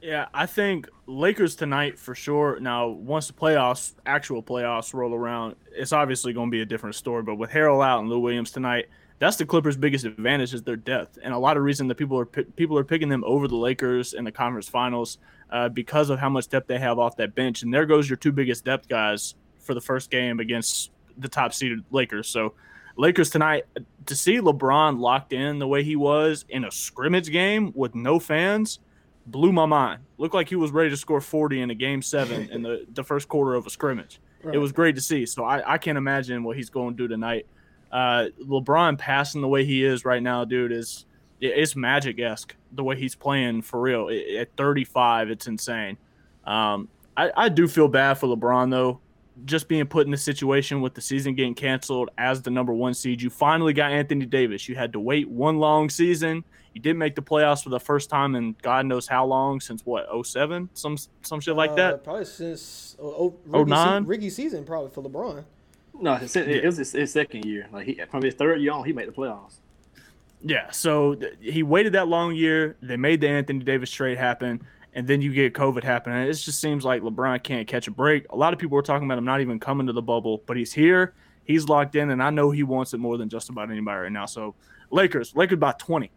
Yeah, 0.00 0.26
I 0.32 0.46
think 0.46 0.88
Lakers 1.06 1.56
tonight 1.56 1.98
for 1.98 2.14
sure. 2.14 2.60
Now, 2.60 2.88
once 2.88 3.26
the 3.26 3.32
playoffs, 3.32 3.94
actual 4.04 4.42
playoffs 4.42 4.94
roll 4.94 5.14
around, 5.14 5.56
it's 5.72 5.92
obviously 5.92 6.32
going 6.32 6.48
to 6.48 6.50
be 6.50 6.60
a 6.60 6.66
different 6.66 6.94
story. 6.94 7.22
But 7.22 7.36
with 7.36 7.50
Harrell 7.50 7.84
out 7.84 8.00
and 8.00 8.08
Lou 8.08 8.18
Williams 8.18 8.50
tonight, 8.50 8.86
that's 9.18 9.36
the 9.36 9.46
Clippers' 9.46 9.76
biggest 9.76 10.04
advantage 10.04 10.52
is 10.52 10.62
their 10.62 10.76
depth, 10.76 11.18
and 11.22 11.32
a 11.32 11.38
lot 11.38 11.56
of 11.56 11.62
reason 11.62 11.88
that 11.88 11.94
people 11.94 12.18
are 12.18 12.26
people 12.26 12.78
are 12.78 12.84
picking 12.84 13.08
them 13.08 13.24
over 13.26 13.48
the 13.48 13.56
Lakers 13.56 14.12
in 14.12 14.24
the 14.24 14.30
conference 14.30 14.68
finals 14.68 15.18
uh, 15.50 15.70
because 15.70 16.10
of 16.10 16.18
how 16.18 16.28
much 16.28 16.48
depth 16.48 16.68
they 16.68 16.78
have 16.78 16.98
off 16.98 17.16
that 17.16 17.34
bench. 17.34 17.62
And 17.62 17.72
there 17.72 17.86
goes 17.86 18.08
your 18.08 18.18
two 18.18 18.32
biggest 18.32 18.64
depth 18.64 18.88
guys 18.88 19.34
for 19.58 19.72
the 19.72 19.80
first 19.80 20.10
game 20.10 20.38
against 20.38 20.90
the 21.16 21.28
top 21.28 21.54
seeded 21.54 21.84
Lakers. 21.90 22.28
So. 22.28 22.54
Lakers 22.98 23.28
tonight 23.28 23.66
to 24.06 24.16
see 24.16 24.38
LeBron 24.38 24.98
locked 24.98 25.32
in 25.32 25.58
the 25.58 25.68
way 25.68 25.82
he 25.82 25.96
was 25.96 26.44
in 26.48 26.64
a 26.64 26.70
scrimmage 26.70 27.30
game 27.30 27.72
with 27.74 27.94
no 27.94 28.18
fans 28.18 28.80
blew 29.26 29.52
my 29.52 29.66
mind. 29.66 30.02
Looked 30.18 30.34
like 30.34 30.48
he 30.48 30.56
was 30.56 30.70
ready 30.70 30.90
to 30.90 30.96
score 30.96 31.20
40 31.20 31.60
in 31.60 31.70
a 31.70 31.74
game 31.74 32.02
seven 32.02 32.48
in 32.50 32.62
the, 32.62 32.86
the 32.92 33.02
first 33.02 33.28
quarter 33.28 33.54
of 33.54 33.66
a 33.66 33.70
scrimmage. 33.70 34.20
It 34.52 34.58
was 34.58 34.70
great 34.70 34.94
to 34.94 35.00
see. 35.00 35.26
So 35.26 35.44
I, 35.44 35.74
I 35.74 35.78
can't 35.78 35.98
imagine 35.98 36.44
what 36.44 36.56
he's 36.56 36.70
going 36.70 36.96
to 36.96 36.96
do 36.96 37.08
tonight. 37.08 37.46
Uh, 37.90 38.26
LeBron 38.40 38.96
passing 38.98 39.40
the 39.40 39.48
way 39.48 39.64
he 39.64 39.84
is 39.84 40.04
right 40.04 40.22
now, 40.22 40.44
dude, 40.44 40.70
is 40.70 41.06
it's 41.40 41.74
magic 41.74 42.20
esque 42.20 42.54
the 42.72 42.84
way 42.84 42.96
he's 42.96 43.14
playing 43.14 43.62
for 43.62 43.80
real. 43.80 44.08
At 44.38 44.56
35, 44.56 45.30
it's 45.30 45.46
insane. 45.46 45.96
Um, 46.44 46.88
I, 47.16 47.32
I 47.36 47.48
do 47.48 47.66
feel 47.66 47.88
bad 47.88 48.14
for 48.14 48.28
LeBron 48.28 48.70
though. 48.70 49.00
Just 49.44 49.68
being 49.68 49.86
put 49.86 50.06
in 50.06 50.10
the 50.10 50.16
situation 50.16 50.80
with 50.80 50.94
the 50.94 51.00
season 51.00 51.34
getting 51.34 51.54
canceled 51.54 52.10
as 52.16 52.42
the 52.42 52.50
number 52.50 52.72
one 52.72 52.94
seed. 52.94 53.20
You 53.20 53.30
finally 53.30 53.72
got 53.72 53.92
Anthony 53.92 54.26
Davis. 54.26 54.68
You 54.68 54.74
had 54.74 54.92
to 54.94 55.00
wait 55.00 55.28
one 55.28 55.58
long 55.58 55.90
season. 55.90 56.42
You 56.72 56.80
didn't 56.80 56.98
make 56.98 57.14
the 57.14 57.22
playoffs 57.22 57.62
for 57.62 57.70
the 57.70 57.80
first 57.80 58.10
time 58.10 58.34
in 58.34 58.54
God 58.62 58.86
knows 58.86 59.06
how 59.06 59.24
long 59.26 59.60
since 59.60 59.84
what 59.84 60.06
07? 60.26 60.68
some 60.74 60.96
some 61.22 61.40
shit 61.40 61.56
like 61.56 61.70
Uh, 61.70 61.74
that. 61.76 62.04
Probably 62.04 62.24
since 62.24 62.96
oh, 63.00 63.34
oh, 63.52 63.60
Ricky, 63.60 63.70
09? 63.70 64.06
se- 64.06 64.30
season, 64.30 64.64
probably 64.64 64.90
for 64.90 65.02
LeBron. 65.02 65.44
No, 65.98 66.14
it, 66.14 66.36
it, 66.36 66.64
was 66.64 66.76
his, 66.76 66.92
his 66.92 67.12
second 67.12 67.44
year. 67.46 67.68
Like 67.72 67.86
he, 67.86 68.00
from 68.10 68.22
his 68.22 68.34
third 68.34 68.60
year 68.60 68.72
on, 68.72 68.84
he 68.84 68.92
made 68.92 69.08
the 69.08 69.12
playoffs. 69.12 69.54
Yeah, 70.42 70.70
so 70.70 71.14
th- 71.14 71.34
he 71.40 71.62
waited 71.62 71.94
that 71.94 72.08
long 72.08 72.34
year. 72.34 72.76
They 72.82 72.98
made 72.98 73.22
the 73.22 73.28
Anthony 73.28 73.60
Davis 73.60 73.90
trade 73.90 74.18
happen, 74.18 74.62
and 74.96 75.06
then 75.06 75.20
you 75.20 75.30
get 75.30 75.52
COVID 75.52 75.84
happening. 75.84 76.26
It 76.26 76.32
just 76.32 76.58
seems 76.58 76.82
like 76.82 77.02
LeBron 77.02 77.42
can't 77.42 77.68
catch 77.68 77.86
a 77.86 77.90
break. 77.90 78.24
A 78.30 78.36
lot 78.36 78.54
of 78.54 78.58
people 78.58 78.74
were 78.74 78.82
talking 78.82 79.06
about 79.06 79.18
him 79.18 79.26
not 79.26 79.42
even 79.42 79.60
coming 79.60 79.86
to 79.88 79.92
the 79.92 80.00
bubble, 80.00 80.42
but 80.46 80.56
he's 80.56 80.72
here. 80.72 81.12
He's 81.44 81.68
locked 81.68 81.94
in, 81.94 82.10
and 82.10 82.22
I 82.22 82.30
know 82.30 82.50
he 82.50 82.62
wants 82.62 82.94
it 82.94 82.98
more 82.98 83.18
than 83.18 83.28
just 83.28 83.50
about 83.50 83.70
anybody 83.70 84.00
right 84.00 84.12
now. 84.12 84.24
So, 84.24 84.54
Lakers, 84.90 85.36
Lakers 85.36 85.58
by 85.58 85.72
twenty. 85.72 86.10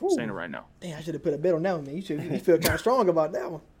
I'm 0.00 0.10
saying 0.10 0.28
it 0.28 0.32
right 0.32 0.50
now. 0.50 0.66
Damn, 0.78 0.98
I 0.98 1.00
should 1.00 1.14
have 1.14 1.24
put 1.24 1.34
a 1.34 1.38
bet 1.38 1.54
on 1.54 1.62
that 1.62 1.74
one, 1.74 1.86
man. 1.86 1.96
You 1.96 2.02
should 2.02 2.22
you 2.22 2.38
feel 2.38 2.58
kind 2.58 2.74
of 2.74 2.80
strong 2.80 3.08
about 3.08 3.32
that 3.32 3.50
one. 3.50 3.62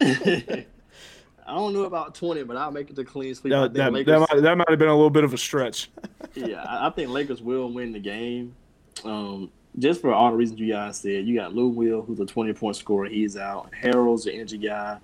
I 1.46 1.54
don't 1.54 1.74
know 1.74 1.84
about 1.84 2.14
twenty, 2.14 2.42
but 2.42 2.56
I'll 2.56 2.72
make 2.72 2.88
it 2.88 2.96
to 2.96 3.04
clean 3.04 3.34
sweep. 3.34 3.52
That, 3.52 3.74
that, 3.74 3.92
Lakers, 3.92 4.06
that, 4.12 4.20
might, 4.20 4.42
that 4.42 4.56
might 4.56 4.70
have 4.70 4.78
been 4.78 4.88
a 4.88 4.94
little 4.94 5.10
bit 5.10 5.24
of 5.24 5.34
a 5.34 5.38
stretch. 5.38 5.90
yeah, 6.34 6.62
I 6.62 6.86
I 6.86 6.90
think 6.90 7.10
Lakers 7.10 7.42
will 7.42 7.70
win 7.70 7.92
the 7.92 8.00
game. 8.00 8.56
Um, 9.04 9.52
just 9.78 10.00
for 10.00 10.12
all 10.12 10.30
the 10.30 10.36
reasons 10.36 10.60
you 10.60 10.72
guys 10.72 10.98
said, 10.98 11.26
you 11.26 11.36
got 11.36 11.54
Lou 11.54 11.68
Will, 11.68 12.02
who's 12.02 12.20
a 12.20 12.26
20 12.26 12.52
point 12.54 12.76
scorer. 12.76 13.06
He's 13.08 13.36
out. 13.36 13.70
Harrell's 13.72 14.24
the 14.24 14.32
energy 14.32 14.58
guy. 14.58 14.98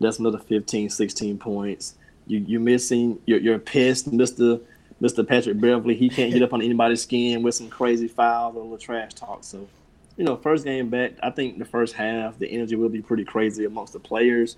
That's 0.00 0.18
another 0.18 0.38
15, 0.38 0.90
16 0.90 1.38
points. 1.38 1.94
You, 2.26 2.38
you're 2.38 2.60
missing, 2.60 3.18
you're, 3.26 3.38
you're 3.38 3.58
pissed, 3.58 4.10
Mr. 4.10 4.60
Mr. 5.02 5.26
Patrick 5.26 5.60
Beverley. 5.60 5.94
He 5.94 6.08
can't 6.08 6.32
get 6.32 6.42
up 6.42 6.52
on 6.52 6.62
anybody's 6.62 7.02
skin 7.02 7.42
with 7.42 7.54
some 7.54 7.68
crazy 7.68 8.08
fouls 8.08 8.56
or 8.56 8.60
a 8.60 8.62
little 8.62 8.78
trash 8.78 9.12
talk. 9.14 9.44
So, 9.44 9.68
you 10.16 10.24
know, 10.24 10.36
first 10.36 10.64
game 10.64 10.88
back, 10.88 11.12
I 11.22 11.30
think 11.30 11.58
the 11.58 11.64
first 11.64 11.94
half, 11.94 12.38
the 12.38 12.48
energy 12.48 12.76
will 12.76 12.88
be 12.88 13.02
pretty 13.02 13.24
crazy 13.24 13.64
amongst 13.64 13.92
the 13.92 14.00
players. 14.00 14.56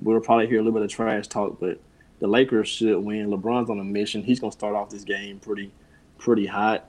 We'll 0.00 0.20
probably 0.20 0.46
hear 0.46 0.60
a 0.60 0.62
little 0.62 0.78
bit 0.78 0.82
of 0.82 0.90
trash 0.90 1.26
talk, 1.26 1.58
but 1.58 1.80
the 2.20 2.28
Lakers 2.28 2.68
should 2.68 2.98
win. 2.98 3.30
LeBron's 3.30 3.70
on 3.70 3.80
a 3.80 3.84
mission. 3.84 4.22
He's 4.22 4.38
going 4.38 4.52
to 4.52 4.56
start 4.56 4.74
off 4.74 4.90
this 4.90 5.04
game 5.04 5.40
pretty, 5.40 5.72
pretty 6.18 6.46
hot. 6.46 6.87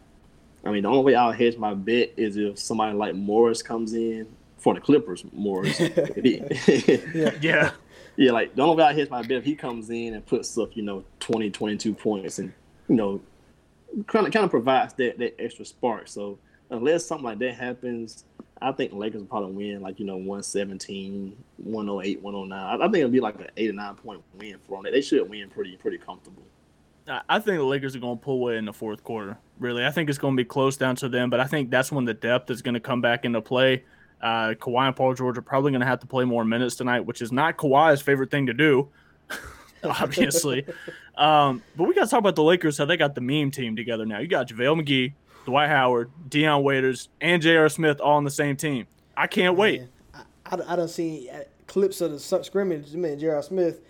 I 0.65 0.71
mean, 0.71 0.83
the 0.83 0.89
only 0.89 1.03
way 1.03 1.15
I'll 1.15 1.31
hedge 1.31 1.57
my 1.57 1.73
bet 1.73 2.13
is 2.17 2.37
if 2.37 2.59
somebody 2.59 2.95
like 2.95 3.15
Morris 3.15 3.61
comes 3.61 3.93
in 3.93 4.27
for 4.57 4.73
the 4.73 4.81
Clippers. 4.81 5.23
Morris, 5.31 5.79
Yeah. 6.23 7.31
Yeah. 7.41 7.71
yeah, 8.17 8.31
like 8.31 8.55
the 8.55 8.61
only 8.61 8.75
way 8.75 8.83
I 8.83 8.93
hedge 8.93 9.09
my 9.09 9.21
bet 9.21 9.31
if 9.31 9.45
he 9.45 9.55
comes 9.55 9.89
in 9.89 10.13
and 10.13 10.25
puts 10.25 10.57
up, 10.57 10.75
you 10.75 10.83
know, 10.83 11.03
20, 11.21 11.49
22 11.49 11.93
points 11.93 12.39
and 12.39 12.51
you 12.89 12.95
know, 12.95 13.21
kind 14.07 14.27
of 14.27 14.33
kind 14.33 14.43
of 14.43 14.49
provides 14.51 14.93
that 14.95 15.17
that 15.19 15.39
extra 15.39 15.63
spark. 15.65 16.07
So 16.07 16.37
unless 16.69 17.05
something 17.05 17.25
like 17.25 17.39
that 17.39 17.55
happens, 17.55 18.25
I 18.61 18.71
think 18.71 18.91
the 18.91 18.97
Lakers 18.97 19.21
will 19.21 19.27
probably 19.27 19.53
win 19.53 19.81
like 19.81 19.99
you 19.99 20.05
know 20.05 20.17
117, 20.17 21.35
108, 21.57 22.21
109. 22.21 22.59
I, 22.59 22.73
I 22.75 22.87
think 22.87 22.97
it'll 22.97 23.09
be 23.09 23.19
like 23.19 23.35
an 23.39 23.47
eight 23.57 23.69
or 23.69 23.73
nine 23.73 23.95
point 23.95 24.21
win 24.37 24.57
for 24.67 24.81
them. 24.83 24.91
They 24.91 25.01
should 25.01 25.29
win 25.29 25.49
pretty 25.49 25.77
pretty 25.77 25.97
comfortable. 25.97 26.43
I 27.07 27.21
I 27.29 27.39
think 27.39 27.57
the 27.57 27.63
Lakers 27.63 27.95
are 27.95 27.99
going 27.99 28.17
to 28.17 28.23
pull 28.23 28.35
away 28.35 28.57
in 28.57 28.65
the 28.65 28.73
fourth 28.73 29.03
quarter. 29.03 29.37
Really, 29.59 29.85
I 29.85 29.91
think 29.91 30.09
it's 30.09 30.17
going 30.17 30.35
to 30.35 30.41
be 30.41 30.45
close 30.45 30.77
down 30.77 30.95
to 30.97 31.09
them, 31.09 31.29
but 31.29 31.41
I 31.41 31.45
think 31.45 31.69
that's 31.69 31.91
when 31.91 32.05
the 32.05 32.13
depth 32.13 32.49
is 32.49 32.61
going 32.61 32.75
to 32.75 32.79
come 32.79 33.01
back 33.01 33.25
into 33.25 33.41
play. 33.41 33.83
Uh, 34.21 34.53
Kawhi 34.53 34.87
and 34.87 34.95
Paul 34.95 35.13
George 35.13 35.37
are 35.37 35.41
probably 35.41 35.71
going 35.71 35.81
to 35.81 35.87
have 35.87 35.99
to 35.99 36.07
play 36.07 36.25
more 36.25 36.45
minutes 36.45 36.75
tonight, 36.75 37.01
which 37.01 37.21
is 37.21 37.31
not 37.31 37.57
Kawhi's 37.57 38.01
favorite 38.01 38.31
thing 38.31 38.45
to 38.45 38.53
do, 38.53 38.89
obviously. 39.83 40.65
um, 41.17 41.61
but 41.75 41.85
we 41.85 41.93
got 41.93 42.05
to 42.05 42.09
talk 42.09 42.19
about 42.19 42.35
the 42.35 42.43
Lakers. 42.43 42.77
How 42.77 42.85
they 42.85 42.97
got 42.97 43.15
the 43.15 43.21
meme 43.21 43.51
team 43.51 43.75
together 43.75 44.05
now. 44.05 44.19
You 44.19 44.27
got 44.27 44.47
JaVale 44.47 44.81
McGee, 44.81 45.13
Dwight 45.45 45.69
Howard, 45.69 46.09
Dion 46.29 46.63
Waiters, 46.63 47.09
and 47.19 47.41
J.R. 47.41 47.67
Smith 47.67 47.99
all 47.99 48.15
on 48.15 48.23
the 48.23 48.31
same 48.31 48.55
team. 48.55 48.87
I 49.15 49.27
can't 49.27 49.57
wait. 49.57 49.81
Man, 49.81 49.89
I, 50.13 50.55
I, 50.55 50.73
I 50.73 50.75
done 50.77 50.87
seen 50.87 51.29
uh, 51.29 51.43
clips 51.67 51.99
of 51.99 52.11
the 52.11 52.43
scrimmage. 52.43 52.93
Man, 52.93 53.19
J.R. 53.19 53.41
Smith 53.43 53.81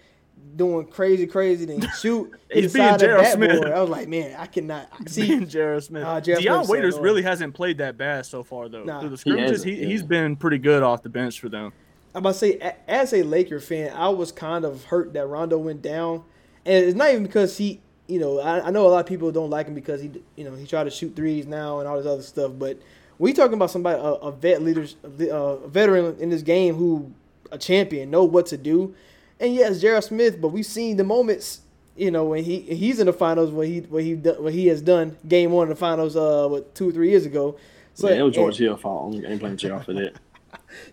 doing 0.55 0.85
crazy, 0.87 1.25
crazy, 1.25 1.65
then 1.65 1.87
shoot 1.99 2.33
He's 2.51 2.73
being 2.73 2.97
J.R. 2.97 3.23
Smith. 3.25 3.49
backboard. 3.49 3.71
I 3.71 3.81
was 3.81 3.89
like, 3.89 4.07
man, 4.07 4.35
I 4.37 4.45
cannot 4.45 4.89
see. 5.09 5.27
Being 5.27 5.47
J.R. 5.47 5.81
Smith. 5.81 6.03
Uh, 6.03 6.19
J.R. 6.21 6.39
Dion 6.39 6.55
Smith's 6.55 6.67
so 6.67 6.73
Waiters 6.73 6.99
really 6.99 7.21
hasn't 7.21 7.53
played 7.53 7.77
that 7.79 7.97
bad 7.97 8.25
so 8.25 8.43
far, 8.43 8.67
though. 8.69 8.83
Nah. 8.83 8.99
Through 8.99 9.09
the 9.09 9.15
He 9.15 9.19
scrimmages, 9.21 9.63
he, 9.63 9.73
yeah. 9.73 9.87
he's 9.87 10.03
been 10.03 10.35
pretty 10.35 10.57
good 10.57 10.83
off 10.83 11.01
the 11.03 11.09
bench 11.09 11.39
for 11.39 11.49
them. 11.49 11.71
I'm 12.13 12.19
about 12.19 12.33
to 12.33 12.37
say, 12.39 12.73
as 12.87 13.13
a 13.13 13.21
Laker 13.23 13.59
fan, 13.59 13.93
I 13.95 14.09
was 14.09 14.31
kind 14.31 14.65
of 14.65 14.85
hurt 14.85 15.13
that 15.13 15.27
Rondo 15.27 15.57
went 15.59 15.81
down, 15.81 16.23
and 16.65 16.83
it's 16.85 16.95
not 16.95 17.09
even 17.11 17.23
because 17.23 17.57
he, 17.57 17.81
you 18.07 18.19
know, 18.19 18.39
I, 18.39 18.67
I 18.67 18.71
know 18.71 18.87
a 18.87 18.89
lot 18.89 18.99
of 18.99 19.05
people 19.05 19.31
don't 19.31 19.51
like 19.51 19.67
him 19.67 19.75
because 19.75 20.01
he, 20.01 20.11
you 20.35 20.43
know, 20.43 20.55
he 20.55 20.65
tried 20.65 20.85
to 20.85 20.89
shoot 20.89 21.15
threes 21.15 21.45
now 21.45 21.79
and 21.79 21.87
all 21.87 21.97
this 21.97 22.07
other 22.07 22.23
stuff. 22.23 22.53
But 22.57 22.79
we 23.19 23.31
talking 23.31 23.53
about 23.53 23.69
somebody, 23.69 23.99
a, 23.99 24.03
a 24.03 24.31
vet 24.31 24.63
leader, 24.63 24.87
a 25.03 25.67
veteran 25.67 26.17
in 26.19 26.29
this 26.29 26.41
game 26.41 26.75
who, 26.75 27.13
a 27.51 27.59
champion, 27.59 28.09
know 28.09 28.23
what 28.23 28.47
to 28.47 28.57
do. 28.57 28.95
And 29.39 29.53
yes, 29.53 29.79
Jared 29.81 30.03
Smith, 30.03 30.39
but 30.41 30.49
we've 30.49 30.65
seen 30.65 30.97
the 30.97 31.03
moments, 31.03 31.61
you 31.95 32.11
know, 32.11 32.25
when 32.25 32.43
he 32.43 32.59
he's 32.61 32.99
in 32.99 33.05
the 33.05 33.13
finals, 33.13 33.51
what 33.51 33.67
he 33.67 33.79
what 33.81 34.03
he 34.03 34.15
do- 34.15 34.35
what 34.41 34.53
he 34.53 34.67
has 34.67 34.81
done, 34.81 35.17
game 35.27 35.51
one 35.51 35.63
of 35.63 35.69
the 35.69 35.75
finals, 35.79 36.15
uh, 36.15 36.47
what 36.47 36.75
two 36.75 36.89
or 36.89 36.91
three 36.91 37.09
years 37.09 37.25
ago. 37.25 37.57
So 37.93 38.09
yeah, 38.09 38.15
it 38.17 38.21
was 38.23 38.35
George 38.35 38.57
and- 38.59 38.67
Hill 38.67 38.77
fault. 38.77 39.15
I 39.15 39.29
ain't 39.31 39.39
playing 39.39 39.57
JR 39.57 39.77
for 39.79 39.93
that. 39.93 40.13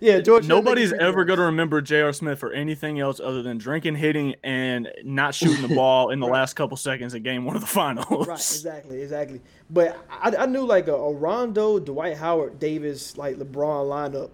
Yeah, 0.01 0.21
George. 0.21 0.47
Nobody's 0.47 0.91
making 0.93 1.07
ever 1.07 1.25
going 1.27 1.39
to 1.39 1.45
remember 1.47 1.81
J.R. 1.83 2.13
Smith 2.13 2.39
for 2.39 2.51
anything 2.51 2.99
else 2.99 3.21
other 3.21 3.43
than 3.43 3.59
drinking, 3.59 3.97
hitting, 3.97 4.35
and 4.43 4.89
not 5.05 5.35
shooting 5.35 5.67
the 5.67 5.75
ball 5.75 6.11
in 6.11 6.19
the 6.21 6.27
last 6.27 6.55
couple 6.55 6.77
seconds 6.79 7.13
of 7.15 7.23
game 7.23 7.45
one 7.45 7.57
of 7.57 7.61
the 7.63 7.67
finals. 7.69 8.27
Right, 8.27 8.37
exactly, 8.39 9.03
exactly. 9.03 9.41
But 9.71 9.99
I, 10.11 10.35
I 10.41 10.47
knew 10.47 10.65
like 10.65 10.89
a, 10.89 10.95
a 10.95 11.13
Rondo, 11.13 11.79
Dwight 11.79 12.17
Howard, 12.17 12.59
Davis, 12.59 13.17
like 13.19 13.37
LeBron 13.37 13.87
lineup. 13.87 14.31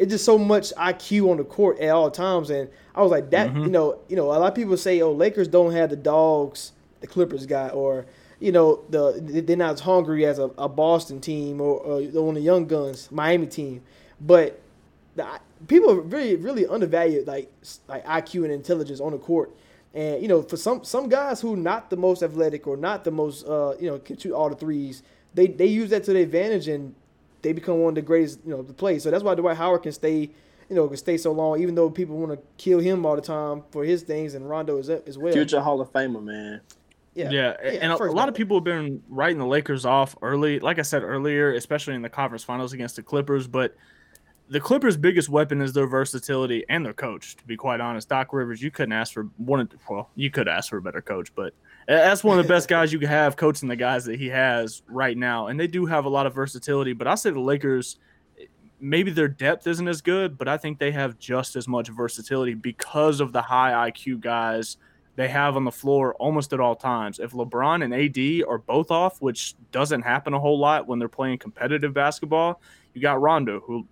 It's 0.00 0.10
just 0.10 0.24
so 0.24 0.38
much 0.38 0.72
IQ 0.76 1.30
on 1.30 1.36
the 1.36 1.44
court 1.44 1.78
at 1.78 1.90
all 1.90 2.10
times, 2.10 2.48
and 2.48 2.70
I 2.94 3.02
was 3.02 3.10
like 3.10 3.30
that. 3.30 3.50
Mm-hmm. 3.50 3.64
You 3.64 3.70
know, 3.70 3.98
you 4.08 4.16
know, 4.16 4.24
a 4.26 4.38
lot 4.38 4.48
of 4.48 4.54
people 4.54 4.76
say, 4.76 5.02
"Oh, 5.02 5.12
Lakers 5.12 5.46
don't 5.46 5.72
have 5.72 5.90
the 5.90 5.96
dogs 5.96 6.72
the 7.00 7.06
Clippers 7.06 7.44
got," 7.44 7.74
or 7.74 8.06
you 8.40 8.50
know, 8.50 8.80
the 8.88 9.20
they're 9.46 9.56
not 9.56 9.74
as 9.74 9.80
hungry 9.80 10.24
as 10.24 10.38
a, 10.38 10.50
a 10.56 10.68
Boston 10.68 11.20
team 11.20 11.60
or, 11.60 11.78
or 11.80 12.00
the 12.00 12.22
one 12.22 12.36
of 12.36 12.42
the 12.42 12.46
young 12.46 12.66
guns, 12.66 13.12
Miami 13.12 13.46
team. 13.46 13.82
But 14.18 14.58
the, 15.16 15.26
people 15.66 15.90
are 15.90 16.00
really, 16.00 16.36
really 16.36 16.66
undervalue 16.66 17.22
like 17.26 17.52
like 17.86 18.04
IQ 18.06 18.44
and 18.44 18.52
intelligence 18.52 19.00
on 19.00 19.12
the 19.12 19.18
court. 19.18 19.54
And 19.92 20.22
you 20.22 20.28
know, 20.28 20.42
for 20.42 20.56
some 20.56 20.82
some 20.82 21.10
guys 21.10 21.42
who 21.42 21.56
not 21.56 21.90
the 21.90 21.96
most 21.96 22.22
athletic 22.22 22.66
or 22.66 22.76
not 22.76 23.04
the 23.04 23.10
most 23.10 23.46
uh, 23.46 23.74
you 23.78 23.90
know 23.90 23.98
can 23.98 24.16
shoot 24.16 24.32
all 24.32 24.48
the 24.48 24.56
threes, 24.56 25.02
they 25.34 25.46
they 25.46 25.66
use 25.66 25.90
that 25.90 26.04
to 26.04 26.14
their 26.14 26.22
advantage 26.22 26.68
and 26.68 26.94
they 27.42 27.52
become 27.52 27.78
one 27.78 27.90
of 27.90 27.94
the 27.94 28.02
greatest 28.02 28.40
you 28.44 28.50
know 28.50 28.62
the 28.62 28.72
play. 28.72 28.98
So 28.98 29.10
that's 29.10 29.24
why 29.24 29.34
Dwight 29.34 29.56
Howard 29.56 29.82
can 29.82 29.92
stay 29.92 30.30
you 30.68 30.76
know 30.76 30.86
can 30.88 30.96
stay 30.96 31.16
so 31.16 31.32
long, 31.32 31.60
even 31.60 31.74
though 31.74 31.90
people 31.90 32.16
want 32.16 32.32
to 32.32 32.38
kill 32.56 32.78
him 32.78 33.04
all 33.04 33.16
the 33.16 33.22
time 33.22 33.62
for 33.70 33.84
his 33.84 34.02
things 34.02 34.34
and 34.34 34.48
Rondo 34.48 34.78
is 34.78 34.88
as 34.88 35.02
as 35.06 35.18
well. 35.18 35.32
Future 35.32 35.60
Hall 35.60 35.80
of 35.80 35.92
Famer, 35.92 36.22
man. 36.22 36.60
Yeah, 37.14 37.30
yeah. 37.30 37.50
and 37.62 37.92
a, 37.92 37.96
a 37.96 38.12
lot 38.12 38.28
of 38.28 38.34
people 38.34 38.56
have 38.56 38.64
been 38.64 39.02
writing 39.08 39.38
the 39.38 39.46
Lakers 39.46 39.84
off 39.84 40.16
early. 40.22 40.60
Like 40.60 40.78
I 40.78 40.82
said 40.82 41.02
earlier, 41.02 41.52
especially 41.54 41.94
in 41.94 42.02
the 42.02 42.08
conference 42.08 42.44
finals 42.44 42.72
against 42.72 42.96
the 42.96 43.02
Clippers. 43.02 43.48
But 43.48 43.74
the 44.50 44.60
Clippers' 44.60 44.96
biggest 44.96 45.28
weapon 45.28 45.60
is 45.60 45.72
their 45.72 45.86
versatility 45.86 46.64
and 46.68 46.84
their 46.84 46.92
coach. 46.92 47.36
To 47.36 47.44
be 47.44 47.56
quite 47.56 47.80
honest, 47.80 48.08
Doc 48.08 48.32
Rivers, 48.32 48.60
you 48.60 48.72
couldn't 48.72 48.92
ask 48.92 49.14
for 49.14 49.28
one. 49.36 49.60
Of, 49.60 49.68
well, 49.88 50.10
you 50.16 50.28
could 50.28 50.48
ask 50.48 50.70
for 50.70 50.78
a 50.78 50.82
better 50.82 51.00
coach, 51.00 51.32
but 51.36 51.54
that's 51.86 52.24
one 52.24 52.36
of 52.36 52.44
the 52.44 52.52
best 52.52 52.68
guys 52.68 52.92
you 52.92 52.98
could 52.98 53.08
have 53.08 53.36
coaching 53.36 53.68
the 53.68 53.76
guys 53.76 54.04
that 54.06 54.18
he 54.18 54.26
has 54.28 54.82
right 54.88 55.16
now. 55.16 55.46
And 55.46 55.58
they 55.58 55.68
do 55.68 55.86
have 55.86 56.04
a 56.04 56.08
lot 56.08 56.26
of 56.26 56.34
versatility. 56.34 56.92
But 56.92 57.06
I 57.06 57.14
say 57.14 57.30
the 57.30 57.40
Lakers. 57.40 57.96
Maybe 58.82 59.10
their 59.10 59.28
depth 59.28 59.66
isn't 59.66 59.86
as 59.86 60.00
good, 60.00 60.38
but 60.38 60.48
I 60.48 60.56
think 60.56 60.78
they 60.78 60.90
have 60.90 61.18
just 61.18 61.54
as 61.54 61.68
much 61.68 61.88
versatility 61.88 62.54
because 62.54 63.20
of 63.20 63.30
the 63.30 63.42
high 63.42 63.90
IQ 63.90 64.20
guys 64.20 64.78
they 65.16 65.28
have 65.28 65.54
on 65.54 65.64
the 65.64 65.70
floor 65.70 66.14
almost 66.14 66.54
at 66.54 66.60
all 66.60 66.74
times. 66.74 67.18
If 67.18 67.32
LeBron 67.32 67.84
and 67.84 67.92
AD 67.92 68.48
are 68.48 68.56
both 68.56 68.90
off, 68.90 69.20
which 69.20 69.54
doesn't 69.70 70.00
happen 70.00 70.32
a 70.32 70.40
whole 70.40 70.58
lot 70.58 70.86
when 70.86 70.98
they're 70.98 71.08
playing 71.08 71.36
competitive 71.36 71.92
basketball, 71.92 72.62
you 72.94 73.02
got 73.02 73.20
Rondo, 73.20 73.60
who, 73.60 73.86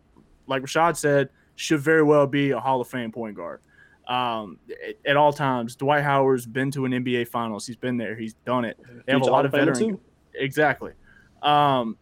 like 0.49 0.62
Rashad 0.62 0.96
said, 0.96 1.30
should 1.57 1.80
very 1.80 2.03
well 2.03 2.26
be 2.26 2.51
a 2.51 2.61
Hall 2.61 2.80
of 2.80 2.88
Fame 2.88 3.12
point 3.12 3.36
guard. 3.36 3.61
Um, 4.07 4.59
at, 4.88 4.96
at 5.05 5.16
all 5.16 5.32
times, 5.32 5.76
Dwight 5.76 6.03
Howard's 6.03 6.46
been 6.46 6.70
to 6.72 6.86
an 6.86 6.92
NBA 6.92 7.28
Finals. 7.28 7.66
He's 7.66 7.76
been 7.76 7.96
there. 7.96 8.16
He's 8.16 8.34
done 8.46 8.64
it. 8.64 8.78
They 9.07 9.12
have 9.12 9.22
a 9.22 9.24
lot 9.26 9.44
of 9.44 9.53
of 9.53 9.61
Famer, 9.61 9.66
veteran. 9.66 9.90
too. 9.90 10.01
Exactly. 10.34 10.92
Um, 11.42 11.96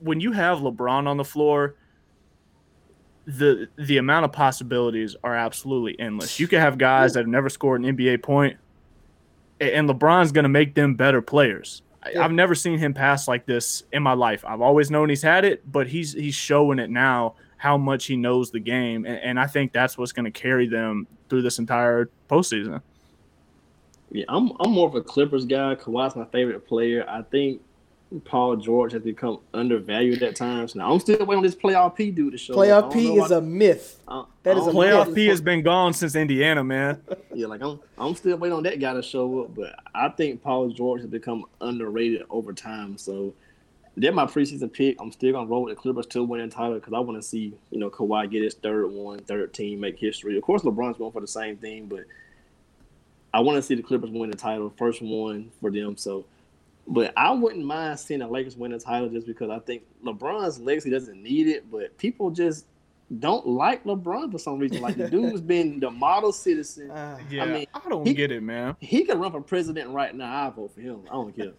when 0.00 0.20
you 0.20 0.32
have 0.32 0.58
LeBron 0.58 1.06
on 1.06 1.16
the 1.16 1.24
floor, 1.24 1.76
the 3.26 3.68
the 3.76 3.98
amount 3.98 4.24
of 4.24 4.32
possibilities 4.32 5.16
are 5.24 5.34
absolutely 5.34 5.98
endless. 5.98 6.38
You 6.38 6.46
could 6.48 6.60
have 6.60 6.78
guys 6.78 7.14
that 7.14 7.20
have 7.20 7.28
never 7.28 7.48
scored 7.48 7.82
an 7.82 7.96
NBA 7.96 8.22
and 9.60 9.88
LeBron's 9.88 10.32
going 10.32 10.44
to 10.44 10.48
make 10.48 10.74
them 10.74 10.94
better 10.94 11.20
players. 11.20 11.82
Yeah. 12.12 12.24
I've 12.24 12.32
never 12.32 12.54
seen 12.54 12.78
him 12.78 12.94
pass 12.94 13.28
like 13.28 13.46
this 13.46 13.84
in 13.92 14.02
my 14.02 14.12
life. 14.12 14.44
I've 14.46 14.60
always 14.60 14.90
known 14.90 15.08
he's 15.08 15.22
had 15.22 15.44
it, 15.44 15.70
but 15.70 15.86
he's 15.86 16.12
he's 16.12 16.34
showing 16.34 16.78
it 16.78 16.90
now 16.90 17.34
how 17.58 17.76
much 17.76 18.06
he 18.06 18.16
knows 18.16 18.50
the 18.50 18.60
game, 18.60 19.06
and, 19.06 19.18
and 19.18 19.40
I 19.40 19.46
think 19.46 19.72
that's 19.72 19.96
what's 19.96 20.12
going 20.12 20.24
to 20.24 20.30
carry 20.30 20.68
them 20.68 21.06
through 21.28 21.42
this 21.42 21.58
entire 21.58 22.10
postseason. 22.28 22.80
Yeah, 24.10 24.24
I'm 24.28 24.52
I'm 24.60 24.70
more 24.70 24.88
of 24.88 24.94
a 24.94 25.02
Clippers 25.02 25.44
guy. 25.46 25.74
Kawhi's 25.74 26.16
my 26.16 26.26
favorite 26.26 26.66
player. 26.66 27.04
I 27.08 27.22
think 27.22 27.60
Paul 28.24 28.56
George 28.56 28.92
has 28.92 29.02
become 29.02 29.40
undervalued 29.52 30.22
at 30.22 30.36
times. 30.36 30.74
Now 30.76 30.92
I'm 30.92 31.00
still 31.00 31.18
waiting 31.18 31.38
on 31.38 31.42
this 31.42 31.56
playoff 31.56 31.96
P 31.96 32.10
dude 32.12 32.32
to 32.32 32.38
show. 32.38 32.54
Playoff 32.54 32.92
P 32.92 33.16
is 33.16 33.30
why- 33.30 33.36
a 33.36 33.40
myth. 33.40 34.00
Uh, 34.06 34.20
I- 34.20 34.24
that 34.44 34.56
I 34.56 34.60
is 34.60 34.66
a 34.66 34.72
don't 34.72 34.74
Playoff 34.80 35.08
why- 35.08 35.14
P 35.14 35.26
has 35.26 35.40
been 35.40 35.62
gone 35.62 35.92
since 35.92 36.14
Indiana, 36.14 36.62
man. 36.62 37.02
Yeah, 37.34 37.48
like 37.48 37.60
I'm 37.62 37.80
I'm 37.98 38.14
still 38.14 38.36
waiting 38.38 38.56
on 38.56 38.62
that 38.62 38.78
guy 38.80 38.94
to 38.94 39.02
show 39.02 39.42
up, 39.42 39.54
but 39.54 39.74
I 39.94 40.08
think 40.08 40.42
Paul 40.42 40.68
George 40.70 41.00
has 41.02 41.10
become 41.10 41.44
underrated 41.60 42.22
over 42.30 42.52
time. 42.52 42.96
So 42.96 43.34
they're 43.96 44.12
my 44.12 44.24
preseason 44.26 44.72
pick. 44.72 44.96
I'm 45.00 45.10
still 45.12 45.32
gonna 45.32 45.46
roll 45.48 45.64
with 45.64 45.74
the 45.74 45.80
Clippers 45.80 46.06
to 46.08 46.22
win 46.22 46.40
the 46.48 46.54
title 46.54 46.74
because 46.74 46.92
I 46.94 47.00
want 47.00 47.20
to 47.20 47.26
see 47.28 47.52
you 47.70 47.78
know 47.80 47.90
Kawhi 47.90 48.30
get 48.30 48.42
his 48.44 48.54
third 48.54 48.86
one, 48.90 49.18
third 49.18 49.52
team, 49.52 49.80
make 49.80 49.98
history. 49.98 50.36
Of 50.36 50.44
course, 50.44 50.62
LeBron's 50.62 50.96
going 50.96 51.12
for 51.12 51.20
the 51.20 51.26
same 51.26 51.56
thing, 51.56 51.86
but 51.86 52.04
I 53.34 53.40
want 53.40 53.56
to 53.56 53.62
see 53.62 53.74
the 53.74 53.82
Clippers 53.82 54.10
win 54.10 54.30
the 54.30 54.36
title, 54.36 54.72
first 54.78 55.02
one 55.02 55.50
for 55.60 55.70
them. 55.70 55.96
So, 55.98 56.24
but 56.86 57.12
I 57.16 57.32
wouldn't 57.32 57.64
mind 57.64 57.98
seeing 57.98 58.20
the 58.20 58.28
Lakers 58.28 58.56
win 58.56 58.72
the 58.72 58.78
title 58.78 59.08
just 59.08 59.26
because 59.26 59.50
I 59.50 59.58
think 59.60 59.82
LeBron's 60.04 60.60
legacy 60.60 60.90
doesn't 60.90 61.20
need 61.20 61.48
it, 61.48 61.70
but 61.70 61.96
people 61.98 62.30
just 62.30 62.66
don't 63.20 63.46
like 63.46 63.84
LeBron 63.84 64.32
for 64.32 64.38
some 64.38 64.58
reason. 64.58 64.80
Like 64.80 64.96
the 64.96 65.08
dude's 65.10 65.40
been 65.40 65.80
the 65.80 65.90
model 65.90 66.32
citizen. 66.32 66.90
Ah. 66.92 67.18
Yeah, 67.30 67.44
I, 67.44 67.46
mean, 67.46 67.66
I 67.74 67.88
don't 67.88 68.06
he- 68.06 68.14
get 68.14 68.30
it, 68.30 68.42
man. 68.42 68.76
He 68.80 69.04
can 69.04 69.18
run 69.18 69.32
for 69.32 69.40
president 69.40 69.90
right 69.90 70.14
now. 70.14 70.46
I 70.46 70.50
vote 70.50 70.74
for 70.74 70.80
him. 70.80 71.02
I 71.08 71.12
don't 71.12 71.36
care. 71.36 71.52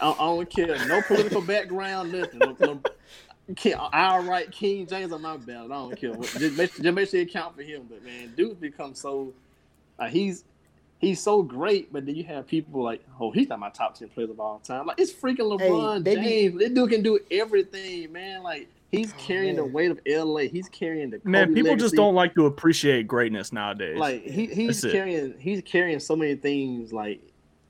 I, 0.00 0.10
I 0.10 0.16
don't 0.16 0.50
care. 0.50 0.86
No 0.86 1.02
political 1.02 1.42
background, 1.42 2.12
nothing. 2.12 2.38
No, 2.38 2.56
no, 2.60 2.80
can't, 3.56 3.80
I'll 3.92 4.22
write 4.24 4.52
King 4.52 4.86
James 4.86 5.12
on 5.12 5.22
my 5.22 5.36
ballot. 5.38 5.70
I 5.70 5.74
don't 5.74 5.96
care. 5.98 6.14
Just 6.38 6.56
make, 6.56 6.74
just 6.74 6.94
make 6.94 7.08
sure 7.08 7.20
you 7.20 7.26
count 7.26 7.56
for 7.56 7.62
him. 7.62 7.86
But 7.88 8.04
man, 8.04 8.32
dude's 8.36 8.60
become 8.60 8.94
so. 8.94 9.32
Uh, 9.98 10.06
he's 10.08 10.44
he's 10.98 11.20
so 11.20 11.42
great, 11.42 11.92
but 11.92 12.06
then 12.06 12.14
you 12.14 12.24
have 12.24 12.46
people 12.46 12.82
like, 12.82 13.04
oh, 13.18 13.30
he's 13.30 13.48
not 13.48 13.58
my 13.58 13.70
top 13.70 13.94
ten 13.94 14.08
players 14.08 14.30
of 14.30 14.40
all 14.40 14.58
time. 14.58 14.86
Like 14.86 15.00
it's 15.00 15.12
freaking 15.12 15.58
Hey, 15.60 15.68
LeBron 15.70 16.04
they 16.04 16.16
be- 16.16 16.22
James. 16.22 16.58
This 16.58 16.70
dude 16.70 16.90
can 16.90 17.02
do 17.02 17.18
everything, 17.30 18.12
man. 18.12 18.42
Like 18.42 18.68
he's 18.90 19.12
oh, 19.12 19.16
carrying 19.18 19.56
the 19.56 19.64
weight 19.64 19.90
of 19.90 20.00
LA. 20.06 20.42
He's 20.42 20.68
carrying 20.68 21.10
the 21.10 21.20
Man, 21.24 21.48
Kobe 21.48 21.62
people 21.62 21.76
just 21.76 21.94
don't 21.94 22.14
like 22.14 22.34
to 22.34 22.46
appreciate 22.46 23.06
greatness 23.06 23.52
nowadays. 23.52 23.98
like 23.98 24.22
he, 24.22 24.46
he's 24.46 24.82
That's 24.82 24.84
it. 24.84 24.92
carrying 24.92 25.34
he's 25.38 25.62
carrying 25.62 26.00
so 26.00 26.16
many 26.16 26.34
things 26.34 26.92
like 26.92 27.20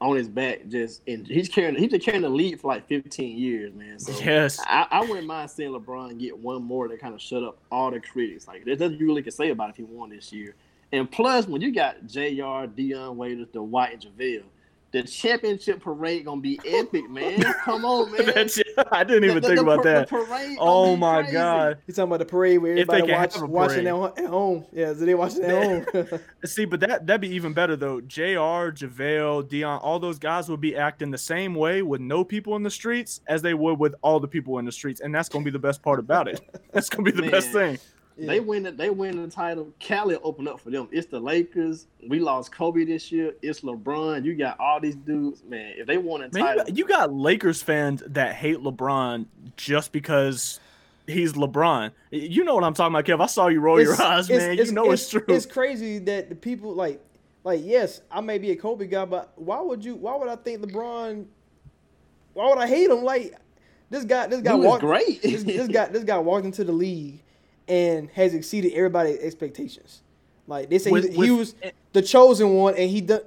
on 0.00 0.14
his 0.14 0.28
back 0.28 0.60
just 0.68 1.02
and 1.08 1.26
he's 1.26 1.48
carrying 1.48 1.74
he's 1.74 1.90
been 1.90 2.00
carrying 2.00 2.22
the 2.22 2.28
lead 2.28 2.60
for 2.60 2.68
like 2.68 2.86
15 2.86 3.36
years 3.36 3.74
man 3.74 3.98
so 3.98 4.12
yes, 4.22 4.60
I, 4.64 4.86
I 4.92 5.00
wouldn't 5.00 5.26
mind 5.26 5.50
seeing 5.50 5.72
LeBron 5.72 6.20
get 6.20 6.38
one 6.38 6.62
more 6.62 6.86
to 6.86 6.96
kind 6.96 7.14
of 7.14 7.20
shut 7.20 7.42
up 7.42 7.58
all 7.72 7.90
the 7.90 8.00
critics. 8.00 8.46
Like 8.46 8.64
there's 8.64 8.78
nothing 8.78 8.98
you 8.98 9.06
really 9.06 9.22
can 9.22 9.32
say 9.32 9.50
about 9.50 9.70
if 9.70 9.76
he 9.76 9.82
won 9.82 10.10
this 10.10 10.32
year. 10.32 10.54
And 10.92 11.10
plus, 11.10 11.46
when 11.46 11.60
you 11.60 11.72
got 11.74 12.06
Jr., 12.06 12.66
Dion 12.74 13.16
Waiters, 13.16 13.48
Dwight, 13.52 13.92
and 14.04 14.16
JaVale, 14.18 14.42
the 14.90 15.02
championship 15.02 15.80
parade 15.82 16.24
gonna 16.24 16.40
be 16.40 16.58
epic, 16.64 17.10
man. 17.10 17.42
Come 17.64 17.84
on, 17.84 18.10
man. 18.10 18.24
That's 18.34 18.58
I 18.90 19.04
didn't 19.04 19.24
even 19.24 19.34
The- 19.34 19.40
the- 19.42 19.46
think 19.48 19.58
the 19.58 19.62
about 19.64 19.82
par- 19.82 19.84
that. 19.84 20.08
The 20.08 20.16
parade 20.16 20.56
gonna 20.56 20.58
Oh 20.60 20.94
be 20.94 21.00
my 21.00 21.16
crazy. 21.20 21.32
god. 21.34 21.78
You 21.86 21.92
talking 21.92 22.08
about 22.08 22.18
the 22.20 22.24
parade 22.24 22.58
where 22.62 22.72
If 22.74 22.88
they 22.88 22.94
everybody 23.02 23.12
can 23.12 23.20
watch, 23.20 23.34
have 23.34 23.50
watching 23.50 23.86
at, 23.86 24.30
home? 24.30 24.64
Yeah, 24.72 24.94
so 24.94 25.04
they 25.04 25.14
watching 25.14 25.44
at 25.44 25.62
home. 25.94 26.20
See, 26.46 26.64
but 26.64 26.80
that 26.80 27.06
that'd 27.06 27.20
be 27.20 27.28
even 27.34 27.52
better 27.52 27.76
though. 27.76 28.00
Jr., 28.00 28.72
JaVale, 28.72 29.46
Dion, 29.50 29.78
all 29.80 29.98
those 29.98 30.18
guys 30.18 30.48
would 30.48 30.62
be 30.62 30.74
acting 30.74 31.10
the 31.10 31.18
same 31.18 31.54
way 31.54 31.82
with 31.82 32.00
no 32.00 32.24
people 32.24 32.56
in 32.56 32.62
the 32.62 32.70
streets 32.70 33.20
as 33.28 33.42
they 33.42 33.52
would 33.52 33.78
with 33.78 33.94
all 34.00 34.20
the 34.20 34.28
people 34.28 34.58
in 34.58 34.64
the 34.64 34.72
streets, 34.72 35.02
and 35.02 35.14
that's 35.14 35.28
gonna 35.28 35.44
be 35.44 35.50
the 35.50 35.58
best 35.58 35.82
part 35.82 35.98
about 35.98 36.28
it. 36.28 36.40
That's 36.72 36.88
gonna 36.88 37.02
be 37.04 37.10
the 37.10 37.30
best 37.30 37.50
thing. 37.52 37.78
Yeah. 38.18 38.26
They 38.26 38.40
win 38.40 38.66
it. 38.66 38.76
They 38.76 38.90
win 38.90 39.22
the 39.22 39.30
title. 39.30 39.72
Cali 39.78 40.16
will 40.16 40.26
open 40.26 40.48
up 40.48 40.58
for 40.58 40.70
them. 40.70 40.88
It's 40.90 41.06
the 41.06 41.20
Lakers. 41.20 41.86
We 42.08 42.18
lost 42.18 42.50
Kobe 42.50 42.84
this 42.84 43.12
year. 43.12 43.34
It's 43.42 43.60
LeBron. 43.60 44.24
You 44.24 44.34
got 44.34 44.58
all 44.58 44.80
these 44.80 44.96
dudes, 44.96 45.44
man. 45.44 45.74
If 45.76 45.86
they 45.86 45.98
won 45.98 46.22
a 46.22 46.24
Man, 46.24 46.30
you 46.32 46.42
title, 46.42 46.64
got, 46.64 46.76
you 46.76 46.86
got 46.86 47.12
Lakers 47.12 47.62
fans 47.62 48.02
that 48.06 48.34
hate 48.34 48.58
LeBron 48.58 49.26
just 49.56 49.92
because 49.92 50.58
he's 51.06 51.34
LeBron. 51.34 51.92
You 52.10 52.42
know 52.42 52.56
what 52.56 52.64
I'm 52.64 52.74
talking 52.74 52.92
about, 52.92 53.04
Kev. 53.04 53.22
I 53.22 53.26
saw 53.26 53.46
you 53.46 53.60
roll 53.60 53.80
your 53.80 54.00
eyes, 54.02 54.28
man. 54.28 54.56
you 54.56 54.72
know 54.72 54.90
it's, 54.90 55.08
true. 55.08 55.22
It's 55.28 55.46
crazy 55.46 55.98
that 56.00 56.28
the 56.28 56.34
people 56.34 56.74
like, 56.74 57.00
like 57.44 57.60
yes, 57.62 58.00
I 58.10 58.20
may 58.20 58.38
be 58.38 58.50
a 58.50 58.56
Kobe 58.56 58.88
guy, 58.88 59.04
but 59.04 59.32
why 59.36 59.60
would 59.60 59.84
you? 59.84 59.94
Why 59.94 60.16
would 60.16 60.28
I 60.28 60.36
think 60.36 60.60
LeBron? 60.62 61.24
Why 62.32 62.48
would 62.48 62.58
I 62.58 62.66
hate 62.66 62.90
him? 62.90 63.04
Like 63.04 63.36
this 63.90 64.04
guy, 64.04 64.26
this 64.26 64.40
guy 64.40 64.56
walked. 64.56 64.80
great. 64.80 65.22
this, 65.22 65.44
this 65.44 65.68
guy, 65.68 65.86
this 65.86 66.02
guy 66.02 66.18
walked 66.18 66.46
into 66.46 66.64
the 66.64 66.72
league 66.72 67.22
and 67.68 68.08
has 68.10 68.34
exceeded 68.34 68.72
everybody's 68.72 69.18
expectations. 69.18 70.02
Like 70.46 70.70
they 70.70 70.78
say, 70.78 70.90
With- 70.90 71.10
he, 71.10 71.26
he 71.26 71.30
with- 71.30 71.38
was 71.38 71.54
the 71.92 72.02
chosen 72.02 72.54
one, 72.54 72.74
and 72.74 72.90
he 72.90 73.00
done. 73.00 73.20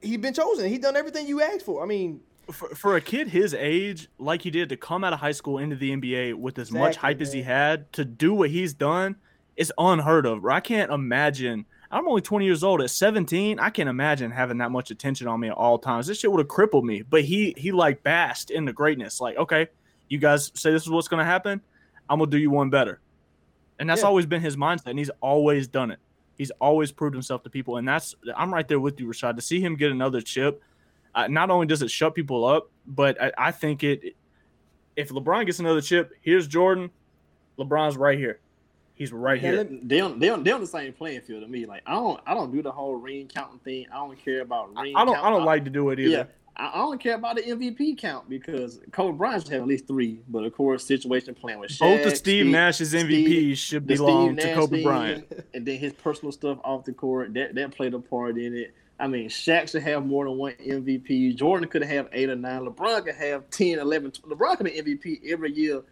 He 0.00 0.16
been 0.16 0.34
chosen. 0.34 0.68
He 0.68 0.78
done 0.78 0.96
everything 0.96 1.28
you 1.28 1.40
asked 1.40 1.64
for. 1.64 1.82
I 1.82 1.86
mean, 1.86 2.20
for, 2.50 2.68
for 2.74 2.96
a 2.96 3.00
kid 3.00 3.28
his 3.28 3.54
age, 3.54 4.08
like 4.18 4.42
he 4.42 4.50
did 4.50 4.68
to 4.70 4.76
come 4.76 5.04
out 5.04 5.12
of 5.12 5.20
high 5.20 5.32
school 5.32 5.58
into 5.58 5.76
the 5.76 5.90
NBA 5.92 6.34
with 6.34 6.58
as 6.58 6.72
much 6.72 6.96
Exactly, 6.96 7.08
hype 7.08 7.20
as 7.20 7.32
he 7.32 7.42
had 7.42 7.92
to 7.92 8.04
do 8.04 8.34
what 8.34 8.50
he's 8.50 8.74
done 8.74 9.16
is 9.56 9.72
unheard 9.78 10.26
of. 10.26 10.44
I 10.44 10.60
can't 10.60 10.90
imagine. 10.90 11.66
I'm 11.90 12.08
only 12.08 12.22
20 12.22 12.44
years 12.46 12.64
old. 12.64 12.80
At 12.80 12.90
17, 12.90 13.58
I 13.60 13.68
can't 13.70 13.88
imagine 13.88 14.30
having 14.30 14.58
that 14.58 14.70
much 14.70 14.90
attention 14.90 15.28
on 15.28 15.38
me 15.38 15.48
at 15.48 15.54
all 15.54 15.78
times. 15.78 16.06
This 16.06 16.18
shit 16.20 16.32
would 16.32 16.38
have 16.40 16.48
crippled 16.48 16.84
me. 16.86 17.02
But 17.02 17.22
he 17.22 17.54
he 17.56 17.70
like 17.70 18.02
basked 18.02 18.50
in 18.50 18.64
the 18.64 18.72
greatness. 18.72 19.20
Like, 19.20 19.36
okay, 19.36 19.68
you 20.08 20.18
guys 20.18 20.50
say 20.54 20.72
this 20.72 20.82
is 20.82 20.90
what's 20.90 21.08
gonna 21.08 21.24
happen. 21.24 21.60
I'm 22.08 22.18
gonna 22.18 22.30
do 22.30 22.38
you 22.38 22.50
one 22.50 22.70
better. 22.70 23.00
And 23.82 23.90
that's 23.90 24.02
Yeah. 24.02 24.06
always 24.06 24.26
been 24.26 24.40
his 24.40 24.56
mindset, 24.56 24.86
and 24.90 24.98
he's 25.00 25.10
always 25.20 25.66
done 25.66 25.90
it. 25.90 25.98
He's 26.38 26.52
always 26.60 26.92
proved 26.92 27.14
himself 27.16 27.42
to 27.42 27.50
people, 27.50 27.78
and 27.78 27.86
that's 27.88 28.14
I'm 28.36 28.54
right 28.54 28.66
there 28.68 28.78
with 28.78 29.00
you, 29.00 29.08
Rashad. 29.08 29.34
To 29.34 29.42
see 29.42 29.60
him 29.60 29.74
get 29.74 29.90
another 29.90 30.20
chip, 30.20 30.62
uh, 31.16 31.26
not 31.26 31.50
only 31.50 31.66
does 31.66 31.82
it 31.82 31.90
shut 31.90 32.14
people 32.14 32.44
up, 32.44 32.70
but 32.86 33.20
I, 33.20 33.32
I 33.36 33.50
think 33.50 33.82
it. 33.82 34.14
If 34.94 35.08
LeBron 35.08 35.46
gets 35.46 35.58
another 35.58 35.80
chip, 35.80 36.12
here's 36.20 36.46
Jordan. 36.46 36.90
LeBron's 37.58 37.96
right 37.96 38.16
here. 38.16 38.38
He's 38.94 39.12
right 39.12 39.42
Now, 39.42 39.50
here. 39.50 39.64
they 39.64 40.00
on 40.00 40.18
they 40.18 40.28
on 40.28 40.44
they 40.44 40.50
on 40.52 40.60
the 40.60 40.66
same 40.68 40.92
playing 40.92 41.22
field 41.22 41.42
to 41.42 41.48
me. 41.48 41.66
Like 41.66 41.82
I 41.84 41.94
don't 41.94 42.20
I 42.24 42.34
don't 42.34 42.52
do 42.52 42.62
the 42.62 42.70
whole 42.70 42.94
ring 42.94 43.26
counting 43.26 43.58
thing. 43.58 43.86
I 43.92 43.96
don't 43.96 44.16
care 44.16 44.42
about 44.42 44.68
ring. 44.80 44.94
I 44.94 45.04
don't. 45.04 45.14
count. 45.14 45.26
I 45.26 45.30
don't 45.30 45.44
like 45.44 45.64
to 45.64 45.70
do 45.70 45.90
it 45.90 45.98
either. 45.98 46.08
Yeah, 46.10 46.24
I, 46.56 46.76
don't 46.76 47.00
care 47.00 47.14
about 47.14 47.36
the 47.36 47.42
MVP 47.42 47.98
count 47.98 48.28
because 48.28 48.80
Kobe 48.92 49.16
Bryant 49.16 49.42
should 49.44 49.52
have 49.52 49.62
at 49.62 49.68
least 49.68 49.86
three. 49.86 50.20
But 50.28 50.44
of 50.44 50.54
course, 50.54 50.84
situation 50.84 51.34
playing 51.34 51.58
with 51.58 51.70
Shaq, 51.70 51.78
Both 51.80 52.06
of 52.06 52.16
Steve 52.16 52.46
Nash's 52.46 52.92
MVPs 52.92 53.56
should 53.56 53.86
belong 53.86 54.36
to 54.36 54.54
Kobe 54.54 54.82
Bryant. 54.82 55.44
and 55.54 55.64
then 55.66 55.78
his 55.78 55.92
personal 55.94 56.32
stuff 56.32 56.58
off 56.62 56.84
the 56.84 56.92
court 56.92 57.32
that 57.34 57.54
that 57.54 57.70
played 57.72 57.94
a 57.94 57.98
part 57.98 58.36
in 58.38 58.56
it. 58.56 58.74
I 59.00 59.08
mean, 59.08 59.28
Shaq 59.28 59.70
should 59.70 59.82
have 59.82 60.06
more 60.06 60.26
than 60.26 60.36
one 60.36 60.52
MVP. 60.64 61.34
Jordan 61.36 61.68
could 61.68 61.82
have 61.82 62.08
eight 62.12 62.28
or 62.28 62.36
nine. 62.36 62.64
LeBron 62.64 63.04
could 63.04 63.16
have 63.16 63.48
10, 63.50 63.78
11. 63.80 64.12
12. 64.12 64.38
LeBron 64.38 64.56
could 64.56 64.66
be 64.66 64.82
MVP 64.82 65.32
every 65.32 65.52
year. 65.52 65.82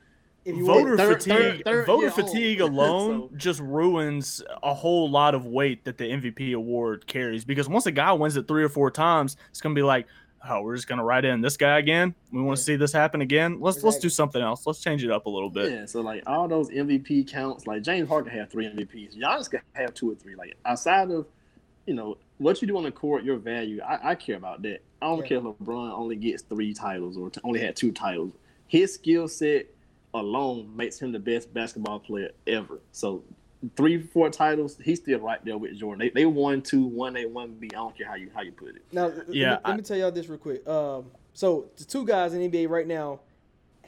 Voter 0.46 0.96
third- 0.96 1.22
fatigue. 1.22 1.32
third- 1.34 1.64
third 1.64 1.86
voter 1.86 2.10
fatigue 2.10 2.60
alone 2.60 3.28
So- 3.30 3.36
just 3.36 3.60
ruins 3.60 4.42
a 4.62 4.72
whole 4.72 5.10
lot 5.10 5.34
of 5.34 5.44
weight 5.44 5.84
that 5.84 5.98
the 5.98 6.04
MVP 6.04 6.52
award 6.54 7.06
carries. 7.06 7.44
Because 7.44 7.68
once 7.68 7.86
a 7.86 7.90
guy 7.92 8.12
wins 8.12 8.36
it 8.36 8.48
three 8.48 8.62
or 8.62 8.68
four 8.68 8.90
times, 8.90 9.36
it's 9.50 9.60
gonna 9.60 9.74
be 9.74 9.82
like, 9.82 10.06
oh, 10.48 10.62
we're 10.62 10.76
just 10.76 10.88
gonna 10.88 11.04
write 11.04 11.24
in 11.24 11.40
this 11.40 11.56
guy 11.56 11.78
again. 11.78 12.14
We 12.32 12.42
want 12.42 12.58
to 12.58 12.62
see 12.62 12.76
this 12.76 12.92
happen 12.92 13.20
again. 13.20 13.60
Let's 13.60 13.82
let's 13.82 13.98
do 13.98 14.08
something 14.08 14.40
else. 14.40 14.66
Let's 14.66 14.80
change 14.80 15.04
it 15.04 15.10
up 15.10 15.26
a 15.26 15.30
little 15.30 15.50
bit. 15.50 15.72
Yeah, 15.72 15.86
so 15.86 16.00
like 16.00 16.22
all 16.26 16.48
those 16.48 16.68
MVP 16.70 17.30
counts, 17.30 17.66
like 17.66 17.82
James 17.82 18.08
Harden 18.08 18.32
have 18.32 18.50
three 18.50 18.66
MVPs. 18.66 19.18
Giannis 19.18 19.50
could 19.50 19.60
have 19.74 19.94
two 19.94 20.10
or 20.10 20.14
three. 20.14 20.34
Like 20.34 20.56
outside 20.64 21.10
of, 21.10 21.26
you 21.86 21.94
know, 21.94 22.16
what 22.38 22.60
you 22.62 22.68
do 22.68 22.76
on 22.76 22.84
the 22.84 22.90
court, 22.90 23.22
your 23.24 23.36
value, 23.36 23.80
I, 23.82 24.10
I 24.10 24.14
care 24.14 24.36
about 24.36 24.62
that. 24.62 24.80
I 25.02 25.06
don't 25.06 25.20
Yeah. 25.20 25.26
care 25.26 25.38
if 25.38 25.44
LeBron 25.44 25.92
only 25.92 26.16
gets 26.16 26.42
three 26.42 26.72
titles 26.74 27.16
or 27.16 27.30
t- 27.30 27.40
only 27.44 27.60
had 27.60 27.76
two 27.76 27.92
titles. 27.92 28.32
His 28.66 28.94
skill 28.94 29.28
set 29.28 29.66
alone 30.14 30.74
makes 30.76 30.98
him 31.00 31.12
the 31.12 31.18
best 31.18 31.52
basketball 31.54 32.00
player 32.00 32.30
ever. 32.46 32.80
So 32.92 33.22
three, 33.76 34.00
four 34.00 34.30
titles, 34.30 34.78
he's 34.82 35.00
still 35.00 35.18
right 35.20 35.44
there 35.44 35.58
with 35.58 35.76
Jordan. 35.76 35.98
They, 36.14 36.20
they 36.22 36.26
won 36.26 36.62
two, 36.62 36.84
one 36.84 37.16
A, 37.16 37.26
one 37.26 37.52
B. 37.52 37.68
I 37.72 37.76
don't 37.76 37.96
care 37.96 38.06
how 38.06 38.14
you 38.14 38.30
how 38.34 38.42
you 38.42 38.52
put 38.52 38.76
it. 38.76 38.82
Now, 38.92 39.06
let- 39.08 39.34
Yeah, 39.34 39.50
let, 39.50 39.58
me, 39.60 39.64
I- 39.64 39.68
let 39.70 39.76
me 39.76 39.82
tell 39.82 39.96
y'all 39.96 40.10
this 40.12 40.28
real 40.28 40.38
quick. 40.38 40.66
Um, 40.68 41.06
so 41.34 41.66
the 41.76 41.84
two 41.84 42.04
guys 42.06 42.34
in 42.34 42.50
NBA 42.50 42.68
right 42.68 42.86
now 42.86 43.20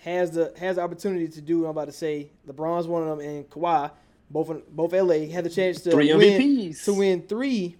has 0.01 0.33
the 0.33 0.53
has 0.59 0.77
the 0.77 0.83
opportunity 0.83 1.29
to 1.29 1.41
do. 1.41 1.61
what 1.61 1.67
I'm 1.67 1.71
about 1.71 1.85
to 1.87 1.93
say 1.93 2.31
LeBron's 2.49 2.87
one 2.87 3.03
of 3.07 3.19
them, 3.19 3.27
and 3.27 3.49
Kawhi, 3.49 3.91
both 4.31 4.51
in, 4.51 4.63
both 4.71 4.93
LA 4.93 5.27
had 5.33 5.45
the 5.45 5.51
chance 5.51 5.81
to 5.83 5.91
Three 5.91 6.13
win 6.15 6.41
MVPs. 6.41 6.85
to 6.85 6.95
win 6.95 7.23
three 7.23 7.77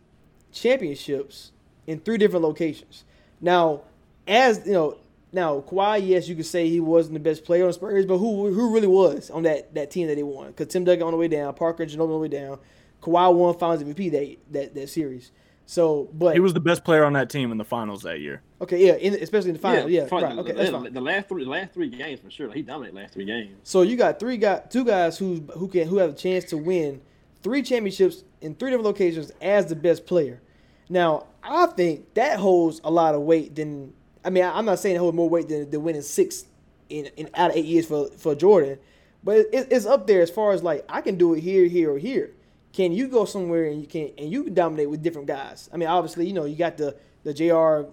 championships 0.53 1.53
in 1.87 2.01
three 2.01 2.19
different 2.19 2.45
locations. 2.45 3.05
Now, 3.41 3.83
as 4.27 4.65
you 4.67 4.73
know, 4.73 4.97
now 5.33 5.61
Kawhi, 5.61 6.07
yes, 6.07 6.29
you 6.29 6.35
could 6.37 6.47
say 6.47 6.69
he 6.69 6.81
wasn't 6.81 7.15
the 7.15 7.21
best 7.21 7.45
player 7.45 7.63
on 7.63 7.69
the 7.69 7.73
Spurs, 7.75 8.07
but 8.07 8.19
who 8.19 8.53
who 8.53 8.73
really 8.73 8.87
was 8.87 9.31
on 9.31 9.43
that, 9.45 9.75
that 9.75 9.91
team 9.91 10.09
that 10.09 10.17
they 10.17 10.23
won? 10.23 10.49
Because 10.49 10.69
Tim 10.69 10.85
Duncan 10.85 11.07
on 11.07 11.13
the 11.13 11.17
way 11.17 11.29
down, 11.29 11.55
Parker 11.55 11.83
and 11.83 11.91
Ginobili 11.93 12.03
on 12.03 12.09
the 12.11 12.19
way 12.19 12.29
down. 12.29 12.59
Kawhi 13.03 13.35
won 13.35 13.59
Finals 13.59 13.83
MVP 13.83 14.11
that 14.13 14.37
that 14.53 14.75
that 14.75 14.89
series. 14.89 15.33
So, 15.65 16.11
but 16.13 16.35
He 16.35 16.41
was 16.41 16.53
the 16.55 16.61
best 16.61 16.85
player 16.85 17.05
on 17.05 17.13
that 17.15 17.31
team 17.31 17.53
in 17.53 17.57
the 17.57 17.65
finals 17.65 18.03
that 18.03 18.21
year. 18.21 18.43
Okay, 18.61 18.85
yeah, 18.87 18.95
in, 18.95 19.15
especially 19.15 19.51
in 19.51 19.55
the 19.55 19.61
final. 19.61 19.89
Yeah, 19.89 20.07
fine. 20.07 20.23
right. 20.25 20.39
Okay, 20.39 20.53
the, 20.53 20.91
the- 20.91 21.01
last 21.01 21.29
three, 21.29 21.45
the 21.45 21.51
last 21.51 21.73
three 21.73 21.89
games 21.89 22.21
for 22.21 22.31
sure. 22.31 22.53
He 22.53 22.63
dominated 22.63 22.97
last 22.97 23.15
three 23.15 23.25
games. 23.25 23.57
So 23.63 23.83
you 23.83 23.97
got 23.97 24.21
three 24.21 24.37
guys, 24.37 24.63
two 24.71 24.85
guys 24.85 25.19
who 25.19 25.37
who 25.57 25.69
can 25.69 25.89
who 25.89 25.99
have 25.99 26.11
a 26.11 26.15
chance 26.15 26.45
to 26.47 26.57
win 26.59 27.01
three 27.43 27.63
championships 27.63 28.25
in 28.41 28.55
three 28.55 28.71
different 28.71 28.85
locations 28.87 29.31
as 29.41 29.67
the 29.67 29.77
best 29.77 30.05
player. 30.05 30.41
Now, 30.89 31.27
I 31.43 31.67
think 31.67 32.13
that 32.15 32.39
holds 32.39 32.81
a 32.85 32.91
lot 32.91 33.15
of 33.15 33.23
weight. 33.23 33.55
Than 33.55 33.95
I 34.25 34.31
mean, 34.31 34.45
I, 34.45 34.59
am 34.59 34.65
not 34.65 34.79
saying 34.79 34.97
it 34.97 34.99
holds 34.99 35.17
more 35.17 35.29
weight 35.29 35.49
than, 35.49 35.71
than 35.71 35.83
winning 35.83 36.03
six 36.03 36.45
in, 36.89 37.07
in 37.17 37.29
out 37.35 37.51
of 37.51 37.57
eight 37.57 37.65
years 37.65 37.87
for 37.87 38.09
for 38.09 38.35
Jordan, 38.35 38.79
but 39.25 39.39
it, 39.53 39.69
it's 39.71 39.87
up 39.87 40.07
there 40.07 40.23
as 40.23 40.31
far 40.31 40.53
as 40.53 40.63
like 40.63 40.85
I 40.89 41.01
can 41.01 41.17
do 41.17 41.35
it 41.35 41.41
here, 41.41 41.67
here, 41.67 41.93
or 41.93 41.99
here. 41.99 42.33
Can 42.73 42.93
you 42.93 43.09
go 43.09 43.25
somewhere 43.25 43.65
and 43.65 43.81
you 43.81 43.87
can 43.87 44.11
and 44.17 44.31
you 44.31 44.45
can 44.45 44.55
dominate 44.55 44.89
with 44.89 45.03
different 45.03 45.27
guys? 45.27 45.69
I 45.73 45.77
mean, 45.77 45.89
obviously, 45.89 46.27
you 46.27 46.33
know, 46.33 46.45
you 46.45 46.57
got 46.57 46.77
the 46.77 46.97
the 47.25 47.35
Jr. 47.35 47.89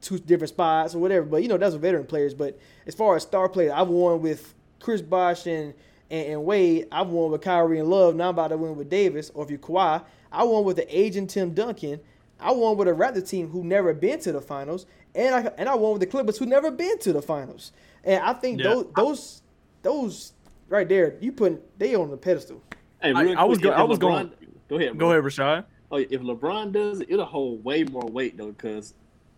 two 0.00 0.18
different 0.18 0.50
spots 0.50 0.94
or 0.94 0.98
whatever, 0.98 1.26
but 1.26 1.42
you 1.42 1.48
know 1.48 1.56
that's 1.56 1.74
veteran 1.74 2.06
players. 2.06 2.34
But 2.34 2.58
as 2.86 2.94
far 2.94 3.16
as 3.16 3.22
star 3.22 3.48
players, 3.48 3.72
I've 3.72 3.88
won 3.88 4.22
with 4.22 4.54
Chris 4.80 5.02
Bosh 5.02 5.46
and 5.46 5.74
and, 6.10 6.32
and 6.32 6.44
Wade. 6.44 6.88
I've 6.90 7.08
won 7.08 7.30
with 7.30 7.42
Kyrie 7.42 7.78
and 7.78 7.88
Love. 7.88 8.14
Now 8.16 8.24
I'm 8.24 8.30
about 8.30 8.48
to 8.48 8.56
win 8.56 8.76
with 8.76 8.90
Davis. 8.90 9.30
Or 9.34 9.44
if 9.44 9.50
you 9.50 9.58
Kawhi, 9.58 10.02
I 10.32 10.44
won 10.44 10.64
with 10.64 10.76
the 10.76 10.98
aging 10.98 11.26
Tim 11.26 11.54
Duncan. 11.54 12.00
I 12.40 12.50
won 12.52 12.76
with 12.76 12.88
a 12.88 12.92
Raptor 12.92 13.26
team 13.26 13.48
who 13.48 13.64
never 13.64 13.94
been 13.94 14.20
to 14.20 14.32
the 14.32 14.40
finals, 14.40 14.86
and 15.14 15.34
I 15.34 15.40
and 15.58 15.68
I 15.68 15.74
won 15.74 15.92
with 15.92 16.00
the 16.00 16.06
Clippers 16.06 16.38
who 16.38 16.46
never 16.46 16.70
been 16.70 16.98
to 17.00 17.12
the 17.12 17.22
finals. 17.22 17.72
And 18.04 18.22
I 18.22 18.32
think 18.32 18.60
Yeah. 18.60 18.68
those 18.74 18.86
those 18.96 19.42
those 19.82 20.32
right 20.68 20.88
there, 20.88 21.16
you 21.20 21.32
put 21.32 21.62
they 21.78 21.94
on 21.94 22.10
the 22.10 22.16
pedestal. 22.16 22.62
Hey, 23.02 23.12
I- 23.12 23.22
real 23.22 23.38
I 23.38 23.44
was 23.44 23.58
quick, 23.58 23.72
go- 23.72 23.76
I 23.78 23.82
was 23.82 23.98
LeBron- 23.98 24.00
going- 24.00 24.32
Go 24.68 24.76
ahead. 24.76 24.98
Go 24.98 25.10
ahead, 25.10 25.22
Rashad. 25.22 25.64
Oh, 25.92 25.98
if 25.98 26.10
LeBron 26.22 26.72
does 26.72 27.00
it, 27.00 27.08
it'll 27.10 27.26
hold 27.26 27.62
way 27.64 27.84
more 27.84 28.06
weight 28.06 28.36
though, 28.36 28.50
because 28.52 28.94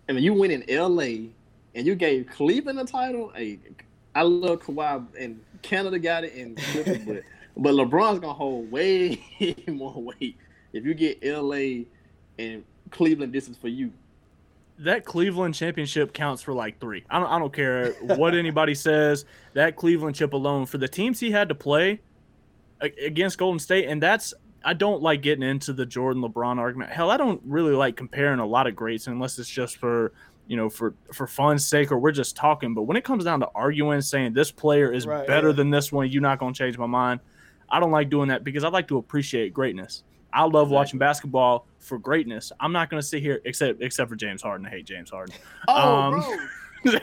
I 0.09 0.13
mean, 0.13 0.23
you 0.23 0.33
win 0.35 0.51
in 0.53 0.63
LA 0.69 1.31
and 1.75 1.85
you 1.87 1.95
gave 1.97 2.29
Cleveland 2.29 2.79
a 2.79 2.85
title. 2.85 3.31
Hey, 3.35 3.59
I 4.15 4.23
love 4.23 4.61
Kawhi 4.61 5.05
and 5.19 5.41
Canada 5.63 5.99
got 5.99 6.23
it 6.25 6.35
and 6.35 6.55
but 7.07 7.23
but 7.57 7.73
LeBron's 7.75 8.21
gonna 8.21 8.33
hold 8.35 8.71
way 8.71 9.21
more 9.69 9.95
weight 9.95 10.37
if 10.73 10.85
you 10.87 10.95
get 10.95 11.19
LA 11.25 11.85
and 12.39 12.63
Cleveland. 12.91 13.33
This 13.33 13.49
is 13.49 13.57
for 13.57 13.69
you. 13.69 13.93
That 14.79 15.05
Cleveland 15.05 15.55
championship 15.55 16.13
counts 16.13 16.43
for 16.43 16.53
like 16.53 16.79
three. 16.81 17.05
I 17.09 17.19
don't, 17.19 17.29
I 17.29 17.39
don't 17.39 17.53
care 17.53 17.93
what 18.17 18.35
anybody 18.37 18.75
says. 18.75 19.25
That 19.55 19.77
Cleveland 19.77 20.17
chip 20.17 20.33
alone 20.33 20.67
for 20.67 20.79
the 20.79 20.89
teams 20.89 21.19
he 21.21 21.31
had 21.31 21.49
to 21.49 21.55
play 21.55 22.01
against 22.81 23.39
Golden 23.39 23.59
State, 23.59 23.89
and 23.89 24.03
that's 24.03 24.35
I 24.65 24.75
don't 24.75 25.01
like 25.01 25.23
getting 25.23 25.49
into 25.49 25.73
the 25.73 25.87
Jordan 25.87 26.23
LeBron 26.23 26.59
argument. 26.59 26.91
Hell, 26.91 27.11
I 27.11 27.17
don't 27.17 27.41
really 27.45 27.75
like 27.75 27.97
comparing 27.97 28.41
a 28.41 28.47
lot 28.47 28.67
of 28.67 28.75
greats 28.75 29.07
unless 29.07 29.39
it's 29.39 29.49
just 29.49 29.77
for 29.79 30.13
you 30.49 30.57
know 30.57 30.69
for 30.69 30.95
for 31.13 31.27
fun's 31.27 31.65
sake 31.65 31.91
or 31.91 31.99
we're 31.99 32.13
just 32.13 32.37
talking. 32.37 32.75
But 32.75 32.83
when 32.83 32.97
it 32.97 33.05
comes 33.05 33.25
down 33.25 33.41
to 33.41 33.49
arguing, 33.55 34.01
saying 34.03 34.35
this 34.35 34.51
player 34.51 34.93
is 34.93 35.07
Right, 35.07 35.27
better 35.27 35.49
yeah. 35.49 35.55
than 35.55 35.71
this 35.71 35.91
one, 35.93 36.09
you're 36.09 36.23
not 36.23 36.39
gonna 36.39 36.53
change 36.53 36.77
my 36.77 36.87
mind. 36.87 37.21
I 37.69 37.81
don't 37.81 37.91
like 37.91 38.11
doing 38.11 38.29
that 38.29 38.45
because 38.45 38.63
I 38.65 38.69
like 38.69 38.89
to 38.89 38.99
appreciate 38.99 39.55
greatness. 39.55 40.03
I 40.37 40.45
love 40.45 40.71
watching 40.71 40.99
basketball 40.99 41.67
for 41.79 41.99
greatness. 41.99 42.53
I'm 42.61 42.73
not 42.73 42.91
going 42.91 43.01
to 43.01 43.07
sit 43.07 43.23
here 43.23 43.41
except 43.45 43.83
except 43.83 44.11
for 44.11 44.17
James 44.17 44.43
Harden. 44.43 44.67
I 44.67 44.71
hate 44.71 44.85
James 44.87 45.11
Harden. 45.11 45.35
Oh, 45.67 45.75
Um, 45.75 46.21
bro. 46.21 46.37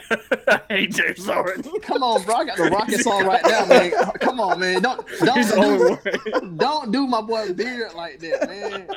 I 0.48 0.62
hate 0.70 0.94
James 0.94 1.26
Harden. 1.26 1.64
Come 1.82 2.04
on, 2.04 2.24
bro. 2.24 2.36
I 2.36 2.46
got 2.46 2.58
the 2.58 2.64
Rockets 2.72 3.06
on 3.08 3.26
right 3.26 3.42
now, 3.44 3.66
man. 3.66 3.92
Come 4.22 4.40
on, 4.40 4.60
man. 4.60 4.82
Don't 4.82 5.10
He's 5.36 5.50
the 5.50 5.56
only 5.58 5.78
don't 5.80 6.42
one. 6.44 6.58
don't 6.58 6.92
do 6.92 7.08
my 7.08 7.22
boy 7.22 7.52
beard 7.54 7.94
like 7.96 8.20
that, 8.20 8.48
man. 8.48 8.88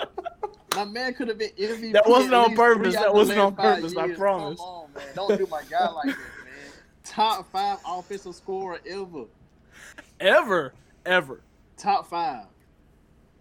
My 0.76 0.84
man 0.84 1.14
could 1.14 1.28
have 1.28 1.39
been 1.39 1.51
MVP. 1.59 1.93
That 1.95 2.07
wasn't 2.07 2.34
on 2.34 2.55
purpose. 2.55 2.95
That 2.95 3.12
wasn't 3.14 3.39
on 3.41 3.57
five 3.57 3.76
purpose, 3.76 3.97
I 3.97 4.11
promise. 4.12 4.59
Come 4.61 4.68
on, 4.68 4.93
man. 4.95 5.05
Don't 5.14 5.39
do 5.39 5.47
my 5.51 5.62
guy 5.70 5.89
like 5.89 6.07
that, 6.09 6.16
man. 6.18 6.72
Top 7.03 7.51
five 7.51 7.78
offensive 7.89 8.34
scorer 8.34 8.78
ever. 8.87 9.24
Ever, 10.20 10.74
ever. 11.07 11.41
Top 11.78 12.09
five. 12.11 12.45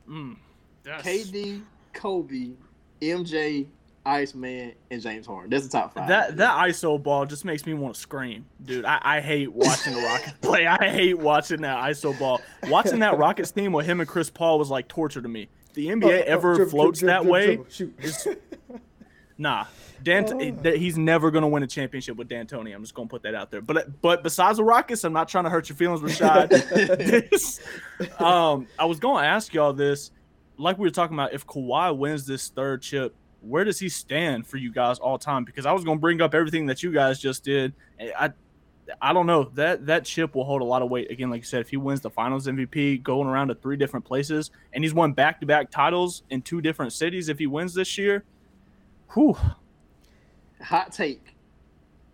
Mm, 0.09 0.37
that's- 0.85 1.05
KD, 1.05 1.61
Kobe, 1.93 2.51
MJ, 3.01 3.67
Iceman, 4.05 4.73
and 4.91 5.01
James 5.01 5.25
Harden. 5.25 5.49
That's 5.49 5.63
the 5.65 5.71
top 5.71 5.93
five. 5.95 6.07
That 6.07 6.37
that 6.37 6.51
ISO 6.67 7.01
ball 7.01 7.25
just 7.25 7.43
makes 7.43 7.65
me 7.65 7.73
want 7.73 7.95
to 7.95 7.99
scream, 7.99 8.45
dude. 8.63 8.85
I, 8.85 8.99
I 9.01 9.19
hate 9.21 9.51
watching 9.51 9.93
the 9.95 10.01
Rockets 10.01 10.33
play. 10.41 10.67
I 10.67 10.89
hate 10.89 11.17
watching 11.17 11.61
that 11.61 11.77
ISO 11.89 12.17
ball. 12.19 12.39
Watching 12.69 12.99
that 12.99 13.17
Rockets 13.17 13.51
team 13.51 13.71
with 13.71 13.87
him 13.87 13.99
and 13.99 14.07
Chris 14.07 14.29
Paul 14.29 14.59
was 14.59 14.69
like 14.69 14.87
torture 14.87 15.21
to 15.23 15.27
me. 15.27 15.49
The 15.73 15.87
NBA 15.87 16.03
Oh, 16.05 16.07
oh, 16.09 16.23
ever 16.27 16.55
dribble, 16.55 16.69
floats 16.71 16.99
dribble, 16.99 17.13
that 17.25 17.47
dribble, 17.57 17.63
way, 17.63 18.25
dribble, 18.25 18.41
Nah, 19.37 19.65
Dan, 20.01 20.25
Oh. 20.31 20.71
he's 20.71 20.97
never 20.97 21.29
gonna 21.31 21.49
win 21.49 21.61
a 21.63 21.67
championship 21.67 22.15
with 22.15 22.29
D'Antoni. 22.29 22.73
I'm 22.73 22.81
just 22.83 22.93
gonna 22.93 23.09
put 23.09 23.23
that 23.23 23.35
out 23.35 23.51
there. 23.51 23.59
But 23.61 24.01
but 24.01 24.23
besides 24.23 24.57
the 24.59 24.63
Rockets, 24.63 25.03
I'm 25.03 25.11
not 25.13 25.27
trying 25.27 25.43
to 25.43 25.49
hurt 25.49 25.67
your 25.67 25.75
feelings, 25.75 25.99
Rashad. 26.01 26.49
this, 27.29 27.59
um, 28.19 28.67
I 28.79 28.85
was 28.85 28.99
gonna 28.99 29.25
ask 29.27 29.53
y'all 29.53 29.73
this, 29.73 30.11
like 30.57 30.77
we 30.77 30.87
were 30.87 30.91
talking 30.91 31.15
about, 31.15 31.33
if 31.33 31.45
Kawhi 31.45 31.95
wins 31.95 32.25
this 32.25 32.49
third 32.49 32.81
chip, 32.81 33.15
where 33.41 33.63
does 33.63 33.79
he 33.79 33.89
stand 33.89 34.47
for 34.47 34.57
you 34.57 34.71
guys 34.71 34.99
all 34.99 35.17
time? 35.17 35.43
Because 35.43 35.65
I 35.65 35.71
was 35.71 35.83
gonna 35.83 35.99
bring 35.99 36.21
up 36.21 36.33
everything 36.33 36.65
that 36.67 36.83
you 36.83 36.91
guys 36.91 37.19
just 37.19 37.43
did. 37.43 37.73
I 38.17 38.31
I 39.01 39.13
don't 39.13 39.25
know 39.25 39.45
that 39.55 39.85
that 39.87 40.05
chip 40.05 40.35
will 40.35 40.45
hold 40.45 40.61
a 40.61 40.65
lot 40.65 40.81
of 40.81 40.89
weight. 40.89 41.09
Again, 41.11 41.29
like 41.29 41.41
you 41.41 41.45
said, 41.45 41.61
if 41.61 41.69
he 41.69 41.77
wins 41.77 42.01
the 42.01 42.09
Finals 42.09 42.47
MVP, 42.47 43.01
going 43.03 43.27
around 43.27 43.47
to 43.47 43.55
three 43.55 43.77
different 43.77 44.05
places, 44.05 44.51
and 44.73 44.83
he's 44.83 44.93
won 44.93 45.13
back 45.13 45.39
to 45.39 45.45
back 45.45 45.71
titles 45.71 46.23
in 46.29 46.41
two 46.41 46.61
different 46.61 46.93
cities, 46.93 47.29
if 47.29 47.39
he 47.39 47.47
wins 47.47 47.73
this 47.73 47.97
year, 47.97 48.23
whew, 49.13 49.37
Hot 50.61 50.91
take. 50.91 51.35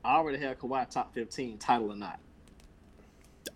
I 0.03 0.15
already 0.15 0.39
have 0.39 0.59
Kawhi 0.59 0.89
top 0.89 1.13
15, 1.13 1.57
title 1.57 1.91
or 1.91 1.95
not. 1.95 2.19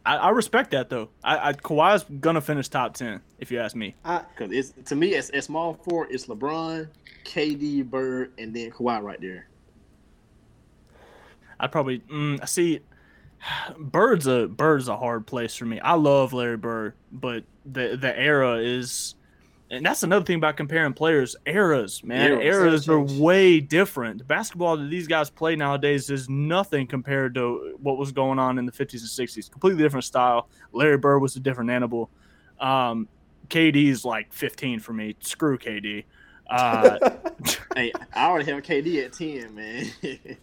I, 0.05 0.17
I 0.17 0.29
respect 0.29 0.71
that 0.71 0.89
though. 0.89 1.09
I, 1.23 1.49
I 1.49 1.53
Kawhi's 1.53 2.03
gonna 2.03 2.41
finish 2.41 2.69
top 2.69 2.93
ten 2.93 3.21
if 3.39 3.51
you 3.51 3.59
ask 3.59 3.75
me. 3.75 3.95
Because 4.03 4.51
it's 4.51 4.73
to 4.89 4.95
me, 4.95 5.13
it's, 5.15 5.29
it's 5.31 5.47
small 5.47 5.73
four. 5.73 6.07
It's 6.09 6.27
LeBron, 6.27 6.87
KD, 7.23 7.89
Bird, 7.89 8.33
and 8.37 8.55
then 8.55 8.71
Kawhi 8.71 9.01
right 9.01 9.19
there. 9.19 9.47
I'd 11.59 11.71
probably 11.71 11.99
mm, 11.99 12.47
see. 12.47 12.81
Bird's 13.77 14.27
a 14.27 14.47
Bird's 14.47 14.87
a 14.87 14.97
hard 14.97 15.27
place 15.27 15.55
for 15.55 15.65
me. 15.65 15.79
I 15.79 15.93
love 15.93 16.33
Larry 16.33 16.57
Bird, 16.57 16.93
but 17.11 17.43
the 17.65 17.97
the 17.99 18.17
era 18.17 18.55
is, 18.55 19.15
and 19.75 19.85
that's 19.85 20.03
another 20.03 20.25
thing 20.25 20.37
about 20.37 20.57
comparing 20.57 20.93
players. 20.93 21.35
Eras, 21.45 22.03
man, 22.03 22.31
Eras. 22.41 22.87
eras 22.87 22.89
are 22.89 22.99
way 22.99 23.59
different. 23.59 24.17
The 24.19 24.23
basketball 24.23 24.77
that 24.77 24.89
these 24.89 25.07
guys 25.07 25.29
play 25.29 25.55
nowadays 25.55 26.09
is 26.09 26.29
nothing 26.29 26.87
compared 26.87 27.33
to 27.35 27.77
what 27.81 27.97
was 27.97 28.11
going 28.11 28.39
on 28.39 28.57
in 28.57 28.65
the 28.65 28.71
fifties 28.71 29.01
and 29.01 29.09
sixties. 29.09 29.49
Completely 29.49 29.81
different 29.83 30.03
style. 30.05 30.47
Larry 30.71 30.97
Bird 30.97 31.19
was 31.19 31.35
a 31.35 31.39
different 31.39 31.69
animal. 31.69 32.09
Um, 32.59 33.07
KD's 33.49 34.03
like 34.05 34.33
fifteen 34.33 34.79
for 34.79 34.93
me. 34.93 35.15
Screw 35.19 35.57
KD. 35.57 36.05
Uh, 36.49 36.97
Hey, 37.75 37.91
I 38.13 38.27
already 38.27 38.49
have 38.51 38.63
KD 38.63 39.03
at 39.05 39.13
10, 39.13 39.53
man. 39.53 39.87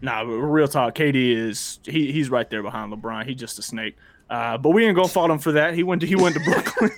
Nah, 0.00 0.24
but 0.24 0.32
real 0.32 0.68
talk. 0.68 0.94
KD 0.94 1.34
is 1.34 1.78
he 1.84 2.12
he's 2.12 2.28
right 2.28 2.48
there 2.50 2.62
behind 2.62 2.92
LeBron. 2.92 3.24
He's 3.26 3.36
just 3.36 3.58
a 3.58 3.62
snake. 3.62 3.96
Uh, 4.28 4.58
but 4.58 4.70
we 4.70 4.84
ain't 4.84 4.94
gonna 4.96 5.08
fault 5.08 5.30
him 5.30 5.38
for 5.38 5.52
that. 5.52 5.74
He 5.74 5.82
went 5.82 6.00
to 6.02 6.06
he 6.06 6.14
went 6.14 6.34
to 6.34 6.40
Brooklyn. 6.44 6.90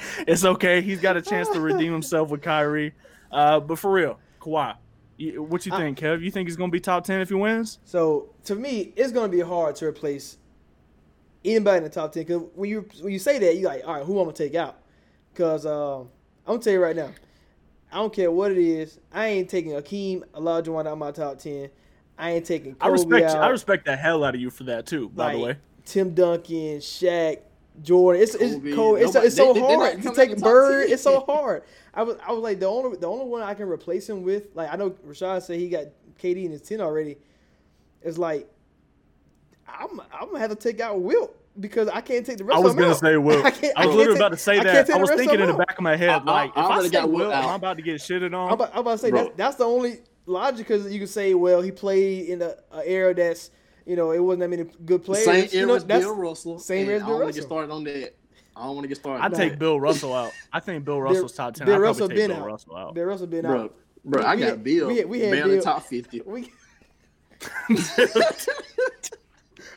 it's 0.26 0.44
okay. 0.44 0.80
He's 0.80 1.00
got 1.00 1.16
a 1.16 1.22
chance 1.22 1.48
to 1.50 1.60
redeem 1.60 1.92
himself 2.00 2.30
with 2.30 2.42
Kyrie. 2.42 2.94
Uh, 3.30 3.60
but 3.60 3.78
for 3.78 3.90
real, 3.92 4.18
Kawhi, 4.40 4.76
you, 5.16 5.42
what 5.42 5.66
you 5.66 5.72
I- 5.72 5.78
think, 5.78 5.98
Kev? 5.98 6.22
You 6.22 6.30
think 6.30 6.48
he's 6.48 6.56
gonna 6.56 6.70
be 6.72 6.80
top 6.80 7.04
ten 7.04 7.20
if 7.20 7.28
he 7.28 7.34
wins? 7.34 7.78
So 7.84 8.30
to 8.44 8.54
me, 8.54 8.92
it's 8.96 9.12
gonna 9.12 9.28
be 9.28 9.40
hard 9.40 9.76
to 9.76 9.86
replace 9.86 10.38
anybody 11.44 11.78
in 11.78 11.84
the 11.84 11.90
top 11.90 12.12
ten. 12.12 12.24
Cause 12.24 12.42
when 12.54 12.70
you 12.70 12.88
when 13.00 13.12
you 13.12 13.18
say 13.18 13.38
that, 13.38 13.56
you're 13.56 13.68
like, 13.70 13.82
all 13.86 13.94
right, 13.94 14.04
who 14.04 14.18
I'm 14.18 14.24
gonna 14.26 14.36
take 14.36 14.54
out? 14.54 14.78
Cause 15.34 15.66
um, 15.66 16.08
I'm 16.46 16.54
gonna 16.54 16.62
tell 16.62 16.72
you 16.72 16.82
right 16.82 16.96
now, 16.96 17.10
I 17.92 17.96
don't 17.96 18.12
care 18.12 18.30
what 18.30 18.52
it 18.52 18.58
is. 18.58 18.98
I 19.12 19.26
ain't 19.28 19.50
taking 19.50 19.72
Hakeem 19.72 20.24
Olajuwon 20.34 20.80
out 20.80 20.86
of 20.86 20.98
my 20.98 21.10
top 21.10 21.38
ten. 21.38 21.70
I 22.18 22.30
ain't 22.32 22.46
taking 22.46 22.74
Kobe 22.74 22.86
I 22.86 22.88
respect 22.92 23.26
out. 23.26 23.42
I 23.42 23.48
respect 23.48 23.84
the 23.84 23.96
hell 23.96 24.24
out 24.24 24.34
of 24.34 24.40
you 24.40 24.50
for 24.50 24.64
that 24.64 24.86
too. 24.86 25.10
By 25.10 25.34
the 25.34 25.38
way, 25.40 25.56
Tim 25.84 26.14
Duncan, 26.14 26.78
Shaq, 26.78 27.40
Jordan. 27.82 28.22
It's 28.22 28.34
it's 28.34 28.54
Kobe. 28.54 28.72
cold. 28.72 28.98
It's, 28.98 29.06
Nobody- 29.14 29.26
it's 29.26 29.36
so 29.36 29.52
they- 29.52 29.60
they- 29.60 29.66
they're 29.66 29.76
hard 29.78 30.02
to 30.02 30.14
take 30.14 30.30
in 30.30 30.34
the 30.36 30.40
top 30.40 30.44
Bird. 30.50 30.84
10. 30.86 30.92
It's 30.94 31.02
so 31.02 31.20
hard. 31.28 31.62
I 31.94 32.02
was 32.02 32.16
I 32.26 32.32
was 32.32 32.42
like 32.42 32.60
the 32.60 32.66
only 32.66 32.96
the 32.98 33.06
only 33.08 33.24
one 33.26 33.42
I 33.42 33.54
can 33.54 33.68
replace 33.68 34.08
him 34.08 34.22
with. 34.22 34.48
Like 34.54 34.72
I 34.72 34.76
know 34.76 34.90
Rashad 35.06 35.42
said 35.42 35.58
he 35.58 35.68
got 35.68 35.84
KD 36.20 36.44
in 36.46 36.50
his 36.52 36.62
ten 36.62 36.80
already. 36.80 37.16
It's 38.02 38.18
like 38.18 38.48
I'm 39.68 40.00
I'm 40.12 40.26
gonna 40.28 40.38
have 40.38 40.50
to 40.50 40.56
take 40.56 40.80
out 40.80 41.00
Wilt 41.00 41.34
because 41.58 41.88
I 41.88 42.00
can't 42.02 42.24
take 42.24 42.36
the 42.38 42.44
rest. 42.44 42.56
I 42.58 42.60
was 42.60 42.72
of 42.72 42.78
gonna 42.78 42.90
out. 42.90 42.98
say 43.00 43.16
Will. 43.16 43.38
I, 43.44 43.50
can't- 43.50 43.74
was 43.76 43.86
can't 43.86 43.88
literally 43.90 44.06
take- 44.08 44.16
about 44.16 44.28
to 44.30 44.36
say 44.36 44.62
that. 44.62 44.86
take 44.86 44.94
I 44.96 44.98
was 44.98 45.10
thinking 45.10 45.40
in 45.40 45.46
the 45.46 45.54
back 45.54 45.76
of 45.78 45.82
my 45.82 45.96
head, 45.96 46.10
I- 46.10 46.14
I- 46.18 46.22
like 46.22 46.52
I 46.56 46.60
if 46.64 46.66
I 46.70 46.74
already 46.74 46.88
say 46.88 46.92
got 46.92 47.08
Will, 47.10 47.16
Will 47.18 47.32
am 47.32 47.44
I 47.44 47.48
out. 47.48 47.56
about 47.56 47.76
to 47.78 47.82
get 47.82 47.96
shitted 47.96 48.34
on? 48.34 48.48
I'm 48.48 48.52
about, 48.54 48.70
I'm 48.74 48.80
about 48.80 48.92
to 48.92 48.98
say 48.98 49.10
Bro. 49.10 49.24
that's, 49.24 49.36
that's 49.36 49.56
the 49.56 49.64
only 49.64 49.98
logic 50.26 50.66
because 50.68 50.92
you 50.92 50.98
can 50.98 51.08
say, 51.08 51.34
well, 51.34 51.62
he 51.62 51.70
played 51.72 52.28
in 52.28 52.42
a, 52.42 52.54
a 52.72 52.86
era 52.86 53.14
that's 53.14 53.50
you 53.86 53.96
know 53.96 54.10
it 54.12 54.18
wasn't 54.18 54.40
that 54.40 54.50
many 54.50 54.64
good 54.84 55.02
players. 55.04 55.24
Same 55.24 55.48
you 55.52 55.66
know, 55.66 55.74
as 55.76 55.84
that's- 55.84 56.04
Bill 56.04 56.14
Russell. 56.16 56.58
same 56.58 56.88
and 56.88 56.90
era 56.90 56.96
as 56.96 57.02
I 57.02 57.06
Bill 57.06 57.14
don't 57.16 57.22
want 57.22 57.34
to 57.34 57.40
get 57.40 57.46
started 57.46 57.70
on 57.72 57.84
that. 57.84 58.14
I 58.56 58.64
don't 58.64 58.74
want 58.74 58.84
to 58.84 58.88
get 58.88 58.96
started. 58.98 59.24
I'd 59.24 59.34
take. 59.34 59.58
Bill 59.58 59.78
Russell 59.80 60.14
out. 60.14 60.32
I 60.52 60.60
think 60.60 60.84
Bill 60.84 61.00
Russell's 61.00 61.32
top 61.34 61.54
ten. 61.54 61.66
Bill 61.66 61.76
I'd 61.76 61.80
Russell 61.80 62.08
take 62.08 62.16
been 62.16 62.30
Bill 62.30 62.40
out. 62.40 62.46
Russell 62.46 62.76
out. 62.76 62.94
Bill 62.94 63.04
Russell 63.04 63.26
been 63.26 63.42
Bro, 63.42 63.60
out. 63.64 63.74
bro, 64.04 64.22
I 64.22 64.34
We 64.34 64.40
got 64.40 64.48
had- 64.50 64.64
Bill. 64.64 64.86
we 64.88 64.96
had- 64.98 65.08
we 65.08 65.20
had 65.20 65.30
barely 65.32 65.54
Bill- 65.56 65.62
top 65.64 65.82
50. 65.84 66.20
We, 66.26 66.52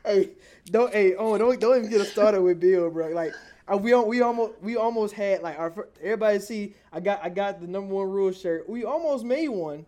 hey, 0.05 0.29
don't 0.65 0.93
hey, 0.93 1.15
oh, 1.15 1.37
don't 1.37 1.59
don't 1.59 1.77
even 1.77 1.89
get 1.89 2.01
us 2.01 2.09
started 2.11 2.41
with 2.41 2.59
Bill, 2.59 2.89
bro. 2.89 3.09
Like 3.09 3.33
Uh, 3.71 3.77
we 3.77 3.93
we 3.95 4.21
almost 4.21 4.53
we 4.61 4.77
almost 4.77 5.13
had 5.13 5.41
like 5.41 5.59
our 5.59 5.69
fir- 5.71 5.89
everybody 6.01 6.39
see 6.39 6.73
I 6.91 6.99
got 7.01 7.23
I 7.23 7.29
got 7.29 7.59
the 7.61 7.67
number 7.67 7.93
one 7.93 8.09
rule 8.09 8.31
shirt. 8.31 8.67
We 8.69 8.83
almost 8.85 9.25
made 9.25 9.49
one 9.49 9.85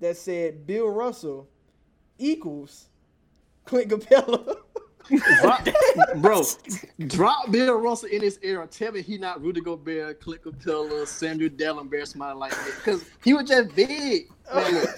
that 0.00 0.16
said 0.16 0.66
Bill 0.66 0.88
Russell 0.88 1.48
equals 2.18 2.88
Clint 3.64 3.90
Capela. 3.90 4.56
Drop, 5.40 5.68
bro, 6.16 6.42
drop 7.06 7.50
Bill 7.50 7.74
Russell 7.74 8.08
in 8.08 8.20
this 8.20 8.38
era. 8.42 8.66
Tell 8.66 8.92
me 8.92 9.02
he 9.02 9.18
not 9.18 9.42
Rudy 9.42 9.60
Gobert, 9.60 10.20
Clint 10.20 10.42
Capella, 10.42 11.06
Samuel 11.06 11.50
Dalembert, 11.50 12.06
somebody 12.06 12.38
like 12.38 12.52
that. 12.52 12.72
Because 12.76 13.04
he 13.22 13.34
was 13.34 13.48
just 13.48 13.74
big. 13.74 14.28
Man, 14.54 14.74
look. 14.74 14.90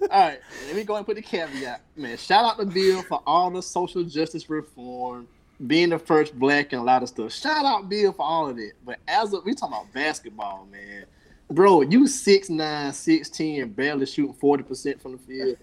All 0.02 0.08
right, 0.08 0.40
let 0.66 0.76
me 0.76 0.84
go 0.84 0.96
and 0.96 1.04
put 1.04 1.16
the 1.16 1.22
caveat. 1.22 1.82
Man, 1.96 2.16
shout 2.16 2.44
out 2.44 2.58
to 2.58 2.66
Bill 2.66 3.02
for 3.02 3.22
all 3.26 3.50
the 3.50 3.62
social 3.62 4.02
justice 4.02 4.48
reform, 4.48 5.28
being 5.66 5.90
the 5.90 5.98
first 5.98 6.36
black 6.38 6.72
and 6.72 6.80
a 6.82 6.84
lot 6.84 7.02
of 7.02 7.08
stuff. 7.08 7.32
Shout 7.32 7.64
out 7.64 7.88
Bill 7.88 8.12
for 8.12 8.24
all 8.24 8.48
of 8.48 8.58
it. 8.58 8.72
But 8.84 8.98
as 9.06 9.32
of, 9.32 9.44
we 9.44 9.54
talking 9.54 9.76
about 9.76 9.92
basketball, 9.92 10.66
man. 10.70 11.04
Bro, 11.50 11.82
you 11.82 12.04
6'9", 12.04 12.48
6'10", 12.90 13.74
barely 13.74 14.06
shooting 14.06 14.34
40% 14.34 15.00
from 15.00 15.12
the 15.12 15.18
field. 15.18 15.56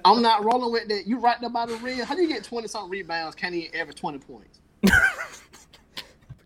I'm 0.04 0.22
not 0.22 0.44
rolling 0.44 0.72
with 0.72 0.88
that. 0.88 1.06
You 1.06 1.18
right 1.20 1.40
there 1.40 1.50
by 1.50 1.66
the 1.66 1.76
rim. 1.76 2.00
How 2.00 2.16
do 2.16 2.22
you 2.22 2.28
get 2.28 2.42
20 2.42 2.66
something 2.66 2.90
rebounds? 2.90 3.36
Can't 3.36 3.54
even 3.54 3.78
average 3.78 3.96
20 3.96 4.18
points. 4.18 4.60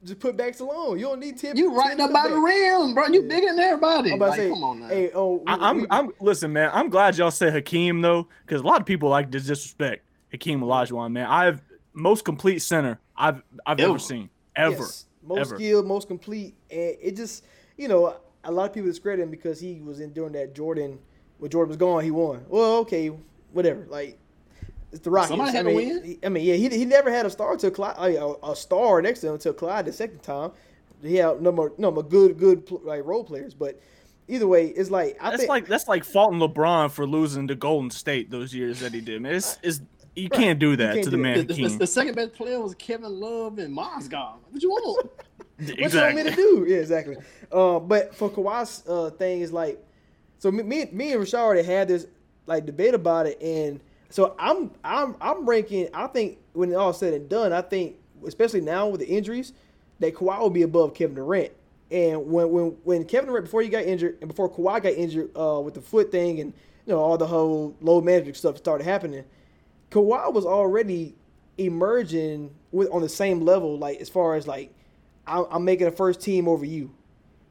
Just 0.04 0.20
put 0.20 0.36
backs 0.36 0.60
alone. 0.60 0.98
You 0.98 1.06
don't 1.06 1.18
need 1.20 1.38
ten. 1.38 1.56
You 1.56 1.74
right 1.74 1.96
10 1.96 1.96
there 1.96 2.08
by 2.12 2.28
the 2.28 2.36
rim, 2.36 2.92
bro. 2.92 3.06
You 3.06 3.22
bigger 3.22 3.46
than 3.46 3.58
everybody. 3.58 4.10
I'm 4.10 4.16
about 4.16 4.30
Like, 4.30 4.38
to 4.40 4.44
say, 4.44 4.50
come 4.50 4.62
on 4.62 4.80
now. 4.80 4.88
hey, 4.88 5.10
oh, 5.14 5.36
we- 5.36 5.44
I, 5.46 5.54
I'm, 5.70 5.80
we- 5.80 5.86
I'm 5.90 6.10
listen, 6.20 6.52
man. 6.52 6.70
I'm 6.74 6.90
glad 6.90 7.16
y'all 7.16 7.30
said 7.30 7.54
Hakeem 7.54 8.02
though, 8.02 8.28
because 8.44 8.60
a 8.60 8.64
lot 8.66 8.80
of 8.82 8.86
people 8.86 9.08
like 9.08 9.30
to 9.30 9.38
disrespect 9.40 10.04
Hakeem 10.30 10.60
Olajuwon, 10.60 11.10
man. 11.12 11.24
I've 11.26 11.62
most 11.94 12.22
complete 12.26 12.58
center 12.58 13.00
I've 13.16 13.42
I've 13.64 13.80
ever 13.80 13.92
Ever. 13.92 13.98
seen, 13.98 14.28
ever, 14.54 14.74
yes, 14.74 15.06
most 15.22 15.38
ever. 15.38 15.56
skilled, 15.56 15.86
most 15.86 16.06
complete, 16.06 16.54
and 16.70 16.96
it 17.00 17.16
just 17.16 17.44
you 17.78 17.88
know 17.88 18.14
a 18.44 18.52
lot 18.52 18.68
of 18.68 18.74
people 18.74 18.88
discredit 18.90 19.22
him 19.22 19.30
because 19.30 19.60
he 19.60 19.80
was 19.80 20.00
in 20.00 20.12
during 20.12 20.32
that 20.32 20.54
Jordan 20.54 20.98
when 21.38 21.50
Jordan 21.50 21.68
was 21.68 21.76
gone, 21.76 22.02
he 22.04 22.10
won. 22.10 22.44
Well, 22.48 22.76
okay, 22.78 23.10
whatever. 23.52 23.86
Like 23.88 24.18
it's 24.92 25.00
the 25.00 25.10
Rockets. 25.10 25.30
Somebody 25.30 25.52
had 25.52 25.66
I 25.66 25.70
to 25.70 25.76
mean, 25.76 25.88
win. 25.88 26.04
he- 26.04 26.18
I 26.24 26.28
mean, 26.28 26.44
yeah, 26.44 26.54
he, 26.54 26.68
he 26.68 26.84
never 26.84 27.10
had 27.10 27.26
a 27.26 27.30
star 27.30 27.52
until 27.52 27.70
Clyde, 27.70 27.96
a, 28.14 28.34
a 28.46 28.54
star 28.56 29.02
next 29.02 29.20
to 29.20 29.28
him 29.28 29.34
until 29.34 29.52
Clyde 29.52 29.86
the 29.86 29.92
second 29.92 30.22
time. 30.22 30.52
He 31.02 31.16
had 31.16 31.42
no 31.42 31.52
more, 31.52 31.72
no 31.76 31.90
more 31.90 32.02
good, 32.02 32.38
good 32.38 32.70
like 32.82 33.04
role 33.04 33.24
players, 33.24 33.52
but 33.52 33.78
either 34.28 34.46
way, 34.46 34.68
it's 34.68 34.90
like 34.90 35.18
I 35.20 35.30
That's 35.30 35.42
think 35.42 35.50
like 35.50 35.66
that's 35.66 35.88
like 35.88 36.04
faulting 36.04 36.38
LeBron 36.40 36.90
for 36.90 37.06
losing 37.06 37.48
to 37.48 37.54
Golden 37.54 37.90
State 37.90 38.30
those 38.30 38.54
years 38.54 38.80
that 38.80 38.94
he 38.94 39.00
did. 39.00 39.20
Man, 39.20 39.34
it's, 39.34 39.58
it's 39.62 39.80
you 40.14 40.28
can't 40.28 40.58
do 40.58 40.76
that 40.76 40.94
can't 40.94 41.04
to 41.04 41.10
the 41.10 41.16
do 41.16 41.22
man 41.22 41.46
the, 41.46 41.54
the, 41.54 41.68
the 41.68 41.86
second 41.86 42.14
best 42.14 42.34
player 42.34 42.60
was 42.60 42.74
Kevin 42.74 43.20
Love 43.20 43.58
and 43.58 43.76
Mozgov. 43.76 44.36
What 44.50 44.62
you 44.62 44.70
want? 44.70 45.10
What 45.56 45.92
you 45.92 46.00
want 46.00 46.16
me 46.16 46.24
to 46.24 46.34
do? 46.34 46.66
Yeah, 46.66 46.78
exactly. 46.78 47.16
Uh, 47.52 47.78
but 47.78 48.12
for 48.12 48.28
Kawhi's 48.28 48.82
uh, 48.88 49.10
thing 49.10 49.40
is 49.40 49.52
like, 49.52 49.80
so 50.40 50.50
me, 50.50 50.64
me, 50.64 50.88
me 50.90 51.12
and 51.12 51.22
Rashard 51.22 51.38
already 51.38 51.62
had 51.62 51.86
this 51.86 52.08
like 52.46 52.66
debate 52.66 52.92
about 52.92 53.26
it, 53.26 53.40
and 53.40 53.80
so 54.10 54.34
I'm 54.38 54.72
I'm 54.82 55.16
I'm 55.20 55.48
ranking. 55.48 55.88
I 55.94 56.08
think 56.08 56.38
when 56.54 56.72
it 56.72 56.74
all 56.74 56.92
said 56.92 57.14
and 57.14 57.28
done, 57.28 57.52
I 57.52 57.62
think 57.62 57.96
especially 58.26 58.62
now 58.62 58.88
with 58.88 59.00
the 59.00 59.06
injuries, 59.06 59.52
that 60.00 60.14
Kawhi 60.14 60.40
will 60.40 60.50
be 60.50 60.62
above 60.62 60.94
Kevin 60.94 61.14
Durant. 61.14 61.52
And 61.90 62.26
when 62.26 62.50
when 62.50 62.76
when 62.84 63.04
Kevin 63.04 63.28
Durant 63.28 63.44
before 63.46 63.62
he 63.62 63.68
got 63.68 63.84
injured 63.84 64.18
and 64.20 64.28
before 64.28 64.50
Kawhi 64.50 64.82
got 64.82 64.92
injured 64.92 65.30
uh, 65.36 65.60
with 65.60 65.74
the 65.74 65.80
foot 65.80 66.10
thing 66.10 66.40
and 66.40 66.52
you 66.86 66.92
know 66.92 66.98
all 66.98 67.16
the 67.16 67.26
whole 67.26 67.76
load 67.80 68.04
management 68.04 68.36
stuff 68.36 68.56
started 68.56 68.84
happening, 68.84 69.24
Kawhi 69.90 70.32
was 70.32 70.44
already 70.44 71.14
emerging 71.58 72.54
with 72.72 72.90
on 72.90 73.02
the 73.02 73.08
same 73.08 73.40
level, 73.42 73.78
like 73.78 74.00
as 74.00 74.08
far 74.08 74.34
as 74.34 74.46
like 74.46 74.74
I'm, 75.26 75.64
making 75.64 75.86
a 75.86 75.92
first 75.92 76.20
team 76.20 76.48
over 76.48 76.64
you, 76.64 76.94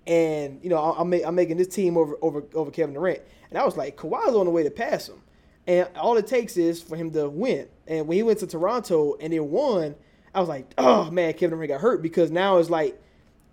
and 0.05 0.59
you 0.63 0.69
know 0.69 0.77
I'm, 0.77 1.11
I'm 1.13 1.35
making 1.35 1.57
this 1.57 1.67
team 1.67 1.97
over 1.97 2.15
over 2.21 2.43
over 2.53 2.71
Kevin 2.71 2.93
Durant, 2.93 3.21
and 3.49 3.57
I 3.57 3.65
was 3.65 3.77
like 3.77 3.97
Kawhi's 3.97 4.35
on 4.35 4.45
the 4.45 4.51
way 4.51 4.63
to 4.63 4.71
pass 4.71 5.07
him, 5.07 5.21
and 5.67 5.87
all 5.95 6.17
it 6.17 6.27
takes 6.27 6.57
is 6.57 6.81
for 6.81 6.95
him 6.95 7.11
to 7.11 7.29
win. 7.29 7.67
And 7.87 8.07
when 8.07 8.15
he 8.17 8.23
went 8.23 8.39
to 8.39 8.47
Toronto 8.47 9.15
and 9.19 9.33
they 9.33 9.39
won, 9.39 9.95
I 10.33 10.39
was 10.39 10.49
like, 10.49 10.73
oh 10.77 11.09
man, 11.11 11.33
Kevin 11.33 11.51
Durant 11.51 11.69
got 11.69 11.81
hurt. 11.81 12.01
Because 12.01 12.31
now 12.31 12.57
it's 12.57 12.69
like, 12.69 12.99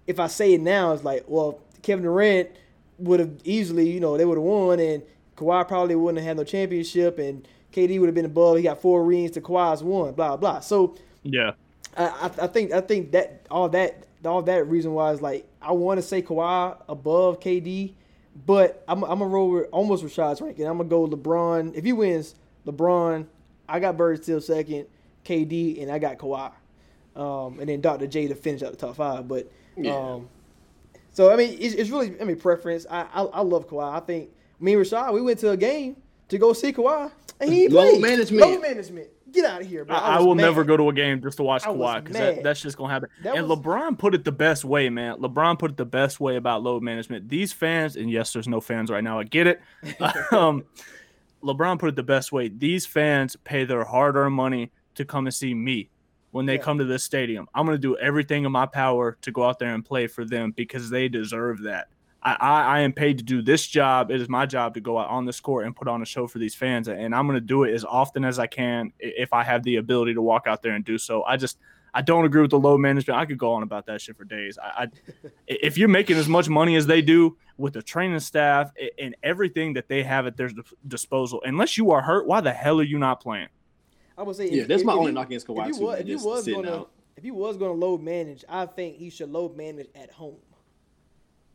if 0.06 0.20
I 0.20 0.26
say 0.26 0.54
it 0.54 0.60
now, 0.60 0.92
it's 0.92 1.04
like, 1.04 1.24
well, 1.26 1.60
Kevin 1.82 2.04
Durant 2.04 2.50
would 2.98 3.20
have 3.20 3.32
easily, 3.44 3.90
you 3.90 4.00
know, 4.00 4.16
they 4.16 4.24
would 4.24 4.38
have 4.38 4.44
won, 4.44 4.78
and 4.80 5.02
Kawhi 5.36 5.66
probably 5.66 5.94
wouldn't 5.94 6.18
have 6.18 6.26
had 6.26 6.36
no 6.36 6.44
championship, 6.44 7.18
and 7.18 7.46
KD 7.72 7.98
would 8.00 8.06
have 8.06 8.14
been 8.14 8.24
above. 8.24 8.56
He 8.56 8.62
got 8.62 8.80
four 8.80 9.04
rings 9.04 9.30
to 9.32 9.40
Kawhi's 9.40 9.82
one, 9.82 10.12
blah 10.14 10.36
blah. 10.36 10.60
So 10.60 10.96
yeah, 11.22 11.52
I, 11.96 12.04
I 12.06 12.30
I 12.42 12.46
think 12.46 12.72
I 12.72 12.80
think 12.80 13.12
that 13.12 13.46
all 13.50 13.68
that 13.70 14.04
all 14.24 14.42
that 14.42 14.66
reason 14.68 14.92
why 14.92 15.12
is 15.12 15.22
like 15.22 15.46
I 15.62 15.72
want 15.72 15.98
to 15.98 16.02
say 16.02 16.22
Kawhi 16.22 16.76
above 16.88 17.40
KD, 17.40 17.94
but 18.46 18.84
I'm 18.88 19.02
I'm 19.04 19.18
gonna 19.18 19.26
roll 19.26 19.50
with 19.50 19.68
almost 19.72 20.04
Rashad's 20.04 20.40
ranking. 20.40 20.66
I'm 20.66 20.76
gonna 20.78 20.88
go 20.88 21.06
LeBron. 21.06 21.74
If 21.74 21.84
he 21.84 21.92
wins, 21.92 22.34
LeBron. 22.66 23.26
I 23.68 23.78
got 23.78 23.96
Bird 23.96 24.22
still 24.22 24.40
second, 24.40 24.86
KD, 25.24 25.80
and 25.80 25.92
I 25.92 26.00
got 26.00 26.18
Kawhi, 26.18 26.50
um, 27.14 27.60
and 27.60 27.68
then 27.68 27.80
Dr. 27.80 28.08
J 28.08 28.26
to 28.26 28.34
finish 28.34 28.62
out 28.62 28.72
the 28.72 28.76
top 28.76 28.96
five. 28.96 29.28
But 29.28 29.50
Yeah. 29.76 29.96
um, 29.96 30.28
so 31.12 31.32
I 31.32 31.36
mean, 31.36 31.56
it's, 31.60 31.74
it's 31.74 31.88
really 31.90 32.20
I 32.20 32.24
mean 32.24 32.36
preference. 32.36 32.84
I, 32.90 33.02
I 33.14 33.22
I 33.22 33.40
love 33.42 33.68
Kawhi. 33.68 33.94
I 33.94 34.00
think 34.00 34.30
me 34.58 34.72
and 34.74 34.82
Rashad 34.82 35.12
we 35.14 35.20
went 35.22 35.38
to 35.40 35.50
a 35.50 35.56
game 35.56 35.96
to 36.30 36.38
go 36.38 36.52
see 36.52 36.72
Kawhi, 36.72 37.10
and 37.40 37.52
he 37.52 37.64
ain't 37.64 37.72
Load 37.72 37.90
played. 37.90 38.02
management. 38.02 38.40
Load 38.46 38.62
management. 38.62 39.08
Get 39.32 39.44
out 39.44 39.60
of 39.60 39.66
here, 39.68 39.84
bro. 39.84 39.94
I, 39.94 39.98
I 39.98 40.16
was 40.16 40.26
will 40.26 40.34
mad. 40.34 40.42
never 40.42 40.64
go 40.64 40.76
to 40.76 40.88
a 40.88 40.92
game 40.92 41.22
just 41.22 41.36
to 41.36 41.44
watch 41.44 41.64
I 41.64 41.68
Kawhi 41.68 42.02
because 42.02 42.16
that, 42.16 42.42
that's 42.42 42.60
just 42.60 42.76
gonna 42.76 42.92
happen. 42.92 43.10
That 43.22 43.36
and 43.36 43.48
was- 43.48 43.58
LeBron 43.58 43.96
put 43.98 44.14
it 44.14 44.24
the 44.24 44.32
best 44.32 44.64
way, 44.64 44.88
man. 44.88 45.18
LeBron 45.18 45.56
put 45.58 45.70
it 45.72 45.76
the 45.76 45.84
best 45.84 46.18
way 46.18 46.34
about 46.36 46.62
load 46.64 46.82
management. 46.82 47.28
These 47.28 47.52
fans, 47.52 47.94
and 47.96 48.10
yes, 48.10 48.32
there's 48.32 48.48
no 48.48 48.60
fans 48.60 48.90
right 48.90 49.04
now. 49.04 49.20
I 49.20 49.24
get 49.24 49.46
it. 49.46 49.60
um, 50.32 50.64
LeBron 51.44 51.78
put 51.78 51.90
it 51.90 51.96
the 51.96 52.02
best 52.02 52.32
way. 52.32 52.48
These 52.48 52.86
fans 52.86 53.36
pay 53.44 53.64
their 53.64 53.84
hard-earned 53.84 54.34
money 54.34 54.72
to 54.96 55.04
come 55.04 55.26
and 55.26 55.34
see 55.34 55.54
me 55.54 55.88
when 56.32 56.46
they 56.46 56.54
Yeah. 56.56 56.62
come 56.62 56.78
to 56.78 56.84
this 56.84 57.04
stadium. 57.04 57.48
I'm 57.54 57.64
gonna 57.66 57.78
do 57.78 57.96
everything 57.98 58.44
in 58.44 58.52
my 58.52 58.66
power 58.66 59.16
to 59.22 59.30
go 59.32 59.44
out 59.44 59.58
there 59.58 59.72
and 59.74 59.84
play 59.84 60.06
for 60.08 60.24
them 60.24 60.52
because 60.56 60.90
they 60.90 61.08
deserve 61.08 61.62
that. 61.62 61.88
I, 62.22 62.32
I, 62.38 62.62
I 62.62 62.80
am 62.80 62.92
paid 62.92 63.18
to 63.18 63.24
do 63.24 63.40
this 63.42 63.66
job. 63.66 64.10
It 64.10 64.20
is 64.20 64.28
my 64.28 64.44
job 64.46 64.74
to 64.74 64.80
go 64.80 64.98
out 64.98 65.08
on 65.08 65.24
this 65.24 65.40
court 65.40 65.64
and 65.66 65.74
put 65.74 65.88
on 65.88 66.02
a 66.02 66.04
show 66.04 66.26
for 66.26 66.38
these 66.38 66.54
fans, 66.54 66.88
and 66.88 67.14
I'm 67.14 67.26
going 67.26 67.36
to 67.36 67.40
do 67.40 67.64
it 67.64 67.72
as 67.72 67.84
often 67.84 68.24
as 68.24 68.38
I 68.38 68.46
can 68.46 68.92
if 68.98 69.32
I 69.32 69.42
have 69.42 69.62
the 69.62 69.76
ability 69.76 70.14
to 70.14 70.22
walk 70.22 70.46
out 70.46 70.62
there 70.62 70.72
and 70.74 70.84
do 70.84 70.98
so. 70.98 71.22
I 71.24 71.36
just 71.36 71.58
I 71.92 72.02
don't 72.02 72.24
agree 72.24 72.42
with 72.42 72.50
the 72.50 72.58
load 72.58 72.78
management. 72.78 73.18
I 73.18 73.24
could 73.24 73.38
go 73.38 73.52
on 73.52 73.62
about 73.62 73.86
that 73.86 74.00
shit 74.00 74.16
for 74.16 74.24
days. 74.24 74.58
I, 74.62 74.84
I 74.84 74.88
if 75.46 75.78
you're 75.78 75.88
making 75.88 76.18
as 76.18 76.28
much 76.28 76.48
money 76.48 76.76
as 76.76 76.86
they 76.86 77.00
do 77.02 77.36
with 77.56 77.72
the 77.72 77.82
training 77.82 78.20
staff 78.20 78.70
and 78.98 79.16
everything 79.22 79.72
that 79.74 79.88
they 79.88 80.02
have 80.02 80.26
at 80.26 80.36
their 80.36 80.50
disposal, 80.86 81.42
unless 81.44 81.76
you 81.78 81.90
are 81.90 82.02
hurt, 82.02 82.26
why 82.26 82.40
the 82.42 82.52
hell 82.52 82.80
are 82.80 82.84
you 82.84 82.98
not 82.98 83.20
playing? 83.20 83.48
I 84.18 84.22
would 84.22 84.36
say 84.36 84.50
Yeah, 84.50 84.62
if- 84.62 84.68
that's 84.68 84.80
if- 84.82 84.86
my 84.86 84.92
if 84.92 84.98
only 84.98 85.10
you- 85.10 85.14
knock 85.14 85.26
against 85.28 85.48
If 85.48 85.56
Kawhi 85.56 85.66
you 85.68 85.74
too, 85.74 85.80
was, 85.84 86.00
if 86.00 86.06
you 86.06 86.18
was 86.18 86.46
gonna 86.46 86.76
out. 86.80 86.90
if 87.16 87.24
you 87.24 87.34
was 87.34 87.56
gonna 87.56 87.72
load 87.72 88.02
manage, 88.02 88.44
I 88.48 88.66
think 88.66 88.96
he 88.96 89.08
should 89.10 89.30
load 89.30 89.56
manage 89.56 89.88
at 89.94 90.10
home. 90.10 90.36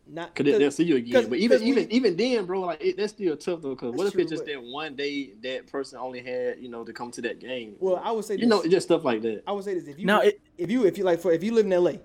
Not 0.07 0.35
Cause 0.35 0.45
they- 0.45 0.57
they'll 0.59 0.69
see 0.71 0.83
you 0.83 0.97
again. 0.97 1.13
'cause- 1.13 1.27
But 1.27 1.39
even 1.39 1.57
'cause 1.57 1.63
we- 1.63 1.71
even 1.71 1.91
even 1.91 2.15
then, 2.15 2.45
bro, 2.45 2.61
like 2.61 2.83
it, 2.83 2.95
that's 2.97 3.13
still 3.13 3.35
tough 3.35 3.61
though. 3.63 3.75
Cause 3.75 3.93
what 3.95 4.01
if 4.05 4.07
it's 4.07 4.13
true, 4.13 4.23
just 4.25 4.45
but- 4.45 4.53
that 4.53 4.63
one 4.63 4.95
day 4.95 5.31
that 5.41 5.65
person 5.67 5.97
only 5.99 6.19
had, 6.21 6.59
you 6.59 6.69
know, 6.69 6.83
to 6.83 6.93
come 6.93 7.09
to 7.11 7.21
that 7.21 7.39
game? 7.39 7.75
Well, 7.79 7.99
I 8.03 8.11
would 8.11 8.23
say 8.23 8.35
you 8.35 8.45
know, 8.45 8.63
just 8.63 8.85
stuff 8.87 9.03
like 9.03 9.21
that. 9.23 9.41
I 9.47 9.51
would 9.51 9.63
say 9.63 9.73
this: 9.73 9.87
if 9.87 9.97
you 9.97 10.05
Now, 10.05 10.21
it- 10.21 10.39
if 10.59 10.69
you 10.69 10.85
if 10.85 10.97
you 10.99 11.03
like 11.03 11.19
for 11.19 11.31
if 11.31 11.43
you 11.43 11.53
live 11.53 11.65
in 11.65 11.73
L.A., 11.73 11.99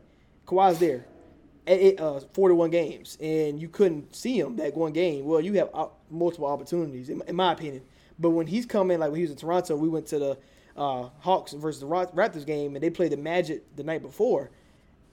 Kawhi's 0.46 0.78
there 0.78 1.04
at 1.66 1.78
eight, 1.78 2.00
uh, 2.00 2.20
41 2.32 2.70
games, 2.70 3.18
and 3.20 3.60
you 3.60 3.68
couldn't 3.68 4.14
see 4.16 4.38
him 4.38 4.56
that 4.56 4.74
one 4.74 4.92
game. 4.92 5.26
Well, 5.26 5.40
you 5.42 5.52
have 5.54 5.68
op- 5.74 6.00
multiple 6.10 6.46
opportunities, 6.46 7.10
in, 7.10 7.18
my- 7.18 7.24
in 7.28 7.36
my 7.36 7.52
opinion. 7.52 7.82
But 8.18 8.30
when 8.30 8.46
he's 8.46 8.64
coming, 8.66 8.98
like 8.98 9.10
when 9.10 9.16
he 9.16 9.22
was 9.24 9.30
in 9.30 9.36
Toronto, 9.36 9.76
we 9.76 9.88
went 9.88 10.06
to 10.06 10.18
the 10.18 10.38
uh, 10.76 11.10
Hawks 11.18 11.52
versus 11.52 11.80
the 11.80 11.86
Ra- 11.86 12.06
Raptors 12.06 12.46
game, 12.46 12.74
and 12.76 12.82
they 12.82 12.88
played 12.90 13.12
the 13.12 13.16
Magic 13.18 13.62
the 13.76 13.82
night 13.84 14.00
before, 14.00 14.50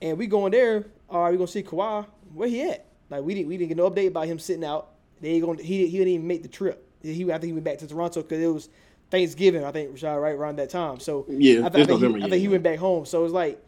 and 0.00 0.16
we 0.16 0.26
going 0.26 0.52
there. 0.52 0.86
All 1.10 1.24
right, 1.24 1.30
we 1.30 1.36
gonna 1.36 1.46
see 1.48 1.62
Kawhi. 1.62 2.06
Where 2.34 2.48
he 2.48 2.62
at? 2.62 2.86
Like 3.10 3.22
we 3.22 3.34
didn't 3.34 3.48
we 3.48 3.56
didn't 3.56 3.68
get 3.68 3.76
no 3.76 3.90
update 3.90 4.08
about 4.08 4.26
him 4.26 4.38
sitting 4.38 4.64
out. 4.64 4.90
They 5.20 5.30
ain't 5.30 5.44
going 5.44 5.58
he 5.58 5.86
he 5.86 5.98
didn't 5.98 6.12
even 6.12 6.26
make 6.26 6.42
the 6.42 6.48
trip. 6.48 6.84
He 7.02 7.24
I 7.24 7.38
think 7.38 7.44
he 7.44 7.52
went 7.52 7.64
back 7.64 7.78
to 7.78 7.86
Toronto 7.86 8.22
because 8.22 8.40
it 8.40 8.46
was 8.46 8.68
Thanksgiving. 9.10 9.64
I 9.64 9.72
think 9.72 9.94
Rashad 9.94 10.20
right 10.20 10.34
around 10.34 10.56
that 10.56 10.70
time. 10.70 11.00
So 11.00 11.24
Yeah, 11.28 11.66
I, 11.66 11.68
th- 11.68 11.84
I 11.84 11.86
think, 11.86 11.88
he, 11.88 11.94
November, 11.94 12.18
I 12.18 12.28
think 12.28 12.40
he 12.40 12.48
went 12.48 12.62
back 12.62 12.78
home. 12.78 13.06
So 13.06 13.24
it's 13.24 13.32
like 13.32 13.62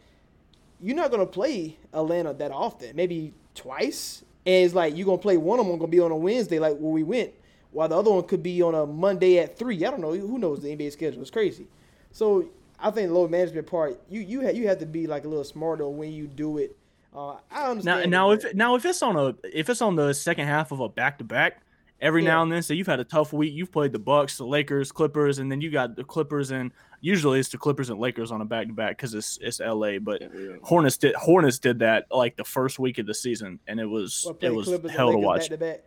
you're 0.79 0.95
not 0.95 1.11
gonna 1.11 1.25
play 1.25 1.77
Atlanta 1.93 2.33
that 2.33 2.51
often. 2.51 2.95
Maybe 2.95 3.33
twice. 3.55 4.23
And 4.45 4.65
it's 4.65 4.73
like 4.73 4.95
you're 4.95 5.05
gonna 5.05 5.17
play 5.17 5.37
one 5.37 5.59
of 5.59 5.65
them 5.65 5.77
gonna 5.77 5.91
be 5.91 5.99
on 5.99 6.11
a 6.11 6.17
Wednesday, 6.17 6.59
like 6.59 6.77
where 6.77 6.91
we 6.91 7.03
went, 7.03 7.31
while 7.71 7.87
the 7.87 7.97
other 7.97 8.11
one 8.11 8.23
could 8.23 8.43
be 8.43 8.61
on 8.61 8.75
a 8.75 8.85
Monday 8.85 9.39
at 9.39 9.57
three. 9.57 9.85
I 9.85 9.91
don't 9.91 10.01
know. 10.01 10.13
Who 10.13 10.37
knows 10.37 10.61
the 10.61 10.75
NBA 10.75 10.91
schedule? 10.91 11.21
It's 11.21 11.31
crazy. 11.31 11.67
So 12.11 12.49
I 12.79 12.91
think 12.91 13.09
the 13.09 13.13
load 13.13 13.31
management 13.31 13.67
part, 13.67 14.01
you 14.09 14.21
you 14.21 14.41
have 14.41 14.55
you 14.55 14.67
have 14.67 14.79
to 14.79 14.85
be 14.85 15.07
like 15.07 15.25
a 15.25 15.27
little 15.27 15.43
smarter 15.43 15.87
when 15.87 16.11
you 16.11 16.27
do 16.27 16.57
it. 16.57 16.75
Uh, 17.13 17.31
I 17.51 17.63
Now, 17.63 17.69
understand. 17.71 18.11
now 18.11 18.31
it, 18.31 18.43
if 18.45 18.53
now 18.55 18.75
if 18.75 18.85
it's 18.85 19.01
on 19.01 19.15
a 19.17 19.35
if 19.43 19.69
it's 19.69 19.81
on 19.81 19.95
the 19.95 20.13
second 20.13 20.47
half 20.47 20.71
of 20.71 20.79
a 20.79 20.87
back 20.87 21.17
to 21.17 21.23
back, 21.23 21.61
every 21.99 22.23
Yeah. 22.23 22.29
now 22.29 22.43
and 22.43 22.51
then. 22.51 22.63
So 22.63 22.73
you've 22.73 22.87
had 22.87 22.99
a 22.99 23.03
tough 23.03 23.33
week. 23.33 23.53
You've 23.53 23.71
played 23.71 23.91
the 23.91 23.99
Bucks, 23.99 24.37
the 24.37 24.45
Lakers, 24.45 24.91
Clippers, 24.91 25.39
and 25.39 25.51
then 25.51 25.59
you 25.61 25.71
got 25.71 25.95
the 25.95 26.03
Clippers 26.05 26.51
and 26.51 26.71
usually 27.01 27.39
it's 27.39 27.49
the 27.49 27.57
Clippers 27.57 27.89
and 27.89 27.99
Lakers 27.99 28.31
on 28.31 28.39
a 28.41 28.45
back 28.45 28.67
to 28.67 28.73
back 28.73 28.97
because 28.97 29.13
it's 29.13 29.37
it's 29.41 29.59
LA. 29.59 29.99
But 29.99 30.21
Yeah, 30.21 30.27
yeah. 30.33 30.49
Hornets 30.63 30.97
did 30.97 31.13
Hornets 31.15 31.59
did 31.59 31.79
that 31.79 32.05
like 32.11 32.37
the 32.37 32.45
first 32.45 32.79
week 32.79 32.97
of 32.97 33.05
the 33.07 33.13
season, 33.13 33.59
and 33.67 33.79
it 33.79 33.85
was 33.85 34.23
Well, 34.25 34.37
it 34.39 34.55
was 34.55 34.67
Clippers 34.67 34.91
hell 34.91 35.11
to 35.11 35.17
watch. 35.17 35.49
back-to-back. 35.49 35.83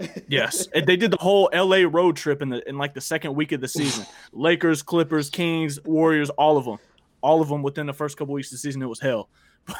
Yes, 0.28 0.66
and 0.74 0.84
they 0.86 0.96
did 0.96 1.12
the 1.12 1.18
whole 1.20 1.48
LA 1.54 1.86
road 1.88 2.16
trip 2.16 2.42
in 2.42 2.48
the 2.48 2.66
in 2.68 2.76
like 2.76 2.92
the 2.92 3.00
second 3.00 3.34
week 3.36 3.52
of 3.52 3.60
the 3.60 3.68
season. 3.68 4.04
Lakers, 4.32 4.82
Clippers, 4.82 5.30
Kings, 5.30 5.78
Warriors, 5.84 6.28
all 6.30 6.56
of 6.56 6.64
them, 6.64 6.78
all 7.22 7.40
of 7.40 7.48
them 7.48 7.62
within 7.62 7.86
the 7.86 7.92
first 7.92 8.16
couple 8.16 8.34
weeks 8.34 8.48
of 8.48 8.52
the 8.52 8.58
season. 8.58 8.82
It 8.82 8.86
was 8.86 8.98
hell, 9.00 9.28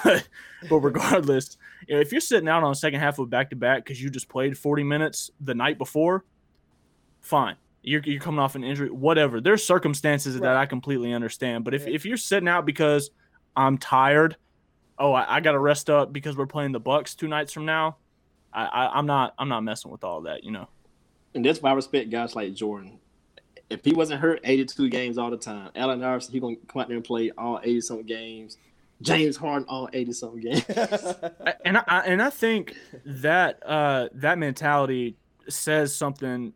but 0.04 0.28
but 0.68 0.78
regardless, 0.78 1.56
you 1.88 1.94
know, 1.94 2.00
if 2.00 2.12
you're 2.12 2.20
sitting 2.20 2.48
out 2.48 2.62
on 2.62 2.70
the 2.70 2.76
second 2.76 3.00
half 3.00 3.18
of 3.18 3.28
back 3.30 3.50
to 3.50 3.56
back 3.56 3.84
because 3.84 4.02
you 4.02 4.10
just 4.10 4.28
played 4.28 4.56
40 4.56 4.84
minutes 4.84 5.30
the 5.40 5.54
night 5.54 5.78
before, 5.78 6.24
fine. 7.20 7.56
You're, 7.84 8.02
you're 8.04 8.20
coming 8.20 8.38
off 8.38 8.54
an 8.54 8.62
injury, 8.62 8.90
whatever. 8.90 9.40
There's 9.40 9.64
circumstances 9.64 10.38
that 10.38 10.56
I 10.56 10.66
completely 10.66 11.12
understand. 11.12 11.64
But 11.64 11.74
if, 11.74 11.86
Yeah. 11.88 11.94
if 11.94 12.04
you're 12.06 12.16
sitting 12.16 12.48
out 12.48 12.64
because 12.64 13.10
I'm 13.56 13.76
tired, 13.76 14.36
oh, 15.00 15.12
I, 15.12 15.36
I 15.36 15.40
got 15.40 15.52
to 15.52 15.58
rest 15.58 15.90
up 15.90 16.12
because 16.12 16.36
we're 16.36 16.46
playing 16.46 16.70
the 16.70 16.78
Bucks 16.80 17.16
two 17.16 17.26
nights 17.26 17.52
from 17.52 17.64
now. 17.66 17.96
I, 18.52 18.66
I, 18.66 18.98
I'm 18.98 19.06
not 19.06 19.34
I'm 19.38 19.48
not 19.48 19.62
messing 19.62 19.90
with 19.90 20.04
all 20.04 20.20
that, 20.22 20.44
you 20.44 20.52
know. 20.52 20.68
And 21.34 21.44
that's 21.44 21.60
why 21.60 21.70
I 21.70 21.74
respect 21.74 22.10
guys 22.10 22.36
like 22.36 22.54
Jordan. 22.54 23.00
If 23.70 23.84
he 23.84 23.94
wasn't 23.94 24.20
hurt 24.20 24.40
82 24.44 24.88
games 24.90 25.16
all 25.18 25.30
the 25.30 25.38
time, 25.38 25.70
Allen 25.74 26.04
Iverson, 26.04 26.34
he 26.34 26.38
gonna 26.38 26.56
come 26.68 26.82
out 26.82 26.88
there 26.88 26.96
and 26.98 27.04
play 27.04 27.32
all 27.36 27.58
80 27.62 27.80
some 27.80 28.02
games. 28.02 28.58
James 29.02 29.36
Harden 29.36 29.66
all 29.68 29.88
80 29.92 30.12
something 30.12 30.40
games. 30.40 30.64
And 31.64 31.78
I, 31.78 31.84
I 31.86 32.00
and 32.00 32.20
I 32.20 32.30
think 32.30 32.74
that 33.04 33.62
uh, 33.64 34.08
that 34.14 34.38
mentality 34.38 35.16
says 35.48 35.94
something 35.94 36.52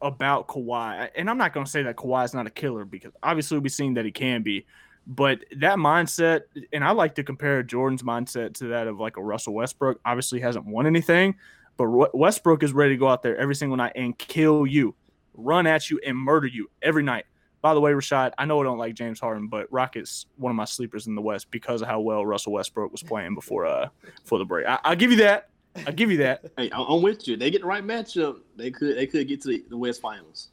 about 0.00 0.48
Kawhi. 0.48 1.10
And 1.16 1.28
I'm 1.28 1.38
not 1.38 1.52
going 1.52 1.64
to 1.64 1.70
say 1.70 1.82
that 1.82 1.96
Kawhi 1.96 2.24
is 2.24 2.34
not 2.34 2.46
a 2.46 2.50
killer 2.50 2.84
because 2.84 3.12
obviously 3.22 3.58
we've 3.58 3.72
seen 3.72 3.94
that 3.94 4.04
he 4.04 4.12
can 4.12 4.42
be. 4.42 4.66
But 5.06 5.44
that 5.56 5.78
mindset, 5.78 6.42
and 6.72 6.84
I 6.84 6.92
like 6.92 7.16
to 7.16 7.24
compare 7.24 7.62
Jordan's 7.62 8.02
mindset 8.02 8.54
to 8.54 8.68
that 8.68 8.86
of 8.86 9.00
like 9.00 9.16
a 9.16 9.22
Russell 9.22 9.54
Westbrook. 9.54 10.00
Obviously, 10.04 10.40
hasn't 10.40 10.64
won 10.64 10.86
anything, 10.86 11.34
but 11.76 12.14
Westbrook 12.16 12.62
is 12.62 12.72
ready 12.72 12.94
to 12.94 12.98
go 12.98 13.08
out 13.08 13.22
there 13.22 13.36
every 13.36 13.56
single 13.56 13.76
night 13.76 13.92
and 13.96 14.16
kill 14.16 14.64
you, 14.64 14.94
run 15.34 15.66
at 15.66 15.90
you, 15.90 15.98
and 16.06 16.16
murder 16.16 16.46
you 16.46 16.70
every 16.82 17.02
night. 17.02 17.24
By 17.62 17.74
the 17.74 17.80
way, 17.80 17.92
Rashad, 17.92 18.32
I 18.36 18.44
know 18.44 18.60
I 18.60 18.64
don't 18.64 18.76
like 18.78 18.94
James 18.94 19.20
Harden, 19.20 19.46
but 19.46 19.72
Rockets 19.72 20.26
one 20.36 20.50
of 20.50 20.56
my 20.56 20.64
sleepers 20.64 21.06
in 21.06 21.14
the 21.14 21.22
West 21.22 21.50
because 21.50 21.80
of 21.80 21.88
how 21.88 22.00
well 22.00 22.26
Russell 22.26 22.52
Westbrook 22.52 22.90
was 22.92 23.02
playing 23.02 23.34
before 23.34 23.64
uh 23.66 23.88
for 24.24 24.38
the 24.38 24.44
break. 24.44 24.66
I, 24.66 24.78
I'll 24.84 24.96
give 24.96 25.10
you 25.12 25.18
that. 25.18 25.48
I'll 25.86 25.92
give 25.92 26.10
you 26.10 26.18
that. 26.18 26.44
hey, 26.58 26.70
I- 26.70 26.82
I'm 26.82 27.00
with 27.02 27.26
you. 27.28 27.36
They 27.36 27.50
get 27.50 27.62
the 27.62 27.66
right 27.68 27.84
matchup. 27.86 28.40
They 28.56 28.70
could 28.72 28.96
they 28.96 29.06
could 29.06 29.26
get 29.28 29.40
to 29.42 29.48
the, 29.48 29.64
the 29.70 29.76
West 29.76 30.02
Finals. 30.02 30.48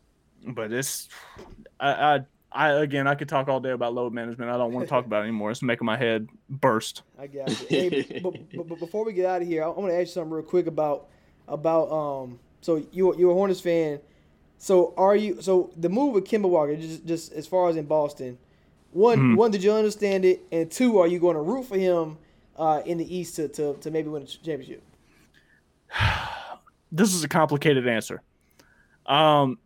But 0.48 0.72
it's 0.72 1.10
I, 1.80 1.92
I 1.92 2.20
I 2.52 2.70
again 2.82 3.08
I 3.08 3.16
could 3.16 3.28
talk 3.28 3.48
all 3.50 3.60
day 3.60 3.72
about 3.72 3.94
load 3.96 4.14
management. 4.14 4.52
I 4.52 4.58
don't 4.58 4.72
want 4.72 4.86
to 4.86 4.90
talk 4.90 5.06
about 5.06 5.22
it 5.22 5.24
anymore. 5.24 5.50
It's 5.52 5.62
making 5.64 5.86
my 5.86 5.98
head 5.98 6.28
burst. 6.50 7.02
I 7.20 7.26
got 7.28 7.50
you. 7.50 7.68
Hey, 7.68 8.20
but, 8.24 8.34
but, 8.56 8.68
but 8.70 8.80
before 8.80 9.04
we 9.04 9.14
get 9.14 9.26
out 9.26 9.42
of 9.42 9.48
here, 9.48 9.64
I, 9.64 9.68
I 9.68 9.70
want 9.70 9.92
to 9.92 9.96
ask 9.96 10.02
you 10.02 10.14
something 10.14 10.32
real 10.32 10.44
quick 10.44 10.68
about 10.68 11.08
about 11.48 11.92
um. 11.92 12.40
So 12.62 12.84
you 12.92 13.16
you're 13.18 13.32
a 13.32 13.34
Hornets 13.34 13.62
fan. 13.62 14.00
So 14.60 14.94
are 14.98 15.16
you? 15.16 15.42
So 15.42 15.72
the 15.78 15.90
move 15.90 16.14
with 16.14 16.26
Kemba 16.26 16.48
Walker, 16.50 16.76
just 16.76 17.06
just 17.06 17.32
as 17.34 17.48
far 17.48 17.70
as 17.70 17.78
in 17.78 17.86
Boston, 17.86 18.38
one 18.92 19.18
Mhm. 19.18 19.38
one 19.38 19.52
did 19.52 19.64
you 19.64 19.72
understand 19.72 20.26
it, 20.26 20.42
and 20.52 20.70
two, 20.70 21.00
are 21.00 21.08
you 21.08 21.18
going 21.20 21.36
to 21.36 21.42
root 21.42 21.64
for 21.66 21.78
him 21.78 22.18
uh, 22.58 22.82
in 22.86 22.98
the 22.98 23.16
East 23.18 23.38
to, 23.38 23.48
to 23.48 23.74
to 23.76 23.90
maybe 23.90 24.10
win 24.10 24.22
a 24.24 24.26
championship? 24.26 24.84
This 26.92 27.14
is 27.14 27.24
a 27.24 27.28
complicated 27.28 27.88
answer. 27.88 28.24
Um, 29.06 29.60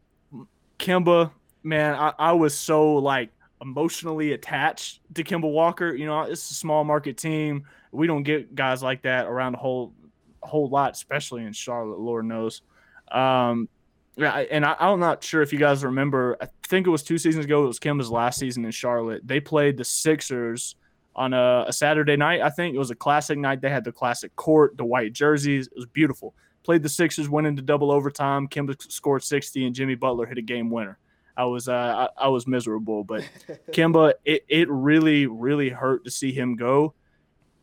Kemba, 0.77 1.31
man, 1.63 1.95
I, 1.95 2.11
I 2.19 2.31
was 2.33 2.53
so 2.53 2.95
like 2.95 3.29
emotionally 3.61 4.33
attached 4.33 4.99
to 5.15 5.23
Kemba 5.23 5.49
Walker. 5.49 5.95
You 5.95 6.05
know, 6.05 6.23
it's 6.23 6.51
a 6.51 6.53
small 6.53 6.83
market 6.83 7.15
team. 7.17 7.63
We 7.93 8.07
don't 8.07 8.23
get 8.23 8.55
guys 8.55 8.83
like 8.83 9.03
that 9.03 9.27
around 9.27 9.55
a 9.55 9.57
whole 9.57 9.93
whole 10.41 10.67
lot, 10.67 10.91
especially 10.91 11.45
in 11.45 11.53
Charlotte. 11.53 11.99
Lord 11.99 12.25
knows. 12.25 12.61
Um, 13.09 13.69
and 14.17 14.65
I, 14.65 14.75
I'm 14.79 14.99
not 14.99 15.23
sure 15.23 15.41
if 15.41 15.51
you 15.51 15.59
guys 15.59 15.83
remember. 15.83 16.37
I 16.41 16.47
think 16.67 16.87
it 16.87 16.89
was 16.89 17.03
two 17.03 17.17
seasons 17.17 17.45
ago. 17.45 17.63
It 17.63 17.67
was 17.67 17.79
Kemba's 17.79 18.11
last 18.11 18.39
season 18.39 18.65
in 18.65 18.71
Charlotte. 18.71 19.25
They 19.25 19.39
played 19.39 19.77
the 19.77 19.85
Sixers 19.85 20.75
on 21.15 21.33
a, 21.33 21.65
a 21.67 21.73
Saturday 21.73 22.15
night. 22.15 22.41
I 22.41 22.49
think 22.49 22.75
it 22.75 22.79
was 22.79 22.91
a 22.91 22.95
classic 22.95 23.37
night. 23.37 23.61
They 23.61 23.69
had 23.69 23.83
the 23.83 23.91
classic 23.91 24.35
court, 24.35 24.77
the 24.77 24.85
white 24.85 25.13
jerseys. 25.13 25.67
It 25.67 25.75
was 25.75 25.85
beautiful. 25.87 26.35
Played 26.63 26.83
the 26.83 26.89
Sixers, 26.89 27.27
went 27.27 27.47
into 27.47 27.61
double 27.61 27.91
overtime. 27.91 28.47
Kemba 28.47 28.79
scored 28.91 29.23
60, 29.23 29.65
and 29.65 29.75
Jimmy 29.75 29.95
Butler 29.95 30.25
hit 30.25 30.37
a 30.37 30.41
game 30.41 30.69
winner. 30.69 30.97
I 31.35 31.45
was 31.45 31.67
uh, 31.67 32.07
I, 32.17 32.25
I 32.25 32.27
was 32.27 32.47
miserable, 32.47 33.03
but 33.03 33.27
Kemba, 33.71 34.13
it, 34.23 34.45
it 34.47 34.69
really, 34.69 35.25
really 35.25 35.69
hurt 35.69 36.05
to 36.05 36.11
see 36.11 36.31
him 36.31 36.55
go. 36.55 36.93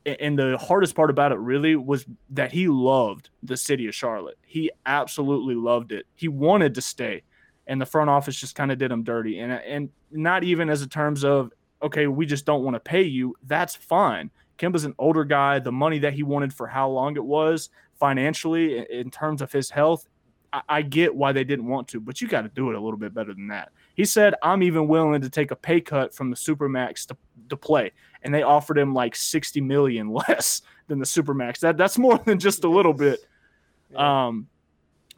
A- 0.06 0.22
And 0.22 0.38
the 0.38 0.56
hardest 0.58 0.94
part 0.94 1.10
about 1.10 1.32
it 1.32 1.38
really 1.38 1.76
was 1.76 2.06
that 2.30 2.52
he 2.52 2.68
loved 2.68 3.30
the 3.42 3.56
city 3.56 3.86
of 3.88 3.94
Charlotte. 3.94 4.38
He 4.46 4.70
absolutely 4.86 5.54
loved 5.54 5.92
it. 5.92 6.06
He 6.14 6.28
wanted 6.28 6.74
to 6.74 6.80
stay, 6.82 7.22
and 7.66 7.80
the 7.80 7.86
front 7.86 8.10
office 8.10 8.36
just 8.36 8.54
kind 8.54 8.72
of 8.72 8.78
did 8.78 8.90
him 8.90 9.02
dirty. 9.04 9.38
And 9.40 9.52
and 9.52 9.90
not 10.10 10.42
even 10.44 10.68
as 10.70 10.82
in 10.82 10.88
terms 10.88 11.24
of 11.24 11.52
okay, 11.82 12.06
we 12.06 12.26
just 12.26 12.44
don't 12.44 12.62
want 12.62 12.74
to 12.74 12.80
pay 12.80 13.02
you. 13.02 13.34
That's 13.46 13.74
fine. 13.76 14.30
Kemba's 14.58 14.84
an 14.84 14.94
older 14.98 15.24
guy. 15.24 15.58
The 15.58 15.72
money 15.72 15.98
that 16.00 16.12
he 16.12 16.22
wanted 16.22 16.52
for 16.52 16.66
how 16.66 16.90
long 16.90 17.16
it 17.16 17.24
was 17.24 17.70
financially, 17.98 18.78
in- 18.78 18.84
in 18.90 19.10
terms 19.10 19.40
of 19.42 19.52
his 19.52 19.70
health, 19.70 20.06
I, 20.52 20.62
I 20.68 20.82
get 20.82 21.14
why 21.14 21.32
they 21.32 21.44
didn't 21.44 21.66
want 21.66 21.88
to, 21.88 22.00
but 22.00 22.20
you 22.20 22.28
got 22.28 22.42
to 22.42 22.48
do 22.48 22.70
it 22.70 22.76
a 22.76 22.80
little 22.80 22.98
bit 22.98 23.14
better 23.14 23.32
than 23.32 23.48
that. 23.48 23.70
He 23.94 24.04
said, 24.04 24.34
I'm 24.42 24.62
even 24.62 24.88
willing 24.88 25.20
to 25.20 25.30
take 25.30 25.50
a 25.50 25.56
pay 25.56 25.80
cut 25.80 26.14
from 26.14 26.30
the 26.30 26.36
Supermax 26.36 27.06
to, 27.06 27.16
to 27.50 27.56
play. 27.56 27.92
And 28.22 28.34
they 28.34 28.42
offered 28.42 28.78
him 28.78 28.94
like 28.94 29.16
60 29.16 29.60
million 29.60 30.08
less 30.28 30.62
than 30.88 30.98
the 30.98 31.06
Supermax. 31.06 31.60
That 31.60 31.76
that's 31.76 31.98
more 31.98 32.18
than 32.18 32.38
just 32.38 32.64
a 32.64 32.68
little 32.68 32.92
bit. 32.92 33.20
Um, 33.94 34.48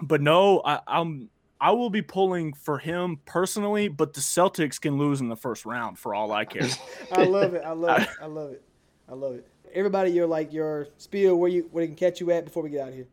but 0.01 0.21
no, 0.21 0.63
I, 0.65 0.81
I'm 0.87 1.29
I 1.61 1.71
will 1.71 1.91
be 1.91 2.03
pulling 2.03 2.55
for 2.55 2.79
him 2.79 3.21
personally, 3.25 3.87
but 3.87 4.15
the 4.15 4.21
Celtics 4.21 4.81
can 4.81 4.99
lose 4.99 5.21
in 5.21 5.29
the 5.29 5.37
first 5.37 5.65
round 5.65 5.97
for 5.97 6.13
all 6.13 6.33
I 6.33 6.45
care. 6.45 6.69
I 7.13 7.23
love 7.23 7.55
it. 7.55 7.63
I 7.65 7.71
love 7.71 8.03
it. 8.03 8.09
I 8.21 8.27
love 8.27 8.51
it. 8.51 8.63
I 9.09 9.15
love 9.15 9.35
it. 9.37 9.47
Everybody, 9.73 10.11
you're 10.11 10.27
like 10.27 10.53
your 10.53 10.89
spiel 10.99 11.37
where 11.37 11.49
you 11.49 11.69
where 11.71 11.85
they 11.85 11.87
can 11.87 11.97
catch 11.97 12.21
you 12.21 12.31
at 12.33 12.45
before 12.45 12.63
we 12.65 12.71
get 12.71 12.81
out 12.81 12.89
of 12.89 12.95
here. 12.95 13.07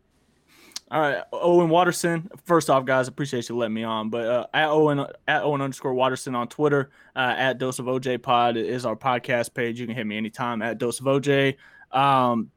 All 0.92 1.00
right, 1.00 1.24
Owen 1.32 1.70
Watterson. 1.70 2.30
First 2.46 2.70
off, 2.70 2.84
guys, 2.84 3.08
appreciate 3.08 3.48
you 3.48 3.56
letting 3.56 3.76
me 3.76 3.84
on. 3.84 4.10
But 4.10 4.26
uh, 4.26 4.48
at 4.54 4.70
Owen 4.70 5.06
at 5.28 5.44
Owen 5.44 5.62
underscore 5.62 5.94
Watterson 5.94 6.34
on 6.34 6.48
Twitter, 6.48 6.90
uh, 7.16 7.36
at 7.38 7.60
Dose 7.60 7.78
of 7.78 7.86
OJ 7.86 8.22
Pod 8.24 8.58
is 8.58 8.86
our 8.86 8.96
podcast 8.96 9.54
page. 9.54 9.80
You 9.80 9.86
can 9.86 9.96
hit 9.96 10.08
me 10.08 10.18
anytime 10.18 10.64
at 10.64 10.80
Dose 10.80 11.00
of 11.00 11.06
OJ. 11.06 11.56
Um, 11.92 12.50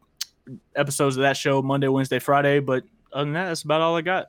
episodes 0.75 1.17
of 1.17 1.23
that 1.23 1.37
show 1.37 1.61
Monday, 1.61 1.89
Wednesday, 1.89 2.19
Friday. 2.19 2.61
But 2.61 2.85
other 3.13 3.25
than 3.27 3.35
that, 3.35 3.49
that's 3.49 3.63
about 3.63 3.83
all 3.83 3.97
I 3.97 4.01
got. 4.01 4.29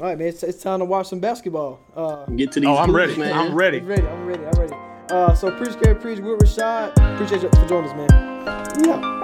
All 0.00 0.06
right, 0.06 0.18
man. 0.18 0.28
It's, 0.28 0.42
it's 0.42 0.62
time 0.62 0.78
to 0.80 0.86
watch 0.86 1.08
some 1.08 1.20
basketball. 1.20 1.80
Uh, 1.94 2.24
Get 2.26 2.50
to 2.52 2.60
these. 2.60 2.68
Oh, 2.68 2.78
I'm 2.78 2.88
hoops, 2.88 2.96
ready. 2.96 3.16
Man. 3.16 3.32
I'm 3.32 3.54
ready. 3.54 3.78
I'm 3.78 3.86
ready. 3.86 4.06
I'm 4.06 4.26
ready. 4.26 4.44
I'm 4.44 4.60
ready. 4.60 4.74
Uh, 5.10 5.34
so 5.34 5.50
preach, 5.56 5.78
care, 5.80 5.94
preach 5.94 6.18
with 6.18 6.40
Rashad. 6.40 6.92
Appreciate 7.14 7.42
you 7.42 7.50
for 7.50 7.68
joining 7.68 7.90
us, 7.90 8.10
man. 8.10 8.84
Yeah. 8.84 9.23